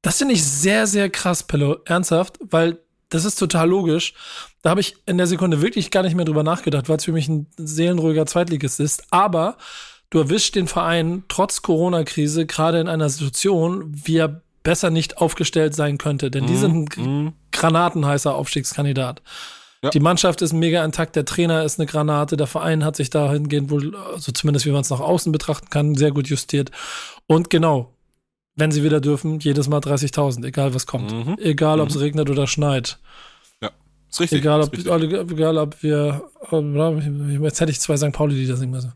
Das 0.03 0.19
finde 0.19 0.35
ich 0.35 0.45
sehr, 0.45 0.87
sehr 0.87 1.09
krass, 1.11 1.45
Pillow. 1.45 1.79
Ernsthaft, 1.85 2.39
weil 2.41 2.79
das 3.09 3.25
ist 3.25 3.37
total 3.37 3.69
logisch. 3.69 4.15
Da 4.63 4.71
habe 4.71 4.81
ich 4.81 4.97
in 5.07 5.19
der 5.19 5.27
Sekunde 5.27 5.63
wirklich 5.63 5.91
gar 5.91 6.03
nicht 6.03 6.15
mehr 6.15 6.25
drüber 6.25 6.43
nachgedacht, 6.43 6.89
weil 6.89 6.97
es 6.97 7.05
für 7.05 7.13
mich 7.13 7.29
ein 7.29 7.47
seelenruhiger 7.57 8.27
Zweitligist 8.27 8.81
ist. 8.81 9.05
Aber 9.11 9.57
du 10.11 10.19
erwischst 10.19 10.57
den 10.57 10.67
Verein 10.69 11.25
trotz 11.29 11.63
Corona-Krise 11.63 12.47
gerade 12.47 12.81
in 12.81 12.89
einer 12.89 13.09
Situation, 13.09 13.85
wie 13.93 14.19
er 14.19 14.43
besser 14.65 14.91
nicht 14.91 15.19
aufgestellt 15.19 15.75
sein 15.77 15.97
könnte. 15.99 16.31
Denn 16.33 16.47
die 16.47 16.57
sind 16.57 16.97
ein 16.99 17.05
Mhm. 17.25 17.33
granatenheißer 17.53 18.35
Aufstiegskandidat. 18.35 19.23
Ja. 19.83 19.91
Die 19.91 20.01
Mannschaft 20.01 20.43
ist 20.43 20.53
mega 20.53 20.85
intakt, 20.85 21.15
der 21.15 21.27
Trainer 21.27 21.63
ist 21.63 21.79
eine 21.79 21.87
Granate, 21.87 22.37
der 22.37 22.47
Verein 22.47 22.85
hat 22.85 22.97
sich 22.97 23.11
dahingehend 23.11 23.71
wohl, 23.71 23.95
also 23.95 24.33
zumindest 24.33 24.65
wie 24.67 24.71
man 24.71 24.81
es 24.81 24.91
nach 24.91 25.01
außen 25.01 25.31
betrachten 25.31 25.69
kann, 25.71 25.95
sehr 25.95 26.11
gut 26.11 26.27
justiert. 26.27 26.71
Und 27.27 27.51
genau, 27.51 27.93
wenn 28.57 28.73
sie 28.73 28.83
wieder 28.83 29.01
dürfen, 29.01 29.41
jedes 29.41 29.69
Mal 29.69 29.81
30.000, 29.81 30.47
egal 30.47 30.75
was 30.75 30.87
kommt. 30.87 31.13
Mhm. 31.13 31.37
Egal, 31.39 31.81
ob 31.81 31.91
es 31.91 32.01
regnet 32.01 32.31
oder 32.31 32.47
schneit. 32.47 32.99
Ist 34.11 34.21
richtig. 34.21 34.39
Egal 34.43 34.61
ist 34.61 34.67
ob, 34.69 34.73
richtig. 34.75 34.87
egal, 35.33 35.59
ob 35.59 35.83
wir, 35.83 36.23
äh, 36.53 37.43
jetzt 37.43 37.61
hätte 37.61 37.73
ich 37.73 37.81
zwei 37.81 37.97
St. 37.97 38.13
Pauli-Lieder 38.13 38.57
singen 38.57 38.71
müssen. 38.71 38.93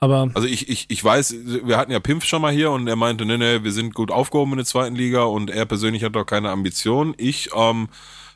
Aber 0.00 0.30
Also 0.34 0.46
ich, 0.46 0.68
ich, 0.68 0.86
ich 0.88 1.02
weiß, 1.02 1.34
wir 1.64 1.76
hatten 1.76 1.90
ja 1.90 1.98
Pimpf 1.98 2.24
schon 2.24 2.40
mal 2.40 2.52
hier 2.52 2.70
und 2.70 2.86
er 2.86 2.96
meinte, 2.96 3.24
nee, 3.24 3.36
nee, 3.36 3.64
wir 3.64 3.72
sind 3.72 3.94
gut 3.94 4.10
aufgehoben 4.10 4.52
in 4.52 4.58
der 4.58 4.66
zweiten 4.66 4.94
Liga 4.94 5.24
und 5.24 5.50
er 5.50 5.66
persönlich 5.66 6.04
hat 6.04 6.14
doch 6.14 6.24
keine 6.24 6.50
Ambition. 6.50 7.14
Ich 7.18 7.50
ähm, 7.54 7.88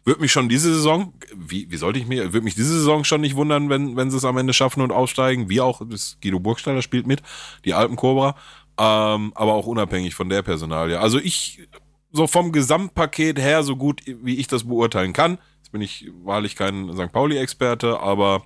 würde 0.05 0.21
mich 0.21 0.33
schon 0.33 0.49
diese 0.49 0.75
Saison, 0.75 1.13
wie, 1.37 1.71
wie 1.71 1.77
sollte 1.77 2.01
ich 2.01 2.07
mir, 2.09 2.33
würde 2.33 2.43
mich 2.43 2.57
diese 2.57 2.73
Saison 2.73 3.05
schon 3.05 3.21
nicht 3.21 3.37
wundern, 3.37 3.69
wenn, 3.69 3.97
wenn 3.97 4.11
sie 4.11 4.17
es 4.17 4.25
am 4.25 4.37
Ende 4.39 4.53
schaffen 4.53 4.83
und 4.83 4.91
aufsteigen, 4.91 5.49
wie 5.49 5.61
auch, 5.61 5.83
das 5.89 6.19
Guido 6.21 6.41
Burgstaller 6.41 6.83
spielt 6.83 7.07
mit, 7.07 7.23
die 7.65 7.75
Alpencobra, 7.75 8.35
ähm, 8.79 9.33
aber 9.37 9.55
auch 9.55 9.67
unabhängig 9.67 10.17
von 10.17 10.29
der 10.29 10.43
Personalie. 10.43 10.99
Also 10.99 11.21
ich, 11.21 11.69
so 12.11 12.27
vom 12.27 12.51
Gesamtpaket 12.51 13.39
her, 13.39 13.63
so 13.63 13.77
gut 13.77 14.03
wie 14.07 14.37
ich 14.37 14.49
das 14.49 14.65
beurteilen 14.65 15.13
kann, 15.13 15.39
bin 15.73 15.81
ich 15.81 16.11
wahrlich 16.23 16.55
kein 16.55 16.93
St. 16.95 17.11
Pauli-Experte, 17.11 17.99
aber 18.01 18.43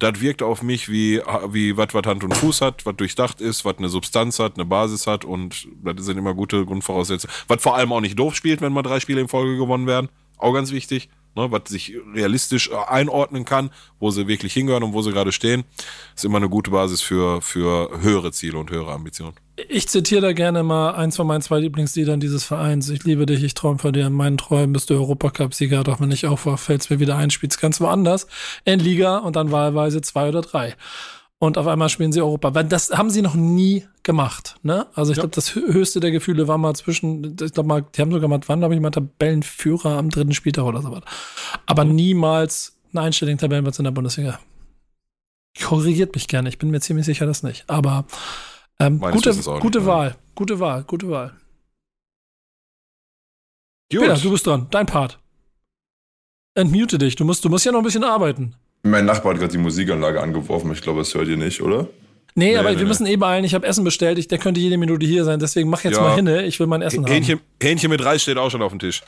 das 0.00 0.20
wirkt 0.20 0.42
auf 0.42 0.62
mich 0.62 0.90
wie, 0.90 1.20
wie 1.50 1.76
was, 1.76 1.94
was 1.94 2.04
Hand 2.04 2.24
und 2.24 2.36
Fuß 2.36 2.60
hat, 2.60 2.84
was 2.84 2.96
durchdacht 2.96 3.40
ist, 3.40 3.64
was 3.64 3.78
eine 3.78 3.88
Substanz 3.88 4.38
hat, 4.40 4.56
eine 4.56 4.66
Basis 4.66 5.06
hat 5.06 5.24
und 5.24 5.68
das 5.82 6.04
sind 6.04 6.18
immer 6.18 6.34
gute 6.34 6.66
Grundvoraussetzungen. 6.66 7.34
Was 7.48 7.62
vor 7.62 7.76
allem 7.76 7.92
auch 7.92 8.00
nicht 8.00 8.18
doof 8.18 8.34
spielt, 8.34 8.60
wenn 8.60 8.72
mal 8.72 8.82
drei 8.82 9.00
Spiele 9.00 9.20
in 9.20 9.28
Folge 9.28 9.56
gewonnen 9.56 9.86
werden. 9.86 10.08
Auch 10.36 10.52
ganz 10.52 10.72
wichtig. 10.72 11.08
Ne, 11.36 11.50
was 11.50 11.62
sich 11.66 11.94
realistisch 12.14 12.70
äh, 12.70 12.76
einordnen 12.86 13.44
kann, 13.44 13.70
wo 13.98 14.10
sie 14.10 14.28
wirklich 14.28 14.52
hingehören 14.52 14.84
und 14.84 14.92
wo 14.92 15.02
sie 15.02 15.10
gerade 15.10 15.32
stehen, 15.32 15.64
ist 16.14 16.24
immer 16.24 16.36
eine 16.36 16.48
gute 16.48 16.70
Basis 16.70 17.00
für, 17.00 17.42
für 17.42 17.90
höhere 18.02 18.30
Ziele 18.30 18.56
und 18.56 18.70
höhere 18.70 18.92
Ambitionen. 18.92 19.34
ich 19.68 19.88
zitiere 19.88 20.20
da 20.20 20.32
gerne 20.32 20.62
mal 20.62 20.94
eins 20.94 21.16
von 21.16 21.26
meinen 21.26 21.42
zwei 21.42 21.58
Lieblingsliedern 21.58 22.20
dieses 22.20 22.44
Vereins. 22.44 22.88
Ich 22.88 23.02
liebe 23.02 23.26
dich, 23.26 23.42
ich 23.42 23.54
träume 23.54 23.78
von 23.78 23.92
dir. 23.92 24.06
In 24.06 24.12
meinen 24.12 24.36
Träumen 24.36 24.72
bist 24.72 24.90
du 24.90 24.94
Europacup-Sieger, 24.94 25.82
doch 25.82 26.00
wenn 26.00 26.12
ich 26.12 26.26
aufwache, 26.26 26.58
fällt's 26.58 26.88
mir 26.88 27.00
wieder 27.00 27.16
ein, 27.16 27.30
spielt's 27.30 27.58
ganz 27.58 27.80
woanders. 27.80 28.28
In 28.64 28.78
Liga 28.78 29.18
und 29.18 29.34
dann 29.34 29.50
wahlweise 29.50 30.02
zwei 30.02 30.28
oder 30.28 30.42
drei. 30.42 30.76
Und 31.44 31.58
auf 31.58 31.66
einmal 31.66 31.90
spielen 31.90 32.10
sie 32.10 32.22
Europa. 32.22 32.54
Weil 32.54 32.64
das 32.64 32.90
haben 32.90 33.10
sie 33.10 33.20
noch 33.20 33.34
nie 33.34 33.86
gemacht. 34.02 34.56
Ne? 34.62 34.86
Also 34.94 35.12
ich 35.12 35.18
Ja. 35.18 35.22
glaube, 35.24 35.34
das 35.34 35.50
hö- 35.54 35.72
höchste 35.72 36.00
der 36.00 36.10
Gefühle 36.10 36.48
war 36.48 36.56
mal 36.56 36.74
zwischen, 36.74 37.36
ich 37.40 37.52
glaube 37.52 37.68
mal, 37.68 37.82
die 37.82 38.00
haben 38.00 38.10
sogar 38.12 38.28
mal, 38.28 38.40
wann 38.46 38.60
glaube 38.60 38.74
ich 38.74 38.80
mal 38.80 38.90
Tabellenführer 38.90 39.98
am 39.98 40.08
dritten 40.08 40.32
Spieltag 40.32 40.64
oder 40.64 40.80
sowas. 40.80 41.02
Aber 41.66 41.84
niemals 41.84 42.78
einen 42.92 43.04
einstelligen 43.04 43.38
Tabellenplatz 43.38 43.78
in 43.78 43.84
der 43.84 43.90
Bundesliga. 43.90 44.38
Korrigiert 45.62 46.14
mich 46.14 46.28
gerne, 46.28 46.48
ich 46.48 46.58
bin 46.58 46.70
mir 46.70 46.80
ziemlich 46.80 47.04
sicher, 47.06 47.26
das 47.26 47.42
nicht. 47.42 47.68
Aber 47.68 48.06
ähm, 48.80 48.98
gute, 49.00 49.30
nicht, 49.34 49.44
gute 49.60 49.80
ja. 49.80 49.86
Wahl, 49.86 50.16
gute 50.34 50.58
Wahl, 50.60 50.82
gute 50.84 51.08
Wahl. 51.10 51.36
Gut. 53.92 54.00
Peter, 54.00 54.16
du 54.16 54.30
bist 54.30 54.46
dran, 54.46 54.66
dein 54.70 54.86
Part. 54.86 55.20
Entmute 56.54 56.98
dich, 56.98 57.16
du 57.16 57.24
musst, 57.24 57.44
du 57.44 57.48
musst 57.50 57.64
ja 57.66 57.72
noch 57.72 57.80
ein 57.80 57.84
bisschen 57.84 58.02
arbeiten. 58.04 58.56
Mein 58.84 59.06
Nachbar 59.06 59.32
hat 59.32 59.40
gerade 59.40 59.52
die 59.52 59.58
Musikanlage 59.58 60.20
angeworfen. 60.20 60.70
Ich 60.72 60.82
glaube, 60.82 61.00
das 61.00 61.14
hört 61.14 61.26
ihr 61.26 61.36
nicht, 61.36 61.60
oder? 61.62 61.88
Nee, 62.36 62.50
Nee, 62.52 62.56
aber 62.56 62.70
nee, 62.70 62.76
wir 62.76 62.82
nee. 62.82 62.88
müssen 62.88 63.06
eh 63.06 63.16
beeilen. 63.16 63.44
Ich 63.44 63.54
habe 63.54 63.66
Essen 63.66 63.82
bestellt. 63.84 64.18
Ich, 64.18 64.28
der 64.28 64.38
könnte 64.38 64.60
jede 64.60 64.76
Minute 64.76 65.06
hier 65.06 65.24
sein. 65.24 65.38
Deswegen 65.40 65.70
mach 65.70 65.82
jetzt 65.84 65.96
Ja. 65.96 66.02
mal 66.02 66.14
hinne. 66.16 66.44
Ich 66.44 66.58
will 66.60 66.66
mein 66.66 66.82
Essen 66.82 67.04
haben. 67.04 67.12
Hähnchen, 67.12 67.40
Hähnchen 67.62 67.90
mit 67.90 68.04
Reis 68.04 68.22
steht 68.22 68.36
auch 68.36 68.50
schon 68.50 68.60
auf 68.62 68.72
dem 68.72 68.78
Tisch. 68.78 69.02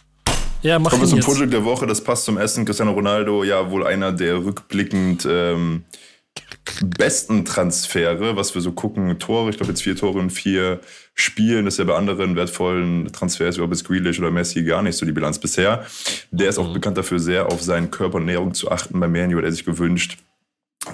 Ja, 0.62 0.78
mach 0.78 0.90
Kommen 0.90 1.02
wir 1.02 1.08
hin 1.08 1.10
zum 1.10 1.18
jetzt. 1.18 1.26
Projekt 1.26 1.52
der 1.52 1.64
Woche. 1.64 1.86
Das 1.86 2.00
passt 2.02 2.24
zum 2.24 2.38
Essen. 2.38 2.64
Cristiano 2.64 2.92
Ronaldo, 2.92 3.44
ja, 3.44 3.70
wohl 3.70 3.86
einer 3.86 4.12
der 4.12 4.36
rückblickend 4.44 5.26
ähm, 5.30 5.84
besten 6.98 7.44
Transfere, 7.44 8.36
was 8.36 8.54
wir 8.54 8.62
so 8.62 8.72
gucken. 8.72 9.18
Tore, 9.18 9.50
ich 9.50 9.56
glaube 9.56 9.72
jetzt 9.72 9.82
vier 9.82 9.96
Tore 9.96 10.20
in 10.20 10.30
vier 10.30 10.80
Spielen. 11.14 11.64
Das 11.64 11.74
ist 11.74 11.78
ja 11.78 11.84
bei 11.84 11.94
anderen 11.94 12.36
wertvollen 12.36 13.10
Transfers, 13.12 13.56
wie 13.58 13.62
ob 13.62 13.72
es 13.72 13.84
Grealish 13.84 14.18
oder 14.18 14.30
Messi, 14.30 14.62
gar 14.64 14.82
nicht 14.82 14.96
so 14.96 15.06
die 15.06 15.12
Bilanz 15.12 15.38
bisher. 15.38 15.86
Der 16.30 16.48
ist 16.48 16.58
auch 16.58 16.72
bekannt 16.72 16.98
dafür, 16.98 17.18
sehr 17.18 17.46
auf 17.46 17.62
seinen 17.62 17.90
Körper 17.90 18.16
und 18.16 18.22
Ernährung 18.22 18.54
zu 18.54 18.70
achten. 18.70 18.98
Bei 19.00 19.08
Manu 19.08 19.38
hat 19.38 19.44
er 19.44 19.52
sich 19.52 19.64
gewünscht, 19.64 20.18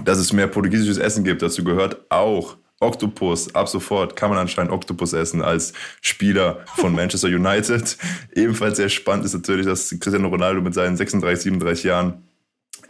dass 0.05 0.19
es 0.19 0.33
mehr 0.33 0.47
portugiesisches 0.47 0.99
Essen 0.99 1.25
gibt. 1.25 1.43
Dazu 1.43 1.65
gehört 1.65 2.11
auch 2.11 2.57
Oktopus. 2.83 3.55
Ab 3.55 3.69
sofort 3.69 4.17
kann 4.17 4.31
man 4.31 4.39
anscheinend 4.39 4.73
Oktopus 4.73 5.13
essen 5.13 5.43
als 5.43 5.73
Spieler 6.01 6.65
von 6.77 6.93
Manchester 6.95 7.29
United. 7.29 7.97
Ebenfalls 8.35 8.77
sehr 8.77 8.89
spannend 8.89 9.25
ist 9.25 9.35
natürlich, 9.35 9.67
dass 9.67 9.89
Cristiano 9.89 10.29
Ronaldo 10.29 10.61
mit 10.61 10.75
seinen 10.75 10.97
36, 10.97 11.45
37 11.45 11.85
Jahren, 11.85 12.23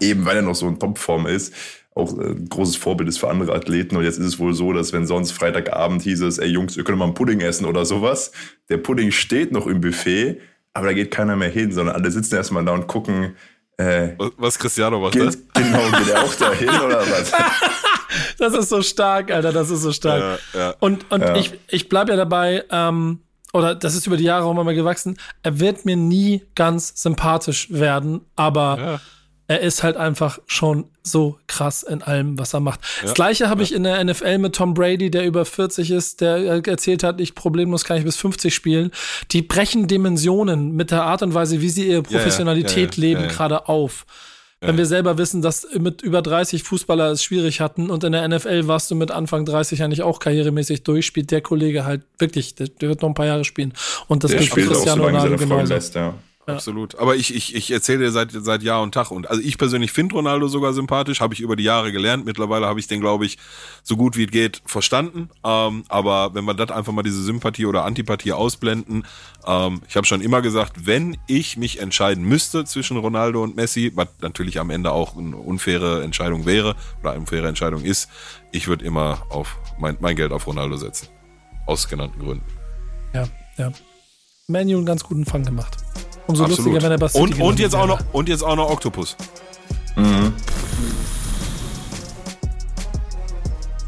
eben 0.01 0.25
weil 0.25 0.37
er 0.37 0.43
noch 0.43 0.55
so 0.55 0.67
in 0.67 0.79
Topform 0.79 1.27
ist, 1.27 1.55
auch 1.95 2.17
äh, 2.19 2.23
ein 2.31 2.49
großes 2.49 2.77
Vorbild 2.77 3.09
ist 3.09 3.19
für 3.19 3.29
andere 3.29 3.55
Athleten. 3.55 3.97
Und 3.97 4.05
jetzt 4.05 4.19
ist 4.19 4.27
es 4.27 4.39
wohl 4.39 4.55
so, 4.55 4.73
dass 4.73 4.93
wenn 4.93 5.07
sonst 5.07 5.33
Freitagabend 5.33 6.03
hieß 6.03 6.23
es, 6.23 6.39
ey 6.39 6.49
Jungs, 6.49 6.77
ihr 6.77 6.85
könnt 6.85 6.99
mal 6.99 7.05
einen 7.07 7.15
Pudding 7.15 7.41
essen 7.41 7.67
oder 7.67 7.85
sowas. 7.85 8.33
Der 8.69 8.79
Pudding 8.79 9.11
steht 9.11 9.53
noch 9.53 9.67
im 9.67 9.81
Buffet, 9.81 10.41
aber 10.75 10.87
da 10.87 10.93
geht 10.95 11.11
keiner 11.11 11.37
mehr 11.37 11.51
hin, 11.51 11.73
sondern 11.73 11.95
alle 11.97 12.11
sitzen 12.11 12.35
erstmal 12.37 12.65
da 12.65 12.73
und 12.73 12.87
gucken, 12.87 13.37
äh, 13.77 14.11
Was, 14.19 14.31
was 14.37 14.59
Cristiano 14.59 15.01
macht, 15.01 15.15
ne? 15.15 15.27
geht, 15.27 15.39
genau, 15.55 15.91
geht 15.99 16.09
er 16.09 16.23
auch 16.25 16.35
dahin 16.35 16.69
oder 16.69 17.01
was? 17.01 17.33
Das 18.39 18.53
ist 18.55 18.69
so 18.69 18.83
stark, 18.83 19.31
Alter. 19.31 19.53
Das 19.53 19.71
ist 19.71 19.83
so 19.83 19.93
stark. 19.93 20.39
Ja, 20.53 20.59
ja. 20.61 20.75
Und, 20.81 21.11
und 21.11 21.23
Ja. 21.23 21.35
ich, 21.37 21.55
ich 21.69 21.89
bleib 21.89 22.09
ja 22.11 22.17
dabei, 22.17 22.65
ähm, 22.71 23.21
oder 23.55 23.75
das 23.75 23.95
ist 23.95 24.07
über 24.07 24.17
die 24.19 24.25
Jahre 24.25 24.45
auch 24.45 24.59
immer 24.59 24.75
gewachsen. 24.75 25.17
Er 25.43 25.61
wird 25.61 25.85
mir 25.87 25.97
nie 25.97 26.43
ganz 26.55 26.93
sympathisch 27.01 27.69
werden, 27.71 28.21
aber 28.37 28.79
Ja. 28.79 29.01
Er 29.53 29.61
ist 29.61 29.83
halt 29.83 29.99
einfach 29.99 30.39
schon 30.47 30.85
so 31.03 31.39
krass 31.47 31.83
in 31.83 32.01
allem, 32.01 32.39
was 32.39 32.55
er 32.55 32.61
macht. 32.61 32.81
Das 33.03 33.13
gleiche 33.13 33.51
habe 33.51 33.63
ich 33.63 33.75
in 33.75 33.83
der 33.83 34.03
NFL 34.03 34.39
mit 34.39 34.55
Tom 34.55 34.73
Brady, 34.73 35.11
der 35.11 35.27
über 35.27 35.45
40 35.45 35.91
ist, 35.91 36.23
der 36.23 36.37
äh, 36.37 36.63
erzählt 36.71 37.03
hat, 37.03 37.21
ich 37.21 37.35
problemlos 37.35 37.85
kann 37.85 37.99
ich 37.99 38.05
bis 38.05 38.17
50 38.17 38.55
spielen. 38.55 38.93
Die 39.31 39.43
brechen 39.43 39.89
Dimensionen 39.89 40.75
mit 40.75 40.91
der 40.91 41.03
Art 41.03 41.23
und 41.23 41.35
Weise, 41.35 41.61
wie 41.61 41.69
sie 41.69 41.89
ihre 41.89 42.03
Professionalität 42.03 42.97
ja, 42.97 43.03
ja, 43.03 43.09
leben, 43.09 43.21
ja, 43.21 43.27
ja. 43.27 43.33
gerade 43.33 43.69
auf. 43.69 44.07
Wenn 44.65 44.79
wir 44.79 44.87
selber 44.87 45.19
wissen, 45.19 45.43
dass 45.43 45.67
mit 45.77 46.03
über 46.03 46.23
30 46.23 46.63
Fußballer 46.63 47.11
es 47.11 47.25
schwierig 47.25 47.61
hatten 47.61 47.91
und 47.91 48.05
in 48.05 48.13
der 48.13 48.29
NFL 48.29 48.69
warst 48.69 48.93
du 48.93 48.95
mit 48.95 49.11
Anfang 49.11 49.45
30 49.45 49.83
eigentlich 49.83 50.03
auch 50.03 50.21
karrieremäßig 50.21 50.85
durch, 50.85 51.05
spielt 51.05 51.33
der 51.33 51.41
Kollege 51.41 51.85
halt 51.85 52.03
wirklich, 52.19 52.55
der, 52.55 52.69
wird 52.79 53.03
noch 53.03 53.09
ein 53.09 53.15
paar 53.15 53.27
Jahre 53.27 53.45
spielen. 53.45 53.73
Und 54.07 54.23
das 54.23 54.31
Der 54.31 54.39
gilt 54.39 54.53
für 54.53 54.67
Cristiano 54.69 55.03
Ronaldo 55.03 55.37
genauso. 55.37 55.75
lässt, 55.75 55.97
ja. 55.97 56.15
Absolut. 56.47 56.99
Aber 56.99 57.15
ich, 57.15 57.35
ich, 57.35 57.55
ich 57.55 57.71
erzähle 57.71 58.01
dir 58.01 58.11
seit, 58.11 58.33
seit 58.33 58.63
Jahr 58.63 58.83
und 58.83 58.93
Tag. 58.93 59.13
Und 59.13 59.31
also 59.31 59.41
ich 59.41 59.59
persönlich 59.59 59.93
finde 59.93 60.17
Ronaldo 60.17 60.49
sogar 60.49 60.73
sympathisch, 60.73 61.21
habe 61.21 61.35
ich 61.35 61.41
über 61.41 61.55
die 61.55 61.63
Jahre 61.63 61.93
gelernt. 61.93 62.25
Mittlerweile 62.25 62.67
habe 62.67 62.81
ich 62.81 62.89
den, 62.89 63.01
glaube 63.01 63.27
ich, 63.27 63.39
so 63.85 63.97
gut 63.97 64.17
wie 64.17 64.25
es 64.25 64.31
geht 64.31 64.63
verstanden. 64.67 65.31
Ähm, 65.45 65.85
aber 65.89 66.35
wenn 66.35 66.45
wir 66.45 66.55
das 66.55 66.71
einfach 66.71 66.93
mal 66.93 67.05
diese 67.05 67.23
Sympathie 67.23 67.67
oder 67.67 67.85
Antipathie 67.85 68.33
ausblenden, 68.33 69.07
ähm, 69.47 69.83
ich 69.89 69.97
habe 69.97 70.07
schon 70.07 70.21
immer 70.21 70.43
gesagt, 70.43 70.85
wenn 70.87 71.17
ich 71.29 71.57
mich 71.57 71.79
entscheiden 71.79 72.25
müsste 72.25 72.65
zwischen 72.65 72.97
Ronaldo 72.97 73.43
und 73.43 73.55
Messi, 73.55 73.93
was 73.95 74.09
natürlich 74.21 74.59
am 74.59 74.71
Ende 74.71 74.91
auch 74.91 75.17
eine 75.17 75.37
unfaire 75.37 76.03
Entscheidung 76.03 76.45
wäre 76.45 76.75
oder 77.01 77.13
eine 77.13 77.21
unfaire 77.21 77.47
Entscheidung 77.47 77.85
ist, 77.85 78.09
ich 78.51 78.67
würde 78.67 78.85
immer 78.85 79.23
auf 79.31 79.59
mein, 79.79 79.97
mein 80.01 80.17
Geld 80.17 80.33
auf 80.33 80.49
Ronaldo 80.49 80.77
setzen. 80.77 81.07
Aus 81.67 81.89
genannten 81.89 82.19
Gründen. 82.19 82.45
Ja, 83.15 83.29
ja. 83.57 83.73
Manu 84.49 84.77
einen 84.77 84.87
ganz 84.87 85.05
guten 85.05 85.25
Fang 85.25 85.45
gemacht. 85.45 85.77
Umso 86.33 86.45
Absolut. 86.45 86.65
lustiger, 86.65 86.91
wenn 86.91 86.99
er 86.99 87.09
City 87.09 87.23
und, 87.23 87.41
und 87.41 87.59
jetzt 87.59 87.75
auch 87.75 87.87
noch 87.87 88.01
und 88.13 88.29
jetzt 88.29 88.43
auch 88.43 88.57
noch 88.57 88.71
Octopus. 88.71 89.17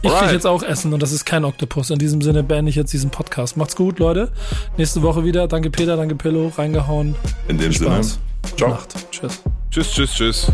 Ich 0.02 0.10
krieg 0.10 0.18
Alright. 0.18 0.32
jetzt 0.34 0.46
auch 0.46 0.62
Essen 0.62 0.92
und 0.92 1.02
das 1.02 1.12
ist 1.12 1.24
kein 1.24 1.46
Oktopus. 1.46 1.88
In 1.88 1.98
diesem 1.98 2.20
Sinne 2.20 2.42
beende 2.42 2.68
ich 2.68 2.76
jetzt 2.76 2.92
diesen 2.92 3.08
Podcast. 3.08 3.56
Macht's 3.56 3.74
gut, 3.74 3.98
Leute. 3.98 4.30
Nächste 4.76 5.00
Woche 5.00 5.24
wieder. 5.24 5.48
Danke 5.48 5.70
Peter, 5.70 5.96
danke 5.96 6.14
Pillow. 6.14 6.52
Reingehauen. 6.54 7.14
In 7.48 7.56
dem 7.56 7.72
Spaß. 7.72 8.18
Sinne. 8.42 8.56
Ciao. 8.58 8.68
Nacht. 8.68 8.94
Tschüss. 9.10 9.40
Tschüss, 9.70 9.90
tschüss, 9.90 10.12
tschüss. 10.12 10.52